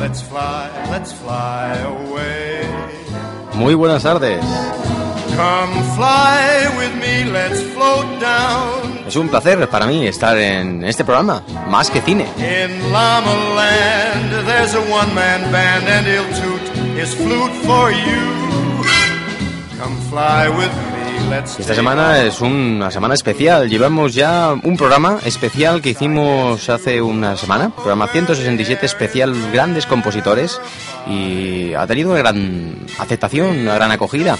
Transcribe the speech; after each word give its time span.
let's 0.00 0.22
fly, 0.22 0.70
let's 0.90 1.12
fly 1.12 1.76
away. 1.84 2.62
Muy 3.54 3.74
buenas 3.74 4.02
tardes. 4.02 4.40
Come 5.36 5.82
fly 5.94 6.68
with 6.76 6.94
me, 6.96 7.30
let's 7.30 7.62
float 7.72 8.20
down 8.20 8.98
Es 9.08 9.16
un 9.16 9.28
placer 9.28 9.68
para 9.68 9.86
mí 9.86 10.06
estar 10.06 10.36
en 10.36 10.84
este 10.84 11.02
programa, 11.02 11.42
Más 11.68 11.90
que 11.90 12.02
Cine. 12.02 12.26
In 12.36 12.92
Llama 12.92 13.32
Land, 13.54 14.46
there's 14.46 14.74
a 14.74 14.80
one-man 14.80 15.50
band 15.50 15.88
and 15.88 16.06
he'll 16.06 16.28
toot 16.42 16.60
his 16.94 17.14
flute 17.14 17.54
for 17.64 17.90
you. 17.90 18.82
Come 19.78 19.96
fly 20.10 20.50
with 20.50 20.70
me, 20.76 20.87
Esta 21.58 21.74
semana 21.74 22.22
es 22.22 22.40
una 22.40 22.90
semana 22.90 23.14
especial. 23.14 23.68
Llevamos 23.68 24.14
ya 24.14 24.54
un 24.62 24.76
programa 24.76 25.18
especial 25.24 25.82
que 25.82 25.90
hicimos 25.90 26.68
hace 26.68 27.02
una 27.02 27.36
semana, 27.36 27.70
programa 27.70 28.08
167 28.08 28.86
especial 28.86 29.34
Grandes 29.52 29.86
Compositores, 29.86 30.60
y 31.06 31.74
ha 31.74 31.86
tenido 31.86 32.10
una 32.10 32.18
gran 32.18 32.78
aceptación, 32.98 33.58
una 33.58 33.74
gran 33.74 33.90
acogida. 33.90 34.38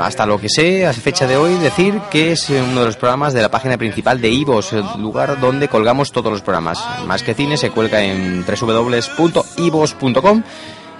Hasta 0.00 0.26
lo 0.26 0.40
que 0.40 0.48
sé, 0.48 0.86
a 0.86 0.92
fecha 0.92 1.26
de 1.26 1.36
hoy, 1.36 1.54
decir 1.56 2.00
que 2.10 2.32
es 2.32 2.48
uno 2.50 2.80
de 2.80 2.86
los 2.86 2.96
programas 2.96 3.32
de 3.32 3.42
la 3.42 3.50
página 3.50 3.76
principal 3.76 4.20
de 4.20 4.30
Ivos, 4.30 4.72
el 4.72 4.84
lugar 4.98 5.38
donde 5.40 5.68
colgamos 5.68 6.12
todos 6.12 6.32
los 6.32 6.42
programas. 6.42 6.82
Más 7.06 7.22
que 7.22 7.34
cine 7.34 7.56
se 7.56 7.70
cuelga 7.70 8.02
en 8.02 8.44
www.ivos.com 8.44 10.42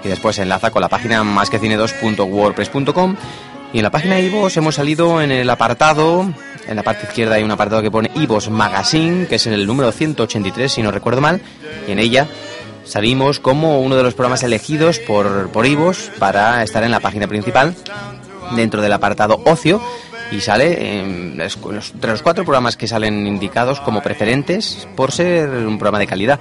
y 0.05 0.09
después 0.09 0.37
se 0.37 0.43
enlaza 0.43 0.71
con 0.71 0.83
la 0.83 0.89
página 0.89 1.23
másquecine2.wordpress.com 1.25 3.17
y 3.73 3.79
en 3.79 3.83
la 3.83 3.91
página 3.91 4.17
de 4.17 4.23
Ivos 4.23 4.57
hemos 4.57 4.75
salido 4.75 5.21
en 5.23 5.31
el 5.31 5.49
apartado, 5.49 6.33
en 6.67 6.77
la 6.77 6.83
parte 6.83 7.07
izquierda 7.07 7.37
hay 7.37 7.43
un 7.43 7.51
apartado 7.51 7.83
que 7.83 7.91
pone 7.91 8.11
Ivos 8.15 8.51
Magazine, 8.51 9.27
que 9.27 9.37
es 9.37 9.47
el 9.47 9.67
número 9.67 9.93
183 9.93 10.73
si 10.73 10.83
no 10.83 10.91
recuerdo 10.91 11.21
mal, 11.21 11.41
y 11.87 11.93
en 11.93 11.99
ella 11.99 12.27
salimos 12.85 13.39
como 13.39 13.81
uno 13.81 13.97
de 13.97 14.03
los 14.03 14.15
programas 14.15 14.43
elegidos 14.43 14.99
por, 14.99 15.51
por 15.51 15.67
Ivos 15.67 16.11
para 16.19 16.63
estar 16.63 16.83
en 16.83 16.91
la 16.91 17.01
página 17.01 17.29
principal 17.29 17.75
dentro 18.57 18.83
del 18.83 18.93
apartado 18.93 19.41
ocio 19.45 19.81
y 20.33 20.41
sale 20.41 21.01
en 21.01 21.41
entre 21.41 22.11
los 22.11 22.23
cuatro 22.23 22.45
programas 22.45 22.77
que 22.77 22.87
salen 22.87 23.27
indicados 23.27 23.81
como 23.81 24.03
preferentes 24.03 24.89
por 24.97 25.13
ser 25.13 25.49
un 25.49 25.79
programa 25.79 25.99
de 25.99 26.07
calidad. 26.07 26.41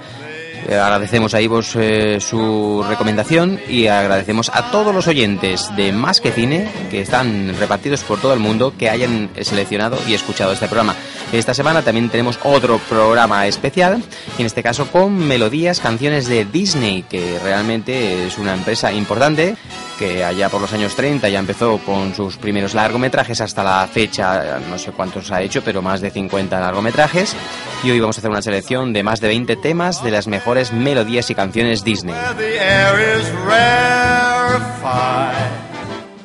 Eh, 0.68 0.76
agradecemos 0.76 1.34
a 1.34 1.40
Ivos 1.40 1.74
eh, 1.76 2.18
su 2.20 2.84
recomendación 2.88 3.60
y 3.68 3.86
agradecemos 3.86 4.50
a 4.54 4.70
todos 4.70 4.94
los 4.94 5.06
oyentes 5.08 5.74
de 5.76 5.92
Más 5.92 6.20
que 6.20 6.32
Cine 6.32 6.70
que 6.90 7.00
están 7.00 7.56
repartidos 7.58 8.02
por 8.02 8.20
todo 8.20 8.34
el 8.34 8.40
mundo 8.40 8.74
que 8.76 8.90
hayan 8.90 9.30
seleccionado 9.40 9.98
y 10.06 10.14
escuchado 10.14 10.52
este 10.52 10.66
programa. 10.66 10.94
Esta 11.32 11.54
semana 11.54 11.82
también 11.82 12.08
tenemos 12.08 12.38
otro 12.42 12.78
programa 12.88 13.46
especial, 13.46 14.02
en 14.38 14.46
este 14.46 14.62
caso 14.62 14.86
con 14.88 15.16
melodías, 15.16 15.80
canciones 15.80 16.26
de 16.26 16.44
Disney, 16.44 17.04
que 17.08 17.38
realmente 17.42 18.26
es 18.26 18.38
una 18.38 18.54
empresa 18.54 18.92
importante 18.92 19.56
que 20.00 20.24
allá 20.24 20.48
por 20.48 20.62
los 20.62 20.72
años 20.72 20.96
30 20.96 21.28
ya 21.28 21.38
empezó 21.38 21.76
con 21.76 22.14
sus 22.14 22.38
primeros 22.38 22.72
largometrajes 22.72 23.42
hasta 23.42 23.62
la 23.62 23.86
fecha, 23.86 24.58
no 24.70 24.78
sé 24.78 24.92
cuántos 24.92 25.30
ha 25.30 25.42
hecho, 25.42 25.60
pero 25.62 25.82
más 25.82 26.00
de 26.00 26.10
50 26.10 26.58
largometrajes. 26.58 27.36
Y 27.84 27.90
hoy 27.90 28.00
vamos 28.00 28.16
a 28.16 28.20
hacer 28.20 28.30
una 28.30 28.40
selección 28.40 28.94
de 28.94 29.02
más 29.02 29.20
de 29.20 29.28
20 29.28 29.56
temas 29.56 30.02
de 30.02 30.10
las 30.10 30.26
mejores 30.26 30.72
melodías 30.72 31.28
y 31.28 31.34
canciones 31.34 31.84
Disney. 31.84 32.14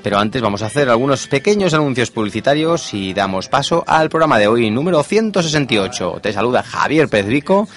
Pero 0.02 0.20
antes 0.20 0.42
vamos 0.42 0.62
a 0.62 0.68
hacer 0.68 0.90
algunos 0.90 1.28
pequeños 1.28 1.74
anuncios 1.74 2.12
publicitarios 2.12 2.94
y 2.94 3.14
damos 3.14 3.50
paso 3.50 3.84
al 3.86 4.08
programa 4.08 4.40
de 4.40 4.48
hoy, 4.48 4.72
número 4.72 5.04
168. 5.04 6.20
Te 6.22 6.32
saluda 6.32 6.64
Javier 6.64 7.10
Pedrico, 7.10 7.68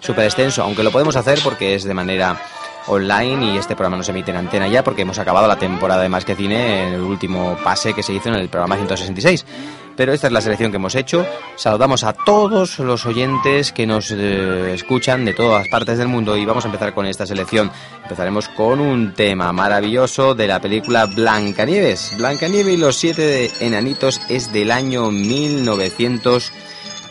súper 0.00 0.24
extenso, 0.24 0.62
aunque 0.62 0.82
lo 0.82 0.90
podemos 0.90 1.16
hacer 1.16 1.40
porque 1.42 1.74
es 1.74 1.84
de 1.84 1.94
manera 1.94 2.40
online 2.86 3.52
y 3.52 3.58
este 3.58 3.76
programa 3.76 3.96
no 3.96 4.02
se 4.02 4.10
emite 4.10 4.30
en 4.30 4.38
antena 4.38 4.68
ya 4.68 4.82
porque 4.82 5.02
hemos 5.02 5.18
acabado 5.18 5.46
la 5.46 5.56
temporada 5.56 6.02
de 6.02 6.08
Más 6.08 6.24
que 6.24 6.34
Cine 6.34 6.88
en 6.88 6.94
el 6.94 7.00
último 7.00 7.56
pase 7.62 7.94
que 7.94 8.02
se 8.02 8.12
hizo 8.12 8.28
en 8.28 8.36
el 8.36 8.48
programa 8.48 8.76
166. 8.76 9.44
pero 9.96 10.12
esta 10.12 10.26
es 10.26 10.32
la 10.32 10.40
selección 10.40 10.70
que 10.70 10.78
hemos 10.78 10.94
hecho. 10.94 11.26
Saludamos 11.56 12.02
a 12.02 12.12
todos 12.12 12.78
los 12.78 13.04
oyentes 13.06 13.72
que 13.72 13.86
nos 13.86 14.10
eh, 14.10 14.72
escuchan 14.72 15.24
de 15.24 15.34
todas 15.34 15.68
partes 15.68 15.98
del 15.98 16.08
mundo 16.08 16.36
y 16.36 16.44
vamos 16.44 16.64
a 16.64 16.68
empezar 16.68 16.94
con 16.94 17.06
esta 17.06 17.26
selección. 17.26 17.70
Empezaremos 18.02 18.48
con 18.48 18.80
un 18.80 19.12
tema 19.12 19.52
maravilloso 19.52 20.34
de 20.34 20.46
la 20.48 20.60
película 20.60 21.06
Blancanieves. 21.06 22.14
Blancanieves 22.16 22.74
y 22.74 22.78
los 22.78 22.96
siete 22.96 23.50
enanitos 23.60 24.20
es 24.28 24.52
del 24.52 24.70
año 24.70 25.10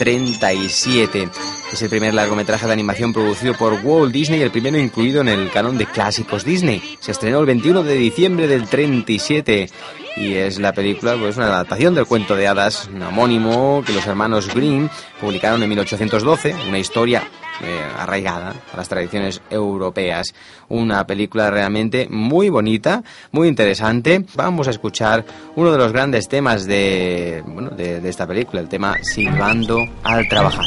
1937. 0.05 1.29
Es 1.71 1.81
el 1.81 1.89
primer 1.89 2.13
largometraje 2.13 2.65
de 2.65 2.73
animación 2.73 3.13
producido 3.13 3.53
por 3.53 3.79
Walt 3.83 4.11
Disney 4.11 4.39
y 4.39 4.43
el 4.43 4.51
primero 4.51 4.77
incluido 4.77 5.21
en 5.21 5.27
el 5.27 5.51
canon 5.51 5.77
de 5.77 5.85
clásicos 5.85 6.43
Disney. 6.43 6.81
Se 6.99 7.11
estrenó 7.11 7.39
el 7.39 7.45
21 7.45 7.83
de 7.83 7.95
diciembre 7.95 8.47
del 8.47 8.67
37 8.67 9.69
y 10.17 10.33
es 10.33 10.59
la 10.59 10.73
película, 10.73 11.15
pues 11.17 11.37
una 11.37 11.47
adaptación 11.47 11.93
del 11.93 12.05
cuento 12.05 12.35
de 12.35 12.47
hadas 12.47 12.89
homónimo 12.89 13.83
que 13.85 13.93
los 13.93 14.05
hermanos 14.07 14.53
Grimm 14.53 14.89
publicaron 15.19 15.61
en 15.63 15.69
1812, 15.69 16.55
una 16.67 16.79
historia 16.79 17.23
eh, 17.63 17.81
arraigada 17.97 18.53
a 18.73 18.77
las 18.77 18.89
tradiciones 18.89 19.41
europeas. 19.49 20.33
Una 20.69 21.05
película 21.05 21.49
realmente 21.49 22.07
muy 22.09 22.49
bonita, 22.49 23.03
muy 23.31 23.47
interesante. 23.47 24.25
Vamos 24.35 24.67
a 24.67 24.71
escuchar 24.71 25.25
uno 25.55 25.71
de 25.71 25.77
los 25.77 25.91
grandes 25.91 26.27
temas 26.27 26.65
de, 26.65 27.43
bueno, 27.45 27.69
de, 27.71 28.07
esta 28.07 28.27
película, 28.27 28.61
el 28.61 28.69
tema 28.69 28.97
Silbando 29.01 29.79
al 30.03 30.27
trabajar. 30.27 30.65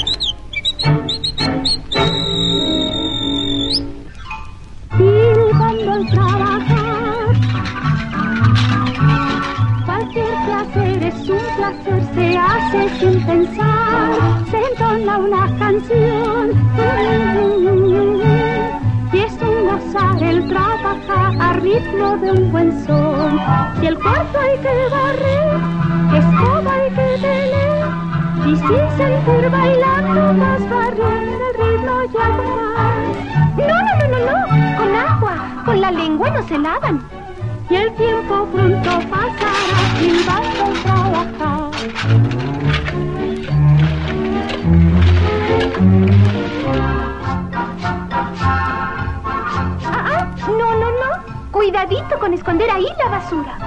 Al 4.90 6.06
trabajar. 6.10 6.53
Hace 12.36 12.88
sin 12.98 13.24
pensar. 13.26 14.44
Se 14.50 14.58
entona 14.58 15.18
una 15.18 15.58
canción. 15.58 16.50
Y 19.12 19.18
es 19.18 19.32
un 19.42 19.66
gozar 19.66 20.22
el 20.22 20.48
trabajar 20.48 21.40
a 21.40 21.52
ritmo 21.54 22.16
de 22.16 22.32
un 22.32 22.52
buen 22.52 22.86
son. 22.86 23.38
Si 23.80 23.86
el 23.86 23.98
cuarto 23.98 24.38
hay 24.38 24.58
que 24.58 24.74
barrer, 24.90 25.60
escoba 26.18 26.72
hay 26.74 26.90
que 26.90 27.20
tener. 27.20 27.64
Y 28.46 28.56
sin 28.56 28.84
sentir 28.98 29.50
bailando 29.50 30.40
vas 30.40 30.70
barriendo 30.70 31.44
el 31.48 31.54
ritmo 31.62 31.94
y 32.02 32.16
al. 32.16 32.36
No, 33.56 33.76
no, 33.86 33.92
no, 34.00 34.18
no, 34.18 34.20
no, 34.26 34.78
con 34.78 34.96
agua, 34.96 35.62
con 35.64 35.80
la 35.80 35.90
lengua 35.90 36.30
no 36.30 36.42
se 36.42 36.58
lavan. 36.58 37.02
Y 37.70 37.74
el 37.76 37.94
tiempo 37.94 38.46
pronto 38.52 38.90
pasará 39.08 39.78
sin 39.98 40.26
vas 40.26 40.82
trabajar. 40.82 41.73
Ah, 49.86 50.04
ah, 50.16 50.34
no, 50.48 50.76
no, 50.76 50.90
no. 50.90 51.50
Cuidadito 51.50 52.18
con 52.18 52.32
esconder 52.32 52.70
ahí 52.70 52.86
la 52.98 53.08
basura. 53.10 53.58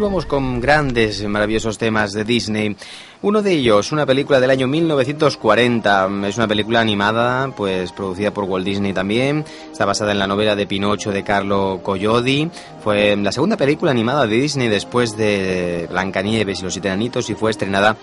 Continuamos 0.00 0.24
con 0.24 0.60
grandes, 0.62 1.22
maravillosos 1.28 1.76
temas 1.76 2.14
de 2.14 2.24
Disney. 2.24 2.74
Uno 3.20 3.42
de 3.42 3.52
ellos, 3.52 3.92
una 3.92 4.06
película 4.06 4.40
del 4.40 4.48
año 4.48 4.66
1940, 4.66 6.08
es 6.26 6.38
una 6.38 6.48
película 6.48 6.80
animada, 6.80 7.52
pues 7.54 7.92
producida 7.92 8.30
por 8.30 8.44
Walt 8.44 8.64
Disney 8.64 8.94
también. 8.94 9.44
Está 9.70 9.84
basada 9.84 10.12
en 10.12 10.18
la 10.18 10.26
novela 10.26 10.56
de 10.56 10.66
Pinocho 10.66 11.12
de 11.12 11.22
Carlo 11.22 11.80
Collodi. 11.82 12.50
Fue 12.82 13.14
la 13.14 13.30
segunda 13.30 13.58
película 13.58 13.90
animada 13.90 14.26
de 14.26 14.36
Disney 14.36 14.68
después 14.68 15.18
de 15.18 15.86
Blancanieves 15.90 16.60
y 16.60 16.62
los 16.62 16.72
siete 16.72 16.88
enanitos 16.88 17.28
y 17.28 17.34
fue 17.34 17.50
estrenada 17.50 17.94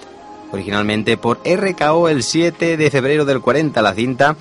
originalmente 0.51 1.17
por 1.17 1.39
RKO 1.43 2.09
el 2.09 2.21
7 2.21 2.77
de 2.77 2.91
febrero 2.91 3.25
del 3.25 3.41
40. 3.41 3.81
La 3.81 3.95
cinta 3.95 4.35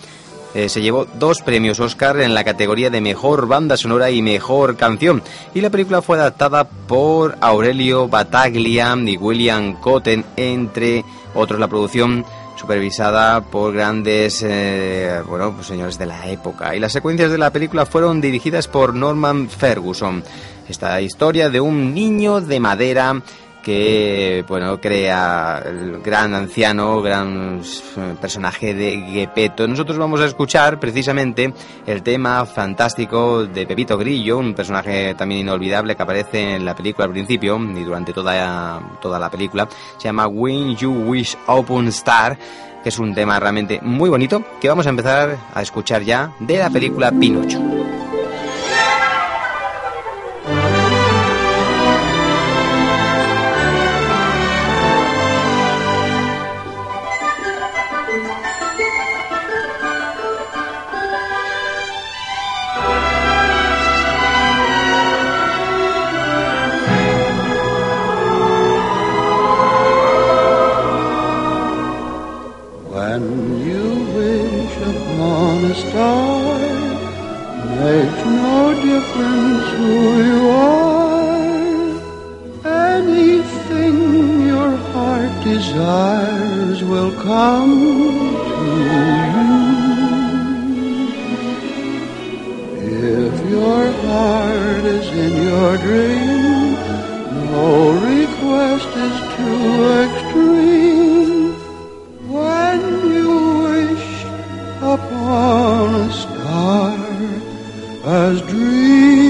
eh, 0.56 0.70
se 0.70 0.80
llevó 0.80 1.06
dos 1.18 1.42
premios 1.42 1.80
Oscar 1.80 2.18
en 2.18 2.32
la 2.32 2.42
categoría 2.42 2.88
de 2.88 3.02
Mejor 3.02 3.46
Banda 3.46 3.76
Sonora 3.76 4.10
y 4.10 4.22
Mejor 4.22 4.78
Canción. 4.78 5.22
Y 5.54 5.60
la 5.60 5.68
película 5.68 6.00
fue 6.00 6.16
adaptada 6.16 6.64
por 6.66 7.36
Aurelio 7.42 8.08
Bataglia 8.08 8.96
y 9.04 9.18
William 9.18 9.78
Cotten, 9.82 10.24
entre 10.34 11.04
otros. 11.34 11.60
La 11.60 11.68
producción 11.68 12.24
supervisada 12.56 13.42
por 13.42 13.74
grandes 13.74 14.42
eh, 14.42 15.20
bueno, 15.28 15.52
pues 15.52 15.66
señores 15.66 15.98
de 15.98 16.06
la 16.06 16.26
época. 16.30 16.74
Y 16.74 16.80
las 16.80 16.92
secuencias 16.92 17.30
de 17.30 17.36
la 17.36 17.50
película 17.50 17.84
fueron 17.84 18.22
dirigidas 18.22 18.66
por 18.66 18.94
Norman 18.94 19.50
Ferguson. 19.50 20.24
Esta 20.70 21.02
historia 21.02 21.50
de 21.50 21.60
un 21.60 21.92
niño 21.92 22.40
de 22.40 22.60
madera 22.60 23.20
que 23.66 24.44
bueno 24.46 24.80
crea 24.80 25.60
el 25.66 26.00
gran 26.00 26.34
anciano, 26.34 27.02
gran 27.02 27.60
eh, 27.96 28.14
personaje 28.20 28.74
de 28.74 29.00
Gepetto. 29.00 29.66
Nosotros 29.66 29.98
vamos 29.98 30.20
a 30.20 30.26
escuchar 30.26 30.78
precisamente 30.78 31.52
el 31.84 32.04
tema 32.04 32.46
fantástico 32.46 33.44
de 33.44 33.66
Pepito 33.66 33.98
Grillo, 33.98 34.38
un 34.38 34.54
personaje 34.54 35.16
también 35.16 35.40
inolvidable 35.40 35.96
que 35.96 36.02
aparece 36.04 36.54
en 36.54 36.64
la 36.64 36.76
película 36.76 37.06
al 37.06 37.10
principio 37.10 37.58
y 37.58 37.82
durante 37.82 38.12
toda, 38.12 38.98
toda 39.02 39.18
la 39.18 39.28
película. 39.28 39.68
Se 39.98 40.04
llama 40.04 40.28
When 40.28 40.76
You 40.76 40.92
Wish 40.92 41.36
Open 41.48 41.88
Star, 41.88 42.38
que 42.84 42.90
es 42.90 42.98
un 43.00 43.16
tema 43.16 43.40
realmente 43.40 43.80
muy 43.82 44.08
bonito 44.08 44.44
que 44.60 44.68
vamos 44.68 44.86
a 44.86 44.90
empezar 44.90 45.38
a 45.52 45.60
escuchar 45.60 46.02
ya 46.04 46.32
de 46.38 46.58
la 46.58 46.70
película 46.70 47.10
Pinocho. 47.10 47.60
you 80.30 80.48
are. 80.50 81.26
Anything 82.94 83.96
your 84.46 84.72
heart 84.92 85.32
desires 85.44 86.82
will 86.82 87.12
come 87.22 87.74
to 88.50 88.66
you. 89.34 89.56
If 93.22 93.34
your 93.50 93.84
heart 94.06 94.84
is 94.98 95.06
in 95.24 95.32
your 95.50 95.72
dream, 95.86 96.74
no 97.52 97.70
request 98.14 98.90
is 99.06 99.16
too 99.36 99.68
extreme. 100.04 101.54
When 102.36 102.80
you 103.16 103.32
wish 103.68 104.08
upon 104.96 105.94
a 105.94 106.12
star 106.12 106.98
as 108.06 108.40
dreams. 108.42 109.25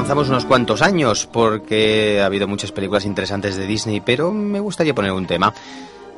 Avanzamos 0.00 0.30
unos 0.30 0.46
cuantos 0.46 0.80
años 0.80 1.28
porque 1.30 2.22
ha 2.22 2.24
habido 2.24 2.48
muchas 2.48 2.72
películas 2.72 3.04
interesantes 3.04 3.58
de 3.58 3.66
Disney, 3.66 4.00
pero 4.00 4.32
me 4.32 4.58
gustaría 4.58 4.94
poner 4.94 5.12
un 5.12 5.26
tema. 5.26 5.52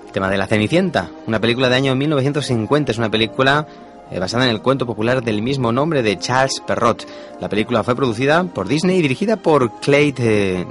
El 0.06 0.12
tema 0.12 0.30
de 0.30 0.38
La 0.38 0.46
Cenicienta, 0.46 1.10
una 1.26 1.40
película 1.40 1.68
de 1.68 1.74
año 1.74 1.96
1950, 1.96 2.92
es 2.92 2.98
una 2.98 3.10
película 3.10 3.66
eh, 4.12 4.20
basada 4.20 4.44
en 4.44 4.50
el 4.50 4.62
cuento 4.62 4.86
popular 4.86 5.24
del 5.24 5.42
mismo 5.42 5.72
nombre 5.72 6.04
de 6.04 6.16
Charles 6.16 6.62
Perrault. 6.64 7.02
La 7.40 7.48
película 7.48 7.82
fue 7.82 7.96
producida 7.96 8.44
por 8.44 8.68
Disney 8.68 9.00
y 9.00 9.02
dirigida 9.02 9.36
por 9.36 9.72
Clyde 9.80 10.14
eh. 10.60 10.66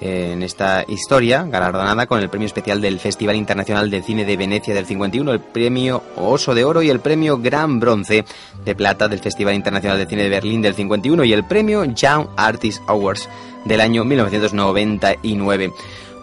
En 0.00 0.42
esta 0.42 0.84
historia, 0.88 1.44
galardonada 1.44 2.06
con 2.06 2.20
el 2.20 2.30
premio 2.30 2.46
especial 2.46 2.80
del 2.80 2.98
Festival 2.98 3.36
Internacional 3.36 3.90
de 3.90 4.02
Cine 4.02 4.24
de 4.24 4.36
Venecia 4.36 4.74
del 4.74 4.86
51, 4.86 5.32
el 5.32 5.40
premio 5.40 6.02
Oso 6.16 6.54
de 6.54 6.64
Oro 6.64 6.82
y 6.82 6.88
el 6.88 7.00
premio 7.00 7.38
Gran 7.38 7.80
Bronce 7.80 8.24
de 8.64 8.74
Plata 8.74 9.08
del 9.08 9.20
Festival 9.20 9.54
Internacional 9.54 9.98
de 9.98 10.06
Cine 10.06 10.22
de 10.22 10.30
Berlín 10.30 10.62
del 10.62 10.74
51 10.74 11.24
y 11.24 11.32
el 11.32 11.44
premio 11.44 11.84
Young 11.84 12.28
Artist 12.36 12.82
Awards 12.86 13.28
del 13.64 13.80
año 13.80 14.04
1999. 14.04 15.72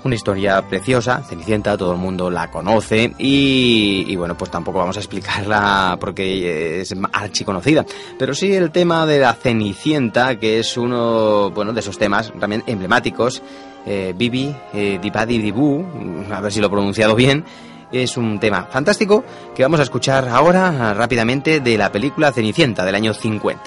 Una 0.03 0.15
historia 0.15 0.61
preciosa, 0.61 1.21
Cenicienta, 1.23 1.77
todo 1.77 1.91
el 1.93 1.97
mundo 1.97 2.29
la 2.29 2.49
conoce 2.49 3.13
y, 3.17 4.05
y, 4.07 4.15
bueno, 4.15 4.37
pues 4.37 4.51
tampoco 4.51 4.77
vamos 4.79 4.95
a 4.95 4.99
explicarla 4.99 5.97
porque 5.99 6.81
es 6.81 6.95
archiconocida. 7.11 7.85
Pero 8.17 8.33
sí 8.33 8.53
el 8.53 8.71
tema 8.71 9.05
de 9.05 9.19
la 9.19 9.33
Cenicienta, 9.33 10.37
que 10.39 10.59
es 10.59 10.77
uno, 10.77 11.51
bueno, 11.51 11.73
de 11.73 11.79
esos 11.79 11.97
temas 11.97 12.31
también 12.39 12.63
emblemáticos. 12.67 13.41
Eh, 13.85 14.13
Bibi, 14.15 14.53
eh, 14.73 14.99
Dipadi 15.01 15.39
Dibu, 15.39 15.85
a 16.29 16.41
ver 16.41 16.51
si 16.51 16.59
lo 16.59 16.67
he 16.67 16.69
pronunciado 16.69 17.15
bien, 17.15 17.45
es 17.91 18.17
un 18.17 18.37
tema 18.39 18.67
fantástico 18.69 19.23
que 19.55 19.63
vamos 19.63 19.79
a 19.79 19.83
escuchar 19.83 20.27
ahora 20.27 20.93
rápidamente 20.93 21.61
de 21.61 21.77
la 21.77 21.89
película 21.89 22.33
Cenicienta 22.33 22.83
del 22.83 22.95
año 22.95 23.13
50. 23.13 23.63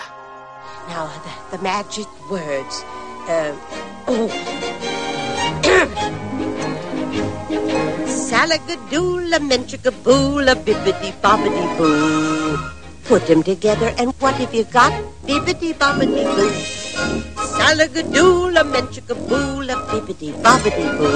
Now, 0.89 1.09
the, 1.51 1.57
the 1.57 1.63
magic 1.63 2.09
words. 2.29 2.85
Uh, 3.29 3.55
oh. 4.09 4.29
Salagadoola, 8.41 9.39
menchikaboola, 9.49 10.53
bibbidi 10.67 11.11
bobbidi 11.23 11.65
boo. 11.77 12.57
Put 13.05 13.27
them 13.27 13.43
together, 13.43 13.93
and 13.99 14.15
what 14.19 14.35
have 14.37 14.55
you 14.55 14.65
got? 14.65 14.93
Bibbidi 15.27 15.75
bobbidi 15.81 16.25
boo. 16.37 16.49
Salagadoola, 17.57 18.63
menchikaboola, 18.75 19.75
bibbidi 19.91 20.33
bobbidi 20.45 20.87
boo. 20.97 21.11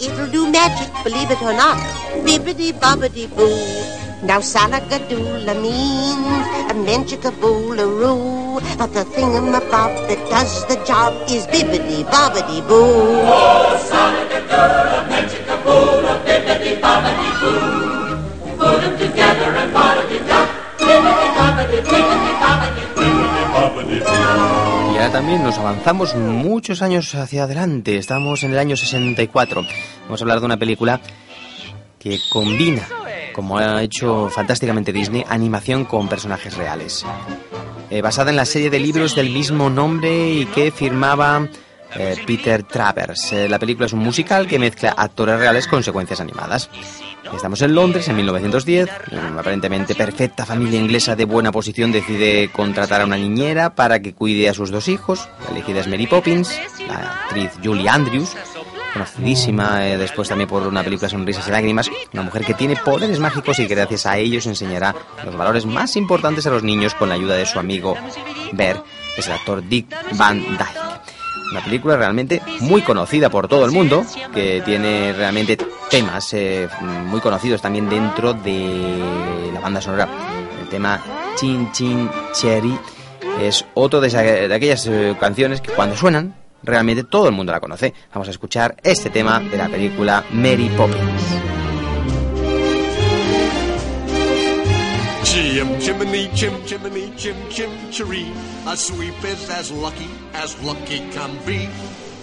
It'll 0.00 0.26
do 0.36 0.50
magic, 0.50 0.88
believe 1.04 1.30
it 1.30 1.42
or 1.42 1.52
not. 1.52 1.76
Bibbidi 2.24 2.72
bobbidi 2.72 3.26
boo. 3.36 3.52
Now 4.24 4.40
Salagadoola 4.40 5.54
means 5.60 6.46
a 6.72 6.74
menchikaboola-roo. 6.88 8.62
But 8.78 8.94
the 8.94 9.04
thingamabob 9.12 9.92
that 10.08 10.20
does 10.30 10.64
the 10.72 10.76
job 10.86 11.12
is 11.28 11.46
bibbidi 11.48 12.02
bobbidi 12.04 12.66
boo. 12.66 12.80
Oh, 13.28 13.74
Y 24.92 24.96
ahora 24.96 25.10
también 25.10 25.42
nos 25.42 25.58
avanzamos 25.58 26.14
muchos 26.14 26.82
años 26.82 27.14
hacia 27.14 27.44
adelante. 27.44 27.96
Estamos 27.96 28.42
en 28.44 28.52
el 28.52 28.58
año 28.58 28.76
64. 28.76 29.62
Vamos 30.04 30.20
a 30.20 30.24
hablar 30.24 30.40
de 30.40 30.46
una 30.46 30.56
película 30.56 31.00
que 31.98 32.18
combina, 32.30 32.86
como 33.32 33.58
ha 33.58 33.82
hecho 33.82 34.28
fantásticamente 34.28 34.92
Disney, 34.92 35.24
animación 35.28 35.84
con 35.84 36.08
personajes 36.08 36.56
reales. 36.56 37.04
Eh, 37.90 38.02
basada 38.02 38.30
en 38.30 38.36
la 38.36 38.44
serie 38.44 38.70
de 38.70 38.80
libros 38.80 39.14
del 39.14 39.30
mismo 39.30 39.70
nombre 39.70 40.30
y 40.30 40.46
que 40.46 40.70
firmaba 40.70 41.48
eh, 41.96 42.16
Peter 42.26 42.62
Travers. 42.62 43.32
Eh, 43.32 43.48
la 43.48 43.58
película 43.58 43.86
es 43.86 43.92
un 43.92 44.00
musical 44.00 44.46
que 44.46 44.58
mezcla 44.58 44.94
actores 44.96 45.38
reales 45.38 45.66
con 45.66 45.82
secuencias 45.82 46.20
animadas. 46.20 46.70
Estamos 47.34 47.62
en 47.62 47.74
Londres 47.74 48.08
en 48.08 48.16
1910. 48.16 48.88
Una 49.10 49.40
aparentemente 49.40 49.94
perfecta 49.94 50.46
familia 50.46 50.78
inglesa 50.78 51.16
de 51.16 51.24
buena 51.24 51.50
posición 51.50 51.90
decide 51.90 52.50
contratar 52.52 53.00
a 53.00 53.04
una 53.04 53.16
niñera 53.16 53.74
para 53.74 54.00
que 54.00 54.14
cuide 54.14 54.48
a 54.48 54.54
sus 54.54 54.70
dos 54.70 54.88
hijos. 54.88 55.28
La 55.44 55.50
elegida 55.50 55.80
es 55.80 55.88
Mary 55.88 56.06
Poppins, 56.06 56.52
la 56.86 57.24
actriz 57.24 57.50
Julie 57.62 57.88
Andrews. 57.88 58.36
conocidísima 58.92 59.88
eh, 59.88 59.98
después 59.98 60.28
también 60.28 60.48
por 60.48 60.64
una 60.66 60.84
película 60.84 61.08
Sonrisas 61.08 61.48
y 61.48 61.50
Lágrimas, 61.50 61.90
una 62.12 62.22
mujer 62.22 62.44
que 62.44 62.54
tiene 62.54 62.76
poderes 62.76 63.18
mágicos 63.18 63.58
y 63.58 63.66
que 63.66 63.74
gracias 63.74 64.06
a 64.06 64.16
ellos 64.16 64.46
enseñará 64.46 64.94
los 65.24 65.36
valores 65.36 65.66
más 65.66 65.96
importantes 65.96 66.46
a 66.46 66.50
los 66.50 66.62
niños 66.62 66.94
con 66.94 67.08
la 67.08 67.16
ayuda 67.16 67.34
de 67.34 67.46
su 67.46 67.58
amigo 67.58 67.96
que 69.14 69.20
es 69.20 69.26
el 69.26 69.32
actor 69.32 69.66
Dick 69.68 69.86
Van 70.16 70.40
Dyke. 70.40 70.93
Una 71.54 71.62
película 71.62 71.96
realmente 71.96 72.42
muy 72.62 72.82
conocida 72.82 73.30
por 73.30 73.46
todo 73.46 73.64
el 73.64 73.70
mundo, 73.70 74.04
que 74.34 74.60
tiene 74.64 75.12
realmente 75.12 75.56
temas 75.88 76.34
eh, 76.34 76.68
muy 76.80 77.20
conocidos 77.20 77.62
también 77.62 77.88
dentro 77.88 78.34
de 78.34 79.52
la 79.54 79.60
banda 79.60 79.80
sonora. 79.80 80.08
El 80.60 80.68
tema 80.68 81.00
Chin 81.36 81.70
Chin 81.70 82.10
Cherry 82.32 82.76
es 83.40 83.64
otro 83.74 84.00
de, 84.00 84.08
de 84.48 84.52
aquellas 84.52 84.84
eh, 84.88 85.16
canciones 85.20 85.60
que 85.60 85.70
cuando 85.70 85.96
suenan 85.96 86.34
realmente 86.64 87.04
todo 87.04 87.28
el 87.28 87.34
mundo 87.36 87.52
la 87.52 87.60
conoce. 87.60 87.94
Vamos 88.12 88.26
a 88.26 88.32
escuchar 88.32 88.74
este 88.82 89.10
tema 89.10 89.38
de 89.38 89.56
la 89.56 89.68
película 89.68 90.24
Mary 90.32 90.68
Poppins. 90.76 91.63
Chim 95.54 95.78
chimney, 95.78 96.28
chim 96.34 96.66
chimney, 96.66 97.12
chim 97.16 97.36
chim 97.48 97.70
chiree. 97.92 98.28
A 98.66 98.76
sweep 98.76 99.22
is 99.22 99.48
as 99.48 99.70
lucky 99.70 100.10
as 100.32 100.60
lucky 100.64 100.98
can 101.12 101.38
be. 101.46 101.68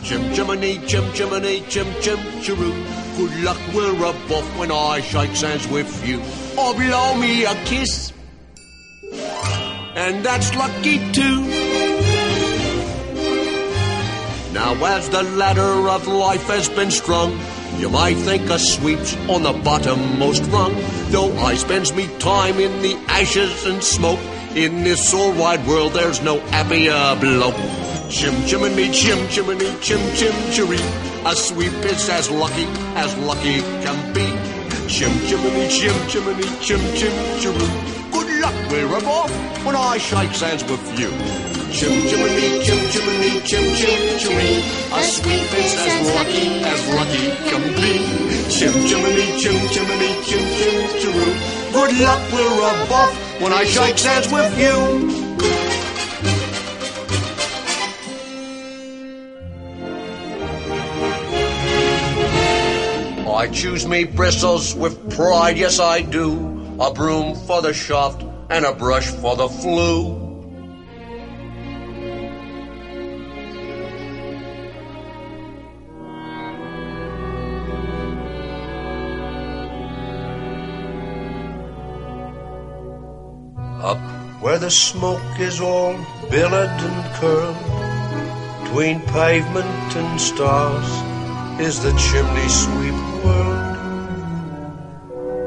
Chim 0.04 0.34
chimney, 0.34 0.80
chim 0.86 1.10
chimney, 1.14 1.64
chim 1.70 1.88
chim 2.02 2.18
chiroo. 2.44 2.74
Good 3.16 3.44
luck 3.46 3.58
we're 3.74 3.96
above 3.96 4.60
when 4.60 4.70
I 4.70 5.00
shake 5.00 5.30
hands 5.30 5.66
with 5.70 6.06
you. 6.06 6.20
Or 6.60 6.74
blow 6.74 7.16
me 7.16 7.46
a 7.46 7.56
kiss. 7.64 8.12
And 9.96 10.26
that's 10.26 10.54
lucky 10.54 10.98
too. 11.14 11.40
Now 14.52 14.74
as 14.84 15.08
the 15.08 15.24
ladder 15.24 15.88
of 15.88 16.06
life 16.06 16.48
has 16.48 16.68
been 16.68 16.92
strung, 16.92 17.40
you 17.78 17.90
might 17.90 18.16
think 18.18 18.50
a 18.50 18.60
sweep's 18.60 19.16
on 19.28 19.44
the 19.44 19.54
bottommost 19.54 20.52
rung. 20.52 20.74
Though 21.12 21.32
I 21.38 21.56
spends 21.56 21.94
me 21.94 22.08
time 22.20 22.60
in 22.60 22.82
the 22.82 22.96
ashes 23.08 23.66
and 23.66 23.84
smoke, 23.84 24.20
in 24.56 24.84
this 24.84 25.14
all 25.14 25.34
wide 25.34 25.66
world 25.66 25.94
there's 25.94 26.22
no 26.22 26.40
happier 26.52 27.16
bloke. 27.20 27.56
Chim 28.10 28.36
chimney, 28.46 28.92
chim 28.92 29.28
chimney, 29.30 29.74
chim 29.82 30.00
chim 30.16 30.34
chiree. 30.52 30.82
A 31.26 31.36
sweep 31.36 31.74
is 31.86 32.10
as 32.10 32.30
lucky 32.30 32.66
as 32.96 33.16
lucky 33.20 33.62
can 33.84 34.14
be. 34.14 34.28
Chim 34.88 35.12
chimney, 35.28 35.68
chim 35.70 35.96
chimney, 36.10 36.48
chim 36.60 36.80
chim 36.96 37.14
chiroo. 37.40 38.01
Good 38.42 38.54
luck 38.56 38.72
we're 38.72 38.98
above 38.98 39.32
when 39.64 39.76
I 39.76 40.00
shake 40.00 40.32
hands 40.32 40.64
with 40.64 40.82
you. 41.00 41.12
Chim 41.72 41.94
chimney, 42.10 42.64
chim 42.66 42.90
chimney, 42.90 43.40
chim 43.46 43.76
chim 43.76 44.18
chiree. 44.18 44.64
A 44.92 45.04
sweep 45.04 45.54
is 45.62 45.76
as 45.78 46.10
lucky 46.16 46.48
as 46.66 46.82
lucky 46.90 47.26
can 47.50 47.62
be. 47.78 47.94
Chim 48.50 48.74
chimney, 48.88 49.28
chim 49.38 49.62
chimney, 49.70 50.12
chim 50.26 50.44
chim 50.58 50.90
chiroo. 51.02 51.34
Good 51.72 51.94
luck 52.02 52.22
we're 52.34 52.84
above 52.84 53.14
when 53.42 53.54
I 53.54 53.64
shake 53.64 54.00
hands 54.00 54.32
with 54.32 54.58
you. 54.58 54.76
I 63.32 63.48
choose 63.50 63.86
me 63.86 64.06
bristles 64.06 64.74
with 64.74 65.16
pride, 65.16 65.60
yes 65.60 65.80
I 65.80 66.02
do. 66.02 66.50
A 66.80 66.92
broom 66.92 67.36
for 67.36 67.62
the 67.62 67.74
shaft 67.74 68.24
and 68.52 68.66
a 68.66 68.74
brush 68.74 69.08
for 69.08 69.38
the 69.38 69.48
flue. 69.48 70.12
Up 83.80 83.98
where 84.42 84.60
the 84.60 84.70
smoke 84.70 85.40
is 85.40 85.62
all 85.62 85.96
billowed 86.30 86.70
and 86.90 87.16
curled, 87.16 87.56
between 88.66 89.00
pavement 89.08 89.96
and 89.96 90.20
stars 90.20 90.90
is 91.62 91.82
the 91.82 91.94
chimney 91.94 92.50
sweep 92.50 93.00
world. 93.24 93.78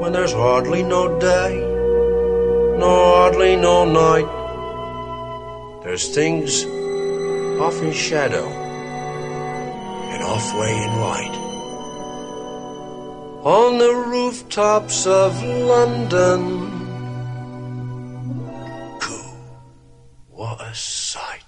When 0.00 0.12
there's 0.14 0.32
hardly 0.32 0.82
no 0.82 1.20
day, 1.20 1.73
nor 2.84 3.16
hardly 3.16 3.56
no 3.56 3.84
night, 3.86 4.28
there's 5.82 6.06
things 6.14 6.64
off 7.64 7.76
in 7.82 7.92
shadow 7.92 8.46
and 10.12 10.22
off 10.22 10.46
way 10.60 10.72
in 10.86 10.92
light. 11.10 11.36
On 13.60 13.78
the 13.78 13.94
rooftops 14.12 15.06
of 15.06 15.30
London, 15.42 16.40
Coo, 19.00 19.30
what 20.28 20.60
a 20.60 20.74
sight. 20.74 21.43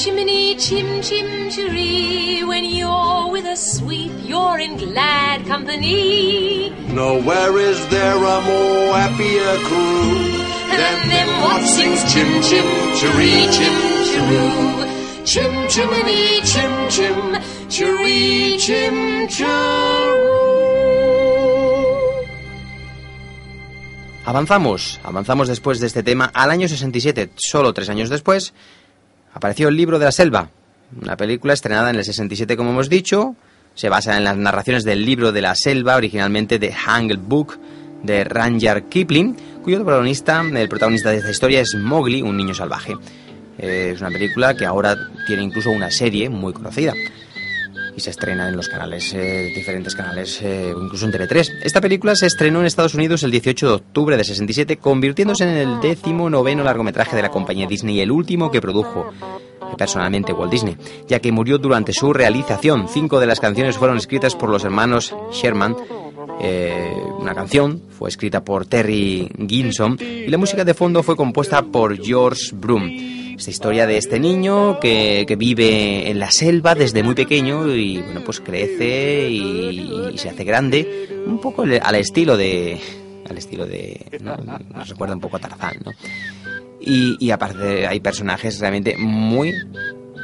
Chimney, 0.00 0.56
chim 0.56 1.02
chim 1.02 1.50
chiree. 1.50 2.42
When 2.44 2.64
you're 2.64 3.28
with 3.30 3.44
a 3.44 3.56
sweet, 3.56 4.12
you're 4.24 4.58
in 4.58 4.78
glad 4.78 5.44
company. 5.46 6.70
Nowhere 6.88 7.58
is 7.58 7.78
there 7.88 8.16
a 8.16 8.38
more 8.48 8.94
happier 8.96 9.54
crew 9.68 10.40
than 10.80 10.98
them 11.12 11.28
what 11.44 11.62
sings 11.68 12.02
chim 12.12 12.30
chim 12.48 12.68
chiree, 12.98 13.44
chim 13.56 13.76
chiroo. 14.08 14.88
Chim 15.30 15.52
chimney, 15.68 16.40
chim 16.50 16.72
chim 16.88 17.18
chiree, 17.68 18.56
chim 18.58 19.28
chiroo. 19.28 20.30
Avanzamos, 24.24 25.00
avanzamos 25.02 25.48
después 25.48 25.80
de 25.80 25.88
este 25.88 26.02
tema 26.02 26.30
al 26.32 26.50
año 26.50 26.68
67, 26.68 27.30
solo 27.36 27.74
tres 27.74 27.88
años 27.88 28.08
después, 28.08 28.54
apareció 29.32 29.68
El 29.68 29.76
libro 29.76 29.98
de 29.98 30.04
la 30.04 30.12
selva, 30.12 30.48
una 31.00 31.16
película 31.16 31.52
estrenada 31.52 31.90
en 31.90 31.96
el 31.96 32.04
67 32.04 32.56
como 32.56 32.70
hemos 32.70 32.88
dicho, 32.88 33.36
se 33.74 33.88
basa 33.88 34.16
en 34.16 34.24
las 34.24 34.36
narraciones 34.36 34.84
del 34.84 35.04
libro 35.04 35.32
de 35.32 35.42
la 35.42 35.54
selva, 35.54 35.96
originalmente 35.96 36.58
de 36.58 36.74
Jungle 36.74 37.18
Book, 37.22 37.58
de 38.02 38.24
Ranger 38.24 38.84
Kipling, 38.84 39.36
cuyo 39.62 39.84
protagonista, 39.84 40.40
el 40.40 40.68
protagonista 40.68 41.10
de 41.10 41.18
esta 41.18 41.30
historia 41.30 41.60
es 41.60 41.74
Mowgli, 41.74 42.22
un 42.22 42.36
niño 42.36 42.54
salvaje. 42.54 42.96
Es 43.58 44.00
una 44.00 44.10
película 44.10 44.54
que 44.54 44.64
ahora 44.64 44.96
tiene 45.26 45.42
incluso 45.42 45.70
una 45.70 45.90
serie 45.90 46.30
muy 46.30 46.52
conocida 46.52 46.94
y 48.00 48.02
se 48.02 48.10
estrena 48.10 48.48
en 48.48 48.56
los 48.56 48.68
canales, 48.68 49.12
eh, 49.12 49.52
diferentes 49.54 49.94
canales, 49.94 50.40
eh, 50.40 50.72
incluso 50.74 51.04
en 51.04 51.12
TV3. 51.12 51.50
Esta 51.62 51.82
película 51.82 52.16
se 52.16 52.26
estrenó 52.26 52.60
en 52.60 52.66
Estados 52.66 52.94
Unidos 52.94 53.22
el 53.24 53.30
18 53.30 53.66
de 53.66 53.72
octubre 53.74 54.16
de 54.16 54.24
67, 54.24 54.78
convirtiéndose 54.78 55.44
en 55.44 55.50
el 55.50 55.80
décimo 55.80 56.30
noveno 56.30 56.64
largometraje 56.64 57.14
de 57.14 57.20
la 57.20 57.28
compañía 57.28 57.66
Disney 57.66 57.96
y 57.96 58.00
el 58.00 58.10
último 58.10 58.50
que 58.50 58.62
produjo 58.62 59.10
personalmente 59.76 60.32
Walt 60.32 60.50
Disney, 60.50 60.78
ya 61.08 61.20
que 61.20 61.30
murió 61.30 61.58
durante 61.58 61.92
su 61.92 62.14
realización. 62.14 62.88
Cinco 62.88 63.20
de 63.20 63.26
las 63.26 63.38
canciones 63.38 63.76
fueron 63.76 63.98
escritas 63.98 64.34
por 64.34 64.48
los 64.48 64.64
hermanos 64.64 65.14
Sherman. 65.30 65.76
Eh, 66.40 66.94
una 67.18 67.34
canción 67.34 67.82
fue 67.90 68.08
escrita 68.08 68.42
por 68.42 68.64
Terry 68.64 69.30
Ginson 69.46 69.98
y 70.00 70.28
la 70.28 70.38
música 70.38 70.64
de 70.64 70.72
fondo 70.72 71.02
fue 71.02 71.16
compuesta 71.16 71.60
por 71.60 72.02
George 72.02 72.50
Broom. 72.54 73.19
Esta 73.40 73.52
historia 73.52 73.86
de 73.86 73.96
este 73.96 74.20
niño 74.20 74.78
que, 74.80 75.24
que 75.26 75.34
vive 75.34 76.10
en 76.10 76.18
la 76.18 76.30
selva 76.30 76.74
desde 76.74 77.02
muy 77.02 77.14
pequeño 77.14 77.74
y 77.74 77.96
bueno 77.96 78.20
pues 78.22 78.38
crece 78.38 79.30
y, 79.30 80.12
se 80.18 80.28
hace 80.28 80.44
grande, 80.44 81.08
un 81.24 81.40
poco 81.40 81.62
al 81.62 81.94
estilo 81.94 82.36
de 82.36 82.78
al 83.30 83.38
estilo 83.38 83.64
de 83.64 84.18
¿no? 84.20 84.36
nos 84.36 84.90
recuerda 84.90 85.14
un 85.14 85.22
poco 85.22 85.38
a 85.38 85.40
Tarzán, 85.40 85.76
¿no? 85.82 85.92
Y, 86.82 87.16
y 87.18 87.30
aparte 87.30 87.86
hay 87.86 88.00
personajes 88.00 88.60
realmente 88.60 88.98
muy 88.98 89.54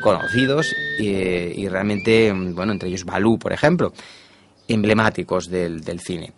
conocidos 0.03 0.75
y, 0.99 1.07
y, 1.09 1.69
realmente, 1.69 2.31
bueno, 2.35 2.73
entre 2.73 2.91
ellos 2.91 3.07
Balú, 3.07 3.39
por 3.39 3.55
ejemplo, 3.55 3.95
emblemáticos 4.69 5.49
del, 5.49 5.81
del 5.81 6.01
cine. 6.01 6.35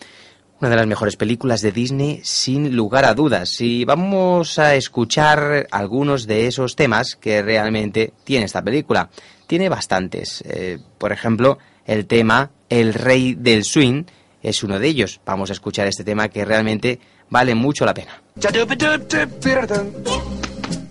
Una 0.61 0.71
de 0.71 0.77
las 0.77 0.87
mejores 0.89 1.17
películas 1.17 1.61
de 1.61 1.71
Disney, 1.71 2.21
sin 2.25 2.75
lugar 2.75 3.05
a 3.05 3.15
dudas. 3.15 3.61
Y 3.61 3.85
vamos 3.85 4.59
a 4.59 4.75
escuchar 4.75 5.69
algunos 5.71 6.27
de 6.27 6.49
esos 6.49 6.75
temas 6.75 7.15
que 7.15 7.43
realmente 7.43 8.13
tiene 8.25 8.47
esta 8.47 8.63
película. 8.63 9.09
Tiene 9.47 9.69
bastantes. 9.69 10.43
Eh, 10.47 10.79
por 10.99 11.13
ejemplo, 11.13 11.59
el 11.87 12.07
tema 12.07 12.51
El 12.69 12.93
Rey 12.93 13.35
del 13.35 13.63
Swing 13.63 14.05
es 14.43 14.65
uno 14.65 14.81
de 14.81 14.89
ellos. 14.89 15.21
Vamos 15.25 15.51
a 15.51 15.53
escuchar 15.53 15.87
este 15.87 16.03
tema 16.03 16.29
que 16.29 16.45
realmente 16.45 16.99
vale 17.31 17.55
mucho 17.55 17.85
la 17.85 17.95
pena. 17.95 18.21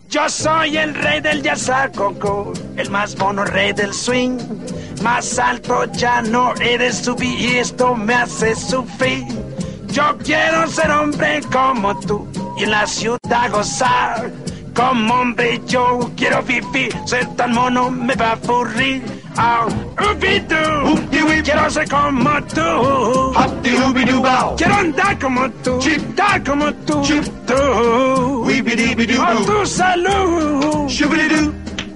Yo 0.10 0.30
soy 0.30 0.78
el 0.78 0.96
rey 0.96 1.20
del 1.20 1.43
yazacoco, 1.43 2.54
el 2.78 2.89
más 2.89 3.17
mono 3.17 3.43
rey 3.43 3.74
del 3.74 3.93
swing. 3.93 4.38
Más 5.04 5.38
alto 5.38 5.84
ya 5.91 6.22
no 6.22 6.54
de 6.54 6.93
subir 6.93 7.39
y 7.39 7.58
esto 7.58 7.93
me 7.93 8.13
hace 8.13 8.56
sufrir. 8.56 9.26
Yo 9.88 10.17
quiero 10.24 10.65
ser 10.67 10.91
hombre 10.91 11.41
como 11.52 12.00
tú 12.00 12.26
y 12.58 12.63
en 12.63 12.72
la 12.72 12.88
ciudad 12.88 13.52
gozar. 13.52 14.32
Como 14.74 15.13
hombre 15.13 15.60
yo 15.65 16.10
quiero 16.15 16.41
vivir, 16.41 16.96
ser 17.06 17.28
tan 17.36 17.54
mono 17.54 17.91
me 17.91 18.15
va 18.15 18.30
a 18.30 18.32
aburrir. 18.32 19.04
Oh, 19.39 19.67
ubidu, 20.02 21.43
quiero 21.43 21.69
ser 21.69 21.88
como 21.89 22.41
tú. 22.43 23.34
Quiero 24.58 24.73
andar 24.76 25.19
como 25.19 25.50
tú, 25.63 25.80
dar 26.15 26.43
como 26.43 26.73
tú. 26.73 27.02
Tú, 27.45 28.47
por 29.15 29.45
tu 29.45 29.65
salud. 29.65 30.89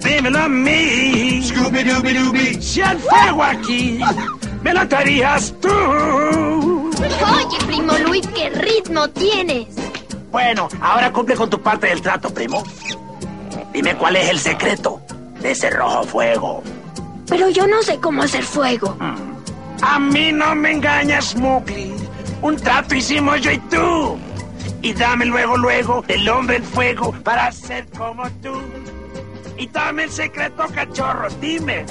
Dímelo 0.04 0.38
a 0.38 0.48
mí. 0.48 1.42
Si 2.60 2.80
el 2.80 2.98
fuego 2.98 3.42
aquí 3.42 4.00
me 4.62 4.72
lo 4.72 4.86
traerías 4.88 5.52
tú. 5.60 5.68
Oye, 5.68 7.58
primo 7.66 7.92
Luis, 8.06 8.26
¿qué 8.28 8.50
ritmo 8.50 9.08
tienes? 9.08 9.66
Bueno, 10.30 10.68
ahora 10.80 11.12
cumple 11.12 11.34
con 11.34 11.50
tu 11.50 11.60
parte 11.60 11.88
del 11.88 12.00
trato, 12.00 12.32
primo. 12.32 12.62
Dime 13.72 13.96
cuál 13.96 14.16
es 14.16 14.30
el 14.30 14.38
secreto 14.38 15.00
de 15.40 15.50
ese 15.50 15.70
rojo 15.70 16.04
fuego. 16.04 16.62
Pero 17.28 17.48
yo 17.50 17.66
no 17.66 17.82
sé 17.82 17.98
cómo 17.98 18.22
hacer 18.22 18.42
fuego. 18.42 18.96
A 19.82 19.98
mí 19.98 20.32
no 20.32 20.54
me 20.54 20.72
engañas, 20.72 21.36
Mowgli. 21.36 21.92
Un 22.40 22.56
trato 22.56 22.94
hicimos 22.94 23.40
yo 23.40 23.50
y 23.50 23.58
tú. 23.58 24.18
Y 24.82 24.92
dame 24.92 25.26
luego, 25.26 25.56
luego, 25.56 26.04
el 26.08 26.28
hombre 26.28 26.56
el 26.56 26.62
fuego 26.64 27.12
para 27.22 27.52
ser 27.52 27.86
como 27.96 28.28
tú. 28.42 28.60
Y 29.56 29.68
dame 29.68 30.04
el 30.04 30.10
secreto, 30.10 30.64
cachorro. 30.74 31.28
Dime, 31.40 31.86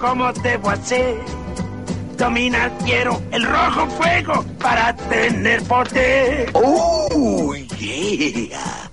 ¿cómo 0.00 0.32
debo 0.32 0.70
hacer? 0.70 1.16
Dominar 2.16 2.72
quiero 2.84 3.20
el 3.32 3.44
rojo 3.44 3.86
fuego 3.88 4.44
para 4.60 4.94
tener 4.94 5.62
poder. 5.64 6.50
¡Oh, 6.54 7.54
yeah! 7.78 8.90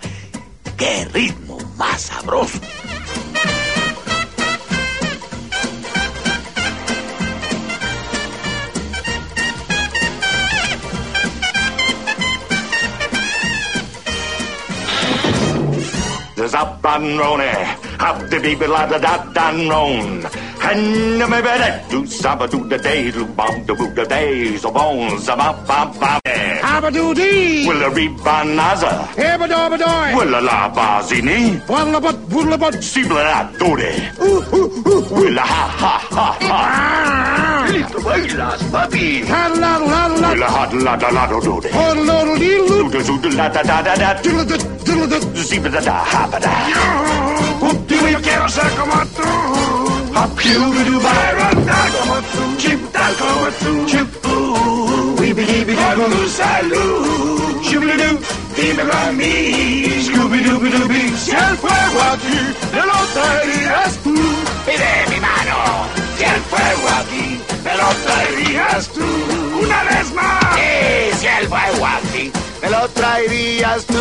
¡Qué 0.78 1.06
ritmo 1.14 1.58
más 1.78 2.02
sabroso! 2.02 2.60
Up 16.54 16.86
and 16.86 17.18
rone, 17.18 17.42
up 18.00 18.30
the 18.30 18.40
baby 18.40 18.68
la 18.68 18.86
da 18.86 19.00
da 19.00 19.18
da 19.34 19.50
ron. 19.50 20.24
And 20.62 21.20
the 21.20 21.28
baby 21.28 21.58
that 21.62 21.90
do 21.90 22.06
saba 22.06 22.48
do 22.48 22.68
the 22.68 22.78
day, 22.78 23.12
do 23.12 23.26
bum 23.26 23.66
the 23.66 23.74
boot 23.74 23.96
the 23.96 24.06
days, 24.06 24.62
the 24.62 24.70
bones, 24.70 25.26
the 25.26 25.36
bum 25.36 25.56
bum 25.66 26.00
bum. 26.00 26.20
Abadoo-dee! 26.26 27.68
Will 27.68 27.84
a 27.84 27.90
rebanaza? 27.90 29.08
Ebadobadoi! 29.16 30.16
Will 30.16 30.36
a 30.36 30.42
la 30.42 30.70
bazini? 30.70 31.60
Wallabat, 31.68 32.16
woodlabat! 32.30 32.76
Sibla 32.82 33.24
la 33.24 33.44
dore. 33.58 33.92
Will 35.12 35.38
a 35.38 35.42
ha 35.42 35.68
ha 35.82 35.98
ha 36.16 36.38
ha. 36.42 37.68
Listo 37.70 38.00
bailas, 38.02 38.62
papi. 38.72 39.24
Will 39.24 40.44
a 40.44 40.50
hot 40.50 40.74
la 40.74 40.96
da 40.96 41.10
la 41.10 41.28
do 41.28 41.42
dore. 41.42 41.70
Do 41.70 42.90
the 42.90 43.04
do 43.04 43.18
the 43.20 43.30
la 43.36 43.50
da 43.50 43.62
da 43.64 43.82
da 43.82 43.96
da. 43.96 44.22
Zibla 44.22 44.46
da 44.46 44.75
yo 48.12 48.22
quiero 48.22 48.50
ser 48.50 48.70
como 48.76 48.94
tú. 49.16 49.24
Chip, 52.58 52.80
como 53.16 53.48
tú. 53.62 53.86
Chip. 53.88 54.26
Dímelo 58.56 58.94
a 58.94 59.12
mí. 59.12 60.04
Scooby-Dooby-Dooby. 60.06 61.16
Si 61.18 61.32
el 61.32 61.58
fuego 61.58 62.02
aquí 62.14 62.40
me 62.74 62.82
lo 62.86 62.98
traerías 63.14 63.98
tú. 64.04 64.16
Pide 64.66 64.92
mi 65.10 65.20
mano. 65.20 65.58
Si 66.18 66.24
el 66.24 66.42
me 67.64 67.76
lo 67.76 67.90
tú. 68.94 69.06
Una 69.62 69.84
vez 69.84 70.14
más. 70.14 70.56
Sí, 70.56 71.20
si 71.20 71.28
el 71.28 71.48
fuego 71.48 71.86
aquí 71.86 72.45
me 72.62 72.70
lo 72.70 72.88
traerías 72.90 73.86
tú. 73.86 73.96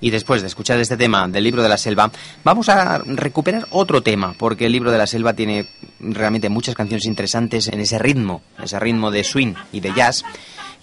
Y 0.00 0.10
después 0.10 0.42
de 0.42 0.48
escuchar 0.48 0.78
este 0.78 0.96
tema 0.96 1.26
del 1.28 1.44
libro 1.44 1.62
de 1.62 1.68
la 1.68 1.76
selva, 1.76 2.10
vamos 2.44 2.68
a 2.68 2.98
recuperar 2.98 3.66
otro 3.70 4.02
tema, 4.02 4.34
porque 4.38 4.66
el 4.66 4.72
libro 4.72 4.90
de 4.92 4.98
la 4.98 5.06
selva 5.06 5.32
tiene 5.32 5.66
realmente 6.00 6.48
muchas 6.48 6.74
canciones 6.74 7.06
interesantes 7.06 7.68
en 7.68 7.80
ese 7.80 7.98
ritmo, 7.98 8.42
ese 8.62 8.78
ritmo 8.78 9.10
de 9.10 9.24
swing 9.24 9.54
y 9.72 9.80
de 9.80 9.92
jazz. 9.94 10.24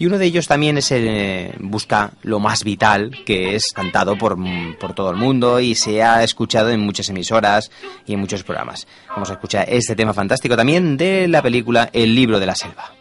Y 0.02 0.08
uno 0.08 0.18
de 0.18 0.26
ellos 0.26 0.48
también 0.48 0.80
es 0.80 0.92
el 0.92 1.08
eh, 1.08 1.54
Busca 1.60 2.10
lo 2.24 2.40
más 2.40 2.64
vital, 2.64 3.12
que 3.24 3.54
es 3.54 3.68
cantado 3.72 4.18
por, 4.18 4.36
por 4.80 4.96
todo 4.96 5.12
el 5.12 5.16
mundo 5.16 5.60
y 5.60 5.76
se 5.76 6.02
ha 6.02 6.24
escuchado 6.24 6.72
en 6.72 6.80
muchas 6.80 7.10
emisoras 7.10 7.70
y 8.08 8.14
en 8.14 8.20
muchos 8.20 8.42
programas. 8.42 8.88
Vamos 9.10 9.30
a 9.30 9.34
escuchar 9.34 9.68
este 9.70 9.96
tema 9.96 10.16
fantástico 10.16 10.58
también 10.58 10.98
de 10.98 11.28
la 11.28 11.44
película 11.44 11.92
El 11.94 12.16
libro 12.16 12.40
de 12.40 12.48
la 12.48 12.56
selva. 12.56 13.01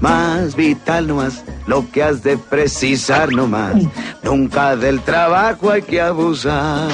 más 0.00 0.54
vital 0.56 1.06
nomás, 1.06 1.44
lo 1.66 1.90
que 1.90 2.02
has 2.02 2.22
de 2.22 2.36
precisar 2.38 3.32
nomás. 3.32 3.74
Nunca 4.22 4.76
del 4.76 5.00
trabajo 5.00 5.70
hay 5.70 5.82
que 5.82 6.00
abusar. 6.00 6.88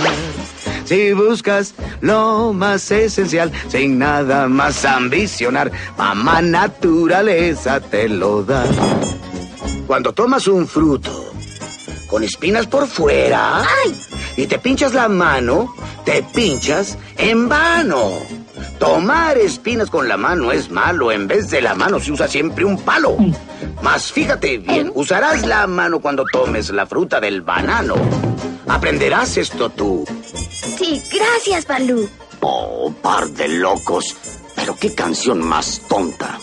Si 0.85 1.12
buscas 1.12 1.75
lo 2.01 2.53
más 2.53 2.91
esencial, 2.91 3.53
sin 3.69 3.99
nada 3.99 4.49
más 4.49 4.85
ambicionar, 4.85 5.71
mamá 5.97 6.43
naturaleza 6.43 7.81
te 7.81 8.09
lo 8.09 8.43
da. 8.43 8.65
Cuando 9.87 10.12
tomas 10.12 10.47
un 10.49 10.67
fruto 10.67 11.33
con 12.09 12.23
espinas 12.23 12.67
por 12.67 12.87
fuera 12.87 13.62
y 14.37 14.47
te 14.47 14.59
pinchas 14.59 14.93
la 14.93 15.09
mano, 15.09 15.75
te 16.05 16.23
pinchas 16.35 16.99
en 17.17 17.49
vano. 17.49 18.41
Tomar 18.79 19.38
espinas 19.38 19.90
con 19.90 20.09
la 20.09 20.16
mano 20.16 20.53
es 20.53 20.70
malo. 20.70 21.12
En 21.12 21.29
vez 21.29 21.51
de 21.51 21.62
la 21.62 21.75
mano 21.75 22.01
se 22.01 22.12
usa 22.12 22.29
siempre 22.29 22.64
un 22.64 22.79
palo. 22.79 23.16
Mas 23.83 24.12
fíjate 24.12 24.59
bien, 24.59 24.90
usarás 24.94 25.46
la 25.46 25.66
mano 25.66 26.01
cuando 26.01 26.25
tomes 26.33 26.70
la 26.70 26.87
fruta 26.87 27.20
del 27.20 27.42
banano. 27.42 27.94
Aprenderás 28.68 29.37
esto 29.37 29.70
tú. 29.70 30.05
Sí, 30.79 31.03
gracias, 31.12 31.66
Balú. 31.66 32.09
Oh, 32.40 32.92
par 33.03 33.29
de 33.29 33.48
locos. 33.48 34.16
Pero 34.57 34.77
qué 34.77 34.94
canción 34.94 35.40
más 35.40 35.81
tonta. 35.88 36.38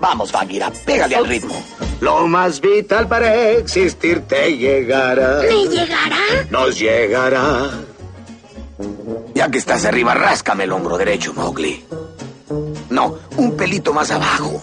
Vamos, 0.00 0.32
Bagheera, 0.32 0.70
pégale 0.84 1.16
al 1.16 1.26
ritmo. 1.26 1.54
Lo 2.00 2.26
más 2.26 2.60
vital 2.60 3.06
para 3.06 3.50
existir 3.50 4.22
te 4.22 4.56
llegará. 4.56 5.40
¿Me 5.42 5.66
llegará? 5.68 6.18
Nos 6.50 6.78
llegará. 6.78 7.70
Ya 9.34 9.48
que 9.50 9.58
estás 9.58 9.84
arriba, 9.84 10.14
ráscame 10.14 10.64
el 10.64 10.72
hombro 10.72 10.98
derecho, 10.98 11.32
Mowgli. 11.34 11.84
No, 12.90 13.16
un 13.36 13.56
pelito 13.56 13.92
más 13.92 14.10
abajo. 14.10 14.62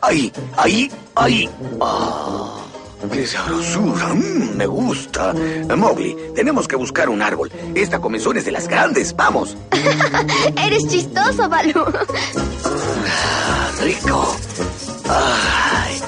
Ahí, 0.00 0.32
ahí, 0.56 0.90
ahí. 1.14 1.48
Ah, 1.80 2.56
¡Qué 3.12 3.26
sabrosura! 3.26 4.08
Mm, 4.14 4.56
me 4.56 4.66
gusta. 4.66 5.32
Mowgli, 5.76 6.16
tenemos 6.34 6.66
que 6.68 6.76
buscar 6.76 7.08
un 7.08 7.22
árbol. 7.22 7.50
Esta 7.74 7.98
comezón 8.00 8.36
es 8.36 8.44
de 8.44 8.52
las 8.52 8.68
grandes. 8.68 9.14
¡Vamos! 9.16 9.56
Eres 10.56 10.86
chistoso, 10.88 11.48
Balú. 11.48 11.84
Ah, 12.64 13.70
rico. 13.82 14.36
Ay. 15.08 16.00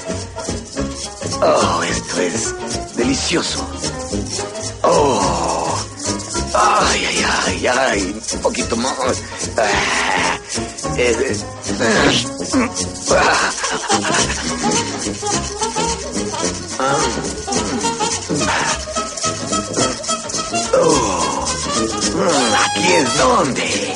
Oh, 1.41 1.83
esto 1.83 2.21
es 2.21 2.97
delicioso. 2.97 3.67
Oh. 4.83 5.92
Ay, 6.55 7.07
ay, 7.07 7.25
ay, 7.47 7.67
ay. 7.67 8.23
Un 8.35 8.41
poquito 8.41 8.77
más. 8.77 9.23
Oh. 20.75 21.47
Aquí 22.65 22.93
es 22.93 23.19
donde. 23.19 23.95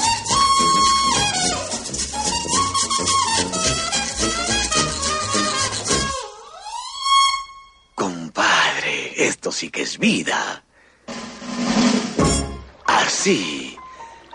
Compadre, 7.95 9.27
esto 9.27 9.53
sí 9.53 9.71
que 9.71 9.83
es 9.83 9.99
vida. 9.99 10.66
Así. 13.27 13.77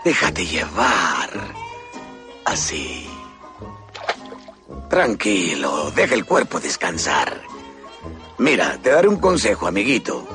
Déjate 0.04 0.44
llevar. 0.44 1.30
Así. 2.44 3.08
Tranquilo, 4.90 5.90
deja 5.92 6.14
el 6.14 6.26
cuerpo 6.26 6.60
descansar. 6.60 7.40
Mira, 8.36 8.76
te 8.82 8.90
daré 8.90 9.08
un 9.08 9.16
consejo, 9.16 9.66
amiguito. 9.66 10.28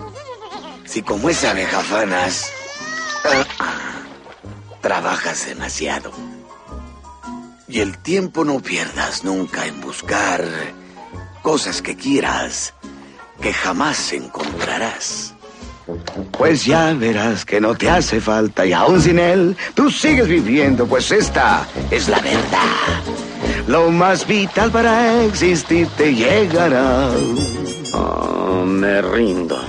Si 0.86 1.04
como 1.04 1.30
es 1.30 1.44
abejafanas, 1.44 2.52
ah, 3.26 3.46
ah, 3.60 4.02
trabajas 4.82 5.46
demasiado. 5.46 6.12
Y 7.68 7.82
el 7.82 8.00
tiempo 8.00 8.44
no 8.44 8.60
pierdas 8.60 9.24
nunca 9.24 9.68
en 9.68 9.82
buscar 9.82 10.44
cosas 11.44 11.84
que 11.84 11.96
quieras, 11.96 12.74
que 13.40 13.54
jamás 13.54 14.14
encontrarás. 14.14 15.37
Pues 16.38 16.66
ya 16.66 16.94
verás 16.94 17.46
que 17.46 17.62
no 17.62 17.76
te 17.76 17.90
hace 17.90 18.20
falta 18.20 18.66
y 18.66 18.74
aún 18.74 19.02
sin 19.02 19.20
él, 19.20 19.56
tú 19.74 19.90
sigues 19.90 20.28
viviendo, 20.28 20.86
pues 20.86 21.12
esta 21.12 21.66
es 21.90 22.10
la 22.10 22.20
verdad. 22.20 23.02
Lo 23.68 23.90
más 23.92 24.28
vital 24.28 24.72
para 24.72 25.24
existir 25.24 25.88
te 25.98 26.14
llegará. 26.14 27.10
Oh, 27.94 28.64
me 28.66 29.02
rindo. 29.02 29.60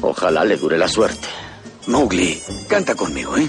Ojalá 0.00 0.44
le 0.44 0.56
dure 0.56 0.78
la 0.78 0.88
suerte. 0.88 1.28
Mowgli, 1.86 2.42
canta 2.68 2.94
conmigo, 2.94 3.36
¿eh? 3.36 3.48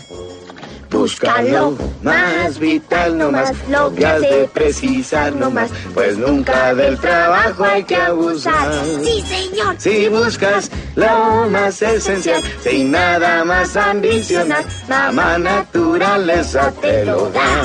Búscalo 0.89 1.78
más 2.02 2.58
vital 2.58 3.17
nomás, 3.17 3.54
lo 3.69 3.93
que 3.93 4.06
has 4.06 4.21
de 4.21 4.49
precisar 4.52 5.36
nomás, 5.36 5.69
pues 5.93 6.17
nunca 6.17 6.73
del 6.73 6.97
trabajo 6.97 7.63
hay 7.63 7.84
que 7.84 7.95
abusar. 7.95 8.73
Sí, 9.04 9.21
señor. 9.21 9.75
Si 9.78 10.08
buscas 10.08 10.71
lo 10.95 11.49
más 11.49 11.82
esencial, 11.82 12.41
sin 12.62 12.91
nada 12.91 13.43
más 13.43 13.75
ambicionar, 13.75 14.65
mamá 14.88 15.38
naturaleza 15.38 16.71
te 16.82 17.06
lo 17.06 17.30
da. 17.30 17.63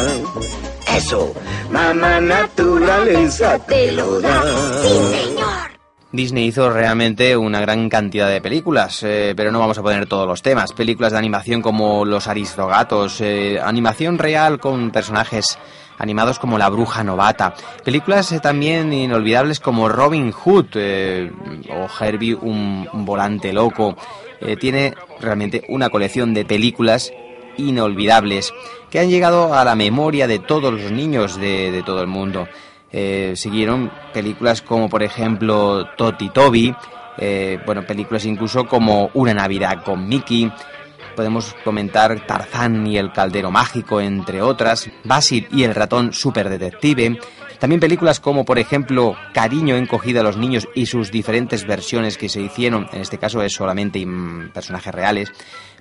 Eso, 0.97 1.35
mamá 1.71 2.21
naturaleza 2.21 3.59
te 3.61 3.93
lo 3.93 4.21
da. 4.21 4.43
Sí, 4.83 5.27
señor. 5.27 5.75
Disney 6.15 6.47
hizo 6.47 6.71
realmente 6.71 7.37
una 7.37 7.61
gran 7.61 7.89
cantidad 7.89 8.29
de 8.29 8.41
películas, 8.41 9.03
eh, 9.03 9.35
pero 9.37 9.51
no 9.51 9.59
vamos 9.59 9.79
a 9.79 9.83
poner 9.83 10.07
todos 10.07 10.29
los 10.29 10.43
temas. 10.43 10.73
Películas 10.73 11.11
de 11.11 11.19
animación 11.19 11.61
como 11.61 12.05
Los 12.05 12.29
Aristogatos, 12.29 13.21
eh, 13.21 13.59
animación 13.61 14.17
real 14.17 14.61
con 14.61 14.93
personajes 14.93 15.59
animados 15.99 16.39
como 16.39 16.59
La 16.59 16.69
Bruja 16.69 17.05
Novata, 17.05 17.55
películas 17.85 18.31
eh, 18.33 18.41
también 18.41 18.93
inolvidables 18.93 19.61
como 19.61 19.89
Robin 19.89 20.33
Hood 20.33 20.67
eh, 20.75 21.31
o 21.71 21.89
Herbie, 22.05 22.35
un, 22.35 22.89
volante 22.93 23.53
loco. 23.53 23.97
Eh, 24.41 24.57
tiene 24.57 24.95
realmente 25.21 25.65
una 25.69 25.91
colección 25.91 26.35
de 26.35 26.45
películas 26.45 27.13
inolvidables 27.57 28.53
que 28.91 28.99
han 28.99 29.09
llegado 29.09 29.55
a 29.55 29.65
la 29.65 29.75
memoria 29.75 30.27
de 30.27 30.39
todos 30.39 30.73
los 30.73 30.91
niños 30.91 31.39
de, 31.39 31.83
todo 31.85 32.01
el 32.01 32.09
mundo. 32.09 32.49
Siguieron 33.35 33.91
películas 34.13 34.63
como 34.63 34.89
por 34.89 35.03
ejemplo 35.03 35.89
Toti 35.97 36.29
Toby, 36.29 36.75
bueno, 37.67 37.85
películas 37.85 38.25
incluso 38.25 38.67
como 38.67 39.11
Una 39.15 39.35
Navidad 39.35 39.83
con 39.83 40.09
Mickey, 40.09 40.53
podemos 41.15 41.55
comentar 41.65 42.27
Tarzán 42.27 42.87
y 42.87 42.99
el 42.99 43.13
Caldero 43.13 43.51
Mágico, 43.51 44.01
entre 44.01 44.43
otras, 44.43 44.91
Basil 45.05 45.49
y 45.51 45.63
el 45.63 45.75
ratón 45.75 46.13
superdetective, 46.13 47.19
también 47.59 47.81
películas 47.81 48.21
como 48.21 48.45
por 48.45 48.59
ejemplo 48.59 49.17
Cariño 49.33 49.77
encogida 49.77 50.21
a 50.21 50.23
los 50.23 50.37
niños 50.37 50.69
y 50.75 50.87
sus 50.87 51.11
diferentes 51.11 51.67
versiones 51.67 52.19
que 52.19 52.29
se 52.29 52.43
hicieron, 52.43 52.89
en 52.93 53.01
este 53.01 53.19
caso 53.19 53.43
es 53.43 53.55
solamente 53.55 54.05
mm, 54.05 54.51
personajes 54.53 54.95
reales, 54.95 55.33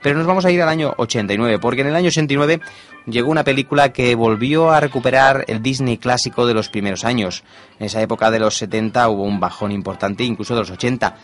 pero 0.02 0.18
nos 0.18 0.28
vamos 0.28 0.46
a 0.46 0.52
ir 0.52 0.62
al 0.62 0.70
año 0.70 0.94
89, 0.98 1.60
porque 1.60 1.82
en 1.82 1.88
el 1.88 1.96
año 1.96 2.10
89 2.10 2.62
llegó 3.06 3.32
una 3.32 3.44
película 3.44 3.94
que 3.94 4.16
volvió 4.16 4.72
a 4.72 4.80
recuperar 4.80 5.46
el 5.48 5.62
Disney 5.62 5.98
clásico 5.98 6.46
de 6.46 6.54
los 6.54 6.70
primeros 6.70 7.06
años. 7.06 7.44
En 7.80 7.86
esa 7.86 8.02
época 8.02 8.30
de 8.30 8.40
los 8.40 8.58
70 8.58 9.08
hubo 9.10 9.24
un 9.24 9.40
bajón 9.40 9.72
importante, 9.72 10.24
incluso 10.24 10.54
de 10.54 10.60
los 10.60 10.72
80. 10.72 11.16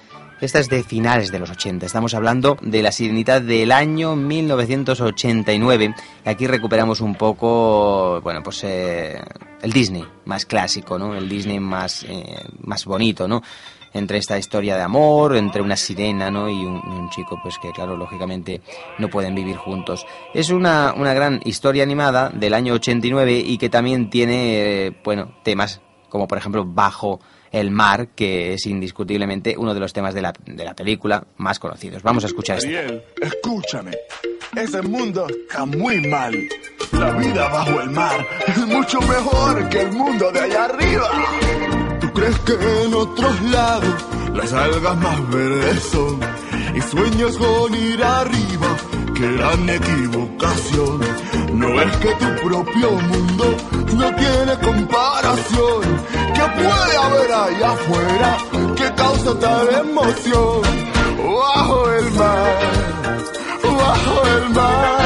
Esta 0.41 0.59
es 0.59 0.69
de 0.69 0.83
finales 0.83 1.33
de 1.33 1.39
los 1.39 1.49
80. 1.49 1.85
Estamos 1.85 2.13
hablando 2.13 2.57
de 2.61 2.81
la 2.81 2.93
sirenita 2.93 3.41
del 3.41 3.73
año 3.73 4.15
1989. 4.15 5.93
Aquí 6.23 6.47
recuperamos 6.47 7.01
un 7.01 7.15
poco, 7.15 8.21
bueno, 8.21 8.41
pues 8.41 8.63
eh, 8.63 9.21
el 9.61 9.73
Disney 9.73 10.05
más 10.23 10.45
clásico, 10.45 10.97
¿no? 10.97 11.13
El 11.13 11.27
Disney 11.27 11.59
más, 11.59 12.03
eh, 12.03 12.41
más 12.61 12.85
bonito, 12.85 13.27
¿no? 13.27 13.43
Entre 13.93 14.17
esta 14.17 14.37
historia 14.37 14.77
de 14.77 14.83
amor, 14.83 15.35
entre 15.35 15.61
una 15.61 15.75
sirena, 15.75 16.31
¿no? 16.31 16.49
Y 16.49 16.65
un, 16.65 16.75
un 16.75 17.09
chico, 17.09 17.37
pues 17.43 17.57
que 17.61 17.71
claro, 17.73 17.97
lógicamente 17.97 18.61
no 18.97 19.09
pueden 19.09 19.35
vivir 19.35 19.57
juntos. 19.57 20.07
Es 20.33 20.51
una, 20.51 20.93
una 20.95 21.13
gran 21.13 21.41
historia 21.43 21.83
animada 21.83 22.29
del 22.29 22.53
año 22.53 22.75
89 22.75 23.43
y 23.45 23.57
que 23.57 23.69
también 23.69 24.09
tiene, 24.09 24.85
eh, 24.85 25.01
bueno, 25.03 25.33
temas 25.43 25.81
como 26.09 26.27
por 26.27 26.37
ejemplo 26.37 26.65
Bajo 26.65 27.19
el 27.51 27.71
mar, 27.71 28.09
que 28.09 28.53
es 28.53 28.65
indiscutiblemente 28.65 29.55
uno 29.57 29.73
de 29.73 29.79
los 29.79 29.93
temas 29.93 30.13
de 30.13 30.21
la, 30.21 30.33
de 30.45 30.63
la 30.63 30.75
película 30.75 31.23
más 31.37 31.59
conocidos. 31.59 32.03
Vamos 32.03 32.23
a 32.23 32.27
escuchar 32.27 32.57
esto. 32.57 32.69
Ariel, 32.69 33.03
escúchame. 33.21 33.91
Ese 34.55 34.81
mundo 34.81 35.27
está 35.27 35.65
muy 35.65 36.01
mal. 36.07 36.33
La 36.91 37.11
vida 37.11 37.47
bajo 37.49 37.81
el 37.81 37.89
mar 37.91 38.27
es 38.47 38.57
mucho 38.65 38.99
mejor 39.01 39.69
que 39.69 39.81
el 39.81 39.91
mundo 39.91 40.31
de 40.31 40.39
allá 40.39 40.65
arriba. 40.65 41.09
¿Tú 42.01 42.11
crees 42.13 42.39
que 42.39 42.53
en 42.85 42.93
otros 42.93 43.41
lados 43.43 44.05
las 44.33 44.51
algas 44.53 44.97
más 44.97 45.29
verdes 45.29 45.83
son? 45.83 46.19
Y 46.75 46.81
sueñas 46.81 47.37
con 47.37 47.75
ir 47.75 48.03
arriba, 48.03 48.77
gran 49.19 49.69
equivocación. 49.69 50.99
No 51.53 51.81
es 51.81 51.97
que 51.97 52.11
tu 52.15 52.47
propio 52.47 52.91
mundo 52.91 53.45
no 53.97 54.15
tiene 54.15 54.53
comparación. 54.63 55.81
¿Qué 56.33 56.45
puede 56.57 56.97
haber 57.05 57.31
allá 57.31 57.71
afuera 57.71 58.37
que 58.77 58.93
causa 58.95 59.39
tal 59.39 59.67
emoción? 59.75 60.61
Bajo 61.17 61.91
el 61.91 62.11
mar, 62.13 62.57
bajo 63.63 64.27
el 64.35 64.49
mar. 64.51 64.99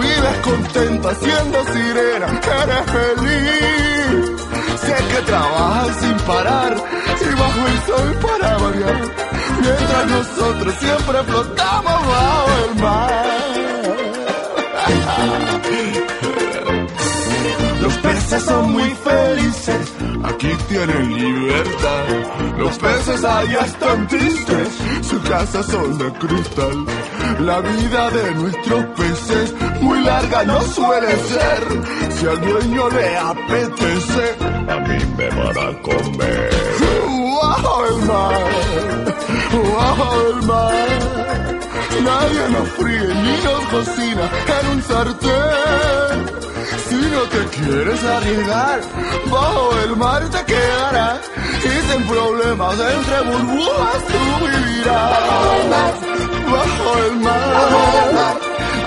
Vives 0.00 0.38
contenta 0.44 1.14
siendo 1.16 1.64
sirena, 1.72 2.40
eres 2.62 2.84
feliz. 2.96 4.42
Sé 4.80 4.96
que 5.10 5.22
trabajas 5.26 5.96
sin 6.00 6.16
parar 6.26 6.76
y 7.20 7.34
bajo 7.40 7.66
el 7.66 7.78
sol 7.86 8.18
para 8.22 8.58
variar. 8.58 9.31
Mientras 9.62 10.06
nosotros 10.10 10.74
siempre 10.80 11.22
flotamos 11.22 12.06
bajo 12.08 12.48
el 12.64 12.82
mar. 12.82 13.42
Los 17.80 17.94
peces 17.98 18.42
son 18.44 18.72
muy 18.72 18.90
felices, 18.90 19.92
aquí 20.24 20.50
tienen 20.68 21.14
libertad. 21.14 22.04
Los 22.58 22.78
peces 22.78 23.24
allá 23.24 23.60
están 23.60 24.08
tristes, 24.08 24.68
su 25.02 25.22
casa 25.22 25.62
son 25.62 25.98
de 25.98 26.12
cristal. 26.14 26.86
La 27.40 27.60
vida 27.60 28.10
de 28.10 28.34
nuestros 28.34 28.84
peces 28.96 29.54
muy 29.80 30.00
larga 30.02 30.44
no 30.44 30.60
suele 30.62 31.10
ser. 31.16 32.12
Si 32.18 32.26
al 32.26 32.40
dueño 32.40 32.88
le 32.90 33.16
apetece, 33.16 34.36
a 34.68 34.76
mí 34.80 34.98
me 35.16 35.28
van 35.28 35.58
a 35.58 35.82
comer. 35.82 36.50
¡Bajo 37.42 37.86
el 37.86 37.96
mar! 38.06 39.11
¡Bajo 39.76 40.08
el 40.28 40.42
mar! 40.46 40.72
Nadie 42.04 42.48
nos 42.50 42.68
fríe 42.70 43.14
ni 43.24 43.34
nos 43.44 43.64
cocina 43.66 44.24
en 44.56 44.66
un 44.72 44.82
sartén. 44.82 46.18
Si 46.88 46.96
no 46.96 47.22
te 47.32 47.42
quieres 47.56 48.04
arriesgar, 48.04 48.80
bajo 49.30 49.78
el 49.84 49.96
mar 49.96 50.22
te 50.30 50.44
quedarás. 50.44 51.20
Y 51.64 51.92
sin 51.92 52.02
problemas 52.08 52.76
entre 52.80 53.20
burbujas 53.22 54.00
tú 54.10 54.22
vivirás. 54.44 55.94
Bajo 56.52 56.98
el 57.06 57.16
mar, 57.20 58.36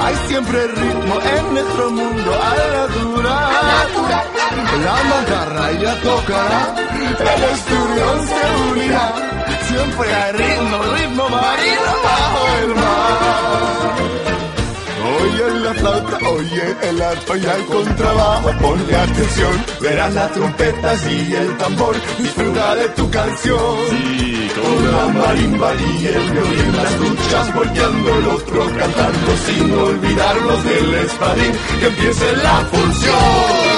hay 0.01 0.15
siempre 0.27 0.67
ritmo 0.67 1.15
en 1.38 1.53
nuestro 1.53 1.91
mundo 1.91 2.31
al 2.49 2.62
natural. 2.77 3.55
La 4.84 4.97
mantarraya 5.10 6.01
tocará, 6.01 6.75
el 7.34 7.43
esturión 7.55 8.27
se 8.27 8.41
unirá. 8.71 9.08
Siempre 9.75 10.13
hay 10.15 10.31
ritmo, 10.31 10.77
ritmo 10.95 11.29
marino 11.29 11.91
bajo 12.03 12.41
el 12.61 12.75
mar. 12.75 13.95
Oye 15.19 15.59
la 15.59 15.73
flauta, 15.73 16.17
oye 16.29 16.75
el 16.81 17.01
arpa 17.01 17.38
y 17.38 17.45
el 17.45 17.65
contrabajo, 17.65 18.51
ponle 18.61 18.95
atención, 18.95 19.65
verás 19.81 20.13
las 20.13 20.31
trompetas 20.31 21.05
y 21.07 21.35
el 21.35 21.57
tambor, 21.57 21.95
disfruta 22.17 22.75
de 22.75 22.88
tu 22.89 23.09
canción. 23.11 23.75
Sí, 23.89 24.49
con 24.55 24.91
la 24.93 25.07
marimba 25.07 25.73
y 25.75 26.07
el 26.07 26.31
violín, 26.31 26.77
las 26.77 26.91
escuchas 26.93 27.53
volteando 27.53 28.17
el 28.17 28.27
otro 28.27 28.65
cantando, 28.77 29.38
sin 29.45 29.73
olvidarnos 29.73 30.63
del 30.63 30.93
espadín, 30.93 31.51
que 31.81 31.88
empiece 31.88 32.38
la 32.38 32.59
función. 32.71 33.74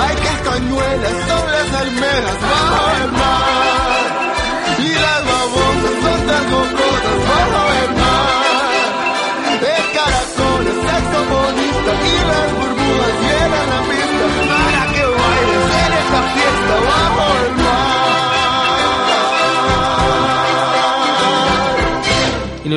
Hay 0.00 0.16
castañuelas, 0.16 1.12
son 1.28 1.52
las 1.52 1.74
almejas, 1.74 2.40
bajo 2.40 3.04
el 3.04 3.12
mar. 3.12 3.77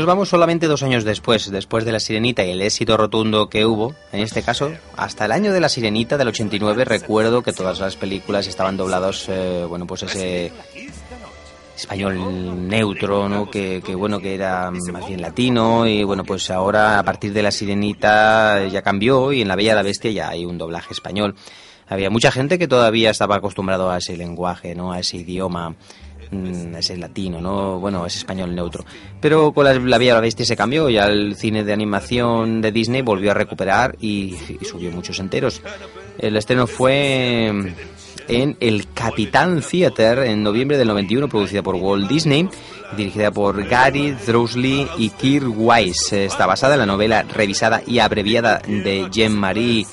Nos 0.01 0.07
vamos 0.07 0.29
solamente 0.29 0.65
dos 0.65 0.81
años 0.81 1.03
después, 1.03 1.51
después 1.51 1.85
de 1.85 1.91
La 1.91 1.99
Sirenita 1.99 2.43
y 2.43 2.49
el 2.49 2.63
éxito 2.63 2.97
rotundo 2.97 3.49
que 3.49 3.67
hubo, 3.67 3.93
en 4.11 4.21
este 4.21 4.41
caso, 4.41 4.71
hasta 4.97 5.25
el 5.25 5.31
año 5.31 5.53
de 5.53 5.59
La 5.59 5.69
Sirenita 5.69 6.17
del 6.17 6.29
89, 6.29 6.85
recuerdo 6.85 7.43
que 7.43 7.53
todas 7.53 7.79
las 7.79 7.97
películas 7.97 8.47
estaban 8.47 8.77
doblados, 8.77 9.29
eh, 9.29 9.63
bueno, 9.69 9.85
pues 9.85 10.01
ese 10.01 10.51
español 11.77 12.67
neutro, 12.67 13.29
¿no? 13.29 13.51
Que, 13.51 13.83
que, 13.85 13.93
bueno, 13.93 14.19
que 14.19 14.33
era 14.33 14.71
más 14.71 15.07
bien 15.07 15.21
latino 15.21 15.85
y 15.85 16.03
bueno, 16.03 16.23
pues 16.23 16.49
ahora 16.49 16.97
a 16.97 17.03
partir 17.03 17.31
de 17.31 17.43
La 17.43 17.51
Sirenita 17.51 18.65
ya 18.69 18.81
cambió 18.81 19.31
y 19.31 19.43
en 19.43 19.49
La 19.49 19.55
Bella 19.55 19.73
y 19.73 19.75
la 19.75 19.83
Bestia 19.83 20.09
ya 20.09 20.29
hay 20.29 20.45
un 20.45 20.57
doblaje 20.57 20.95
español. 20.95 21.35
Había 21.87 22.09
mucha 22.09 22.31
gente 22.31 22.57
que 22.57 22.67
todavía 22.67 23.11
estaba 23.11 23.35
acostumbrado 23.35 23.91
a 23.91 23.99
ese 23.99 24.17
lenguaje, 24.17 24.73
¿no? 24.73 24.93
A 24.93 24.99
ese 24.99 25.17
idioma, 25.17 25.75
mm, 26.31 26.75
ese 26.75 26.97
latino, 26.97 27.39
¿no? 27.41 27.79
Bueno, 27.79 28.05
ese 28.05 28.19
español 28.19 28.55
neutro. 28.55 28.85
Pero 29.19 29.51
con 29.51 29.65
la, 29.65 29.73
la 29.73 29.97
Bella 29.97 30.15
la 30.15 30.21
Bestia 30.21 30.45
se 30.45 30.55
cambió 30.55 30.89
y 30.89 30.97
el 30.97 31.35
cine 31.35 31.63
de 31.63 31.73
animación 31.73 32.61
de 32.61 32.71
Disney 32.71 33.01
volvió 33.01 33.31
a 33.31 33.33
recuperar 33.33 33.95
y, 33.99 34.37
subió 34.61 34.91
muchos 34.91 35.19
enteros. 35.19 35.61
El 36.17 36.37
estreno 36.37 36.67
fue 36.67 37.73
en 38.27 38.57
el 38.59 38.93
Capitán 38.93 39.61
Theater 39.61 40.19
en 40.19 40.43
noviembre 40.43 40.77
del 40.77 40.87
91, 40.87 41.27
producida 41.27 41.61
por 41.63 41.75
Walt 41.75 42.09
Disney, 42.09 42.47
dirigida 42.95 43.31
por 43.31 43.63
Gary 43.67 44.11
Drousley 44.25 44.87
y 44.97 45.09
Kirk 45.09 45.53
Wise. 45.55 46.25
Está 46.25 46.45
basada 46.45 46.75
en 46.75 46.79
la 46.81 46.85
novela 46.85 47.23
revisada 47.23 47.81
y 47.85 47.99
abreviada 47.99 48.61
de 48.65 49.07
Jean-Marie 49.11 49.85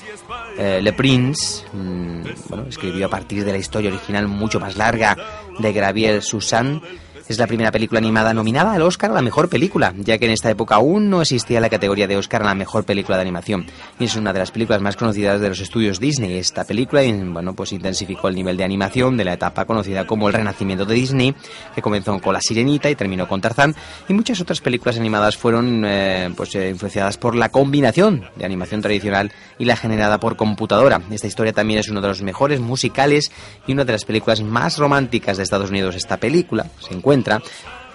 eh, 0.59 0.81
Le 0.81 0.91
Prince. 0.91 1.63
Mm, 1.71 2.21
bueno, 2.49 2.65
escribió 2.67 3.05
a 3.05 3.09
partir 3.09 3.45
de 3.45 3.53
la 3.53 3.57
historia 3.57 3.89
original 3.89 4.27
mucho 4.27 4.59
más 4.59 4.75
larga 4.75 5.15
de 5.57 5.71
Gabriel 5.71 6.21
Susan. 6.21 6.81
Es 7.29 7.37
la 7.37 7.45
primera 7.45 7.71
película 7.71 7.99
animada 7.99 8.33
nominada 8.33 8.73
al 8.73 8.81
Oscar 8.81 9.11
a 9.11 9.13
la 9.13 9.21
mejor 9.21 9.49
película, 9.49 9.93
ya 9.99 10.17
que 10.17 10.25
en 10.25 10.31
esta 10.31 10.49
época 10.49 10.73
aún 10.73 11.11
no 11.11 11.21
existía 11.21 11.59
la 11.59 11.69
categoría 11.69 12.07
de 12.07 12.17
Oscar 12.17 12.41
a 12.41 12.45
la 12.45 12.55
mejor 12.55 12.85
película 12.85 13.17
de 13.17 13.21
animación. 13.21 13.67
Y 13.99 14.05
es 14.05 14.15
una 14.15 14.33
de 14.33 14.39
las 14.39 14.49
películas 14.49 14.81
más 14.81 14.95
conocidas 14.95 15.39
de 15.39 15.47
los 15.47 15.59
estudios 15.59 15.99
Disney. 15.99 16.39
Esta 16.39 16.63
película, 16.63 17.03
bueno, 17.03 17.53
pues 17.53 17.71
intensificó 17.71 18.29
el 18.29 18.35
nivel 18.35 18.57
de 18.57 18.63
animación 18.63 19.15
de 19.15 19.25
la 19.25 19.33
etapa 19.33 19.65
conocida 19.65 20.07
como 20.07 20.27
el 20.27 20.33
renacimiento 20.33 20.85
de 20.85 20.95
Disney, 20.95 21.35
que 21.75 21.83
comenzó 21.83 22.19
con 22.19 22.33
La 22.33 22.41
Sirenita 22.41 22.89
y 22.89 22.95
terminó 22.95 23.27
con 23.27 23.41
Tarzán. 23.41 23.75
Y 24.07 24.13
muchas 24.13 24.41
otras 24.41 24.59
películas 24.59 24.97
animadas 24.97 25.37
fueron, 25.37 25.85
eh, 25.85 26.31
pues, 26.35 26.55
eh, 26.55 26.69
influenciadas 26.69 27.17
por 27.17 27.35
la 27.35 27.49
combinación 27.49 28.25
de 28.37 28.45
animación 28.45 28.81
tradicional 28.81 29.31
y 29.59 29.65
la 29.65 29.75
generada 29.75 30.19
por 30.19 30.35
computadora. 30.35 30.99
Esta 31.11 31.27
historia 31.27 31.53
también 31.53 31.79
es 31.81 31.89
uno 31.89 32.01
de 32.01 32.07
los 32.07 32.23
mejores 32.23 32.59
musicales 32.59 33.31
y 33.67 33.73
una 33.73 33.85
de 33.85 33.91
las 33.91 34.03
películas 34.05 34.41
más 34.41 34.79
románticas 34.79 35.37
de 35.37 35.43
Estados 35.43 35.69
Unidos. 35.69 35.93
Esta 35.93 36.17
película 36.17 36.65
se 36.79 36.95
encuentra 36.95 37.18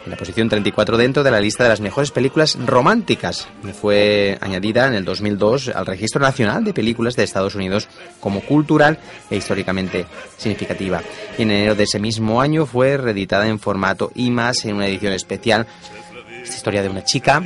en 0.05 0.11
la 0.11 0.17
posición 0.17 0.49
34 0.49 0.97
dentro 0.97 1.23
de 1.23 1.31
la 1.31 1.41
lista 1.41 1.63
de 1.63 1.71
las 1.71 1.81
mejores 1.81 2.11
películas 2.11 2.59
románticas. 2.65 3.49
Fue 3.81 4.37
añadida 4.41 4.87
en 4.87 4.95
el 4.95 5.05
2002 5.05 5.69
al 5.69 5.87
Registro 5.87 6.21
Nacional 6.21 6.65
de 6.65 6.75
Películas 6.75 7.17
de 7.17 7.25
Estados 7.25 7.55
Unidos 7.55 7.89
como 8.21 8.41
cultural 8.41 8.99
e 9.31 9.37
históricamente 9.37 10.07
significativa. 10.37 11.03
Y 11.39 11.43
en 11.43 11.51
enero 11.51 11.75
de 11.75 11.85
ese 11.85 11.99
mismo 11.99 12.41
año 12.41 12.67
fue 12.67 12.97
reeditada 12.97 13.49
en 13.49 13.59
formato 13.59 14.13
IMAX 14.15 14.67
en 14.67 14.77
una 14.77 14.87
edición 14.87 15.13
especial. 15.13 15.67
Esta 16.43 16.57
historia 16.57 16.83
de 16.83 16.91
una 16.91 17.05
chica 17.05 17.43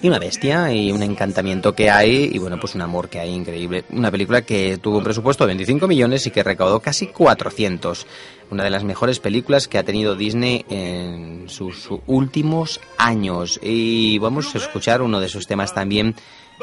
y 0.00 0.08
una 0.08 0.18
bestia 0.18 0.72
y 0.72 0.92
un 0.92 1.02
encantamiento 1.02 1.74
que 1.74 1.90
hay 1.90 2.30
y 2.32 2.38
bueno 2.38 2.58
pues 2.60 2.74
un 2.74 2.82
amor 2.82 3.08
que 3.08 3.18
hay 3.18 3.30
increíble 3.30 3.84
una 3.90 4.10
película 4.10 4.42
que 4.42 4.78
tuvo 4.78 4.98
un 4.98 5.04
presupuesto 5.04 5.44
de 5.44 5.48
25 5.48 5.88
millones 5.88 6.26
y 6.26 6.30
que 6.30 6.44
recaudó 6.44 6.78
casi 6.80 7.08
400 7.08 8.06
una 8.50 8.64
de 8.64 8.70
las 8.70 8.84
mejores 8.84 9.20
películas 9.20 9.68
que 9.68 9.78
ha 9.78 9.84
tenido 9.84 10.16
Disney 10.16 10.64
en 10.68 11.48
sus 11.48 11.88
últimos 12.06 12.80
años. 12.96 13.58
Y 13.62 14.18
vamos 14.18 14.54
a 14.54 14.58
escuchar 14.58 15.02
uno 15.02 15.20
de 15.20 15.28
sus 15.28 15.46
temas 15.46 15.74
también 15.74 16.14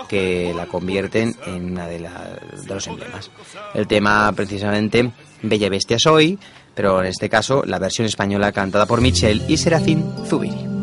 que 0.09 0.53
la 0.55 0.65
convierten 0.65 1.35
en 1.45 1.71
una 1.71 1.87
de, 1.87 1.99
de 1.99 2.73
los 2.73 2.87
emblemas. 2.87 3.31
El 3.73 3.87
tema 3.87 4.31
precisamente 4.35 5.11
Bella 5.41 5.69
Bestia 5.69 5.97
Soy 5.99 6.37
pero 6.75 6.99
en 6.99 7.07
este 7.07 7.29
caso 7.29 7.63
la 7.65 7.79
versión 7.79 8.05
española 8.05 8.51
cantada 8.51 8.85
por 8.85 9.01
Michelle 9.01 9.41
y 9.47 9.57
Serafín 9.57 10.03
Zubiri 10.27 10.74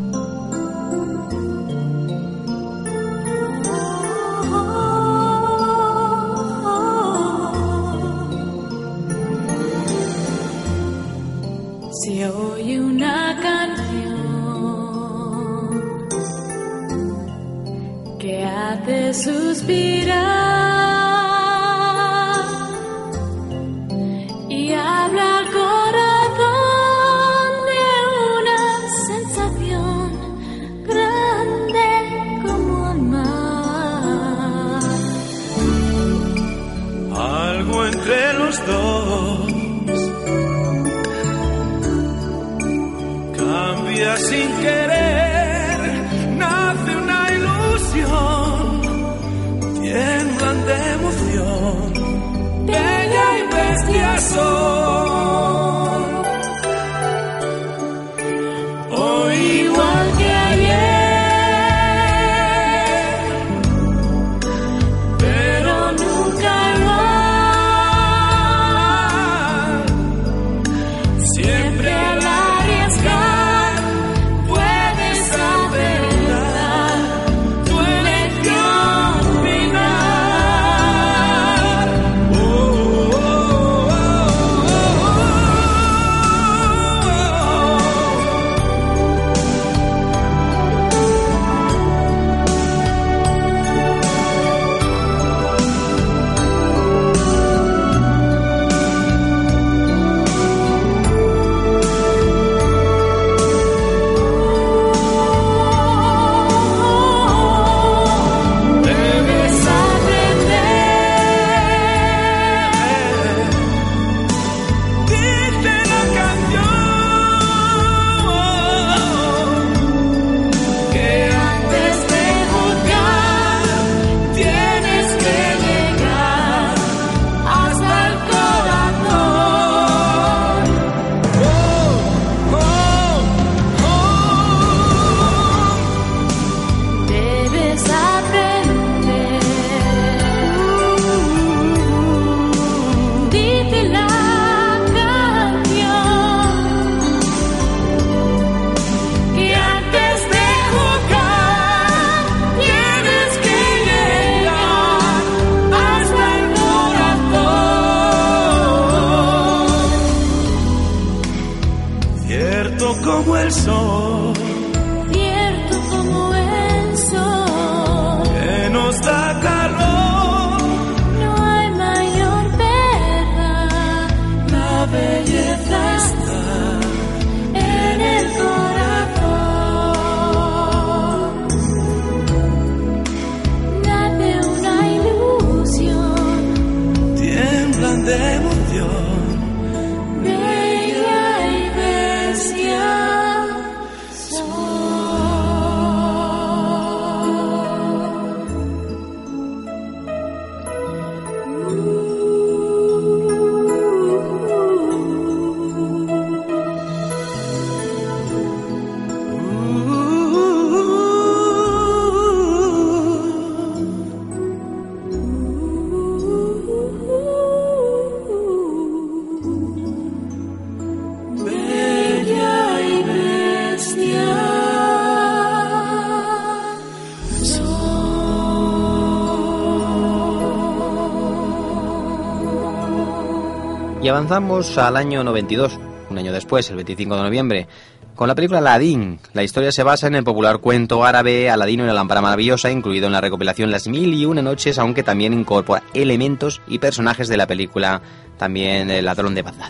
avanzamos 234.13 234.77
al 234.77 234.95
año 234.95 235.23
92, 235.23 235.79
un 236.11 236.17
año 236.19 236.31
después, 236.31 236.69
el 236.69 236.75
25 236.75 237.15
de 237.15 237.23
noviembre, 237.23 237.67
con 238.13 238.27
la 238.27 238.35
película 238.35 238.59
Aladdin. 238.59 239.19
La 239.33 239.41
historia 239.41 239.71
se 239.71 239.81
basa 239.81 240.05
en 240.05 240.13
el 240.13 240.23
popular 240.23 240.59
cuento 240.59 241.03
árabe 241.03 241.49
Aladino 241.49 241.83
y 241.83 241.87
la 241.87 241.93
lámpara 241.93 242.21
maravillosa, 242.21 242.69
incluido 242.69 243.07
en 243.07 243.13
la 243.13 243.21
recopilación 243.21 243.71
Las 243.71 243.87
Mil 243.87 244.13
y 244.13 244.25
Una 244.25 244.43
Noches, 244.43 244.77
aunque 244.77 245.01
también 245.01 245.33
incorpora 245.33 245.81
elementos 245.95 246.61
y 246.67 246.77
personajes 246.77 247.27
de 247.27 247.37
la 247.37 247.47
película, 247.47 248.03
también 248.37 248.91
El 248.91 249.05
ladrón 249.05 249.33
de 249.33 249.41
Bagdad. 249.41 249.69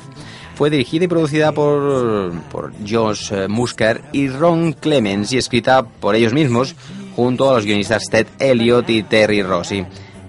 Fue 0.56 0.70
dirigida 0.70 1.06
y 1.06 1.08
producida 1.08 1.54
por, 1.54 2.34
por 2.52 2.74
Josh 2.86 3.32
eh, 3.32 3.48
Musker 3.48 4.02
y 4.12 4.28
Ron 4.28 4.74
Clemens 4.74 5.32
y 5.32 5.38
escrita 5.38 5.84
por 5.84 6.16
ellos 6.16 6.34
mismos, 6.34 6.76
junto 7.16 7.50
a 7.50 7.54
los 7.54 7.66
guionistas 7.66 8.10
Ted 8.10 8.28
Elliott 8.39 8.89
y 8.89 9.04
Terry 9.04 9.41
Rossi. 9.41 9.86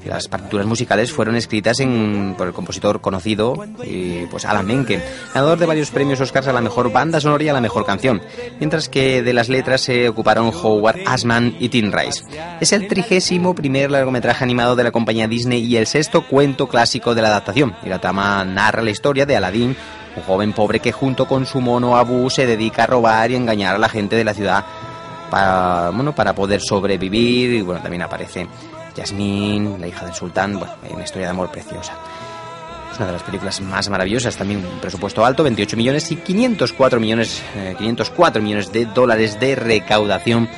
Las 0.07 0.29
partituras 0.29 0.67
musicales 0.67 1.13
fueron 1.13 1.35
escritas 1.37 1.81
en- 1.81 2.35
por 2.37 2.47
el 2.47 2.53
compositor 2.53 3.01
conocido 3.01 3.65
y, 3.85 4.27
pues 4.27 4.45
Alan 4.45 4.67
Menken, 4.67 5.03
ganador 5.33 5.59
de 5.59 5.67
varios 5.67 5.91
premios 5.91 6.21
Oscars 6.21 6.47
a 6.47 6.53
la 6.53 6.61
mejor 6.61 6.93
banda 6.93 7.21
sonora 7.21 7.43
y 7.43 7.49
a 7.49 7.53
la 7.53 7.61
mejor 7.61 7.87
canción, 7.87 8.21
mientras 8.59 8.89
que 8.89 9.23
de 9.23 9.33
las 9.33 9.49
letras 9.49 9.81
se 9.81 10.09
ocuparon 10.09 10.53
Howard 10.55 10.99
Ashman 11.07 11.57
y 11.59 11.69
Tim 11.71 11.91
Rice. 11.91 12.23
Es 12.61 12.73
el 12.73 12.87
trigésimo 12.87 13.55
primer 13.55 13.91
largometraje 13.91 14.45
animado 14.45 14.77
de 14.77 14.85
la 14.85 14.91
compañía 14.91 15.27
Disney 15.27 15.65
y 15.65 15.77
el 15.77 15.87
sexto 15.87 16.27
cuento 16.27 16.69
clásico 16.69 17.15
de 17.15 17.23
la 17.23 17.29
adaptación, 17.29 17.75
y 17.85 17.89
la 17.89 17.99
trama 18.01 18.45
narra 18.45 18.83
la 18.83 18.91
historia 18.91 19.25
de 19.27 19.37
Aladdin, 19.37 19.75
un 20.17 20.23
joven 20.23 20.53
pobre 20.53 20.81
que 20.81 20.93
junto 20.93 21.27
con 21.27 21.47
su 21.47 21.61
mono 21.61 21.97
Abu 21.97 22.31
se 22.31 22.47
dedica 22.47 22.85
a 22.85 22.87
robar 22.87 23.31
y 23.31 23.37
engañar 23.37 23.75
a 23.75 23.79
la 23.79 23.89
gente 23.89 24.17
de 24.17 24.25
la 24.25 24.35
ciudad 24.35 24.65
para, 25.31 25.91
bueno, 25.91 26.15
para 26.15 26.35
poder 26.35 26.61
sobrevivir 26.61 27.55
y 27.55 27.63
bueno, 27.63 27.81
también 27.81 28.03
aparece 28.03 28.47
Yasmín, 28.95 29.81
la 29.81 29.89
hija 29.89 30.05
del 30.05 30.15
sultán, 30.15 30.59
bueno, 30.59 30.75
una 30.91 31.05
historia 31.05 31.27
de 31.27 31.31
amor 31.31 31.51
preciosa. 31.51 31.95
Es 32.93 32.99
una 32.99 33.07
de 33.07 33.13
las 33.13 33.23
películas 33.23 33.61
más 33.61 33.89
maravillosas, 33.89 34.37
también 34.37 34.65
un 34.65 34.79
presupuesto 34.81 35.25
alto, 35.25 35.43
28 35.43 35.77
millones 35.77 36.11
y 36.13 36.17
504 36.17 37.01
millones, 37.01 37.43
eh, 37.57 37.75
504 37.77 38.41
millones 38.41 38.73
de 38.73 38.87
dólares 38.87 39.41
de 39.41 39.57
recaudación. 39.57 40.49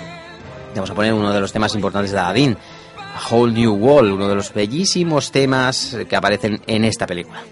Vamos 0.74 0.90
a 0.90 0.94
poner 0.94 1.14
uno 1.14 1.32
de 1.32 1.40
los 1.40 1.52
temas 1.52 1.74
importantes 1.74 2.12
de 2.12 2.18
Aladdin, 2.18 2.58
A 2.98 3.34
Whole 3.34 3.54
New 3.54 3.72
World, 3.72 4.12
uno 4.12 4.28
de 4.28 4.34
los 4.34 4.52
bellísimos 4.52 5.32
temas 5.32 5.96
que 6.06 6.16
aparecen 6.16 6.60
en 6.66 6.84
esta 6.84 7.06
película. 7.06 7.42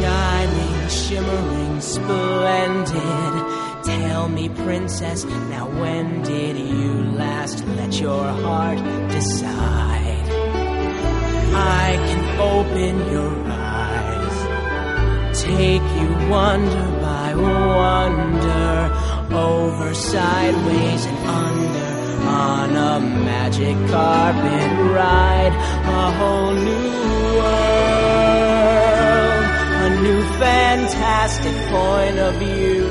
Shining, 0.00 0.88
shimmering, 0.88 1.80
splendid. 1.80 3.32
Tell 3.84 4.28
me, 4.28 4.48
princess, 4.48 5.24
now 5.24 5.66
when 5.80 6.22
did 6.22 6.56
you 6.56 6.92
last 7.22 7.66
let 7.78 7.92
your 8.00 8.24
heart 8.44 8.78
decide? 9.10 10.26
I 11.52 11.88
can 12.06 12.22
open 12.54 12.94
your 13.14 13.34
eyes, 13.46 14.36
take 15.42 15.86
you 16.00 16.10
wonder 16.30 16.86
by 17.06 17.28
wonder, 17.34 18.74
over, 19.34 19.94
sideways, 19.94 21.04
and 21.10 21.18
under 21.44 21.90
on 22.26 22.70
a 22.92 23.00
magic 23.00 23.76
carpet 23.90 24.70
ride, 24.96 25.54
a 25.98 26.04
whole 26.18 26.54
new 26.54 27.38
world, 27.38 27.99
new 30.02 30.22
fantastic 30.38 31.54
point 31.70 32.18
of 32.18 32.34
view. 32.36 32.88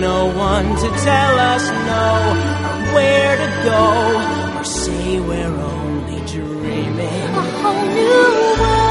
No 0.00 0.26
one 0.26 0.68
to 0.76 0.88
tell 1.10 1.38
us 1.52 1.64
no, 1.90 2.06
or 2.68 2.94
where 2.94 3.36
to 3.36 3.48
go, 3.64 4.58
or 4.58 4.64
say 4.64 5.20
we're 5.20 5.56
only 5.74 6.20
dreaming. 6.26 7.30
A 7.34 7.44
whole 7.62 7.86
new 7.98 8.60
world, 8.60 8.81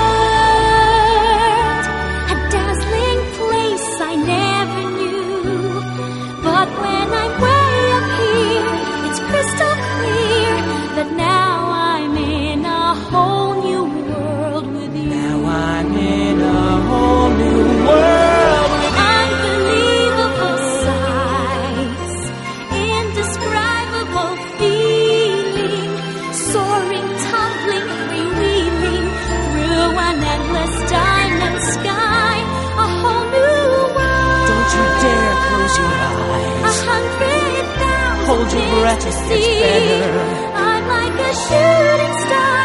Hold 38.81 38.89
your 38.89 38.97
breath, 38.97 39.27
things 39.27 39.45
it 39.45 39.61
gets 39.61 39.85
better. 39.85 40.25
I'm 40.57 40.83
like 40.89 41.13
a 41.13 41.33
shooting 41.45 42.15
star. 42.25 42.61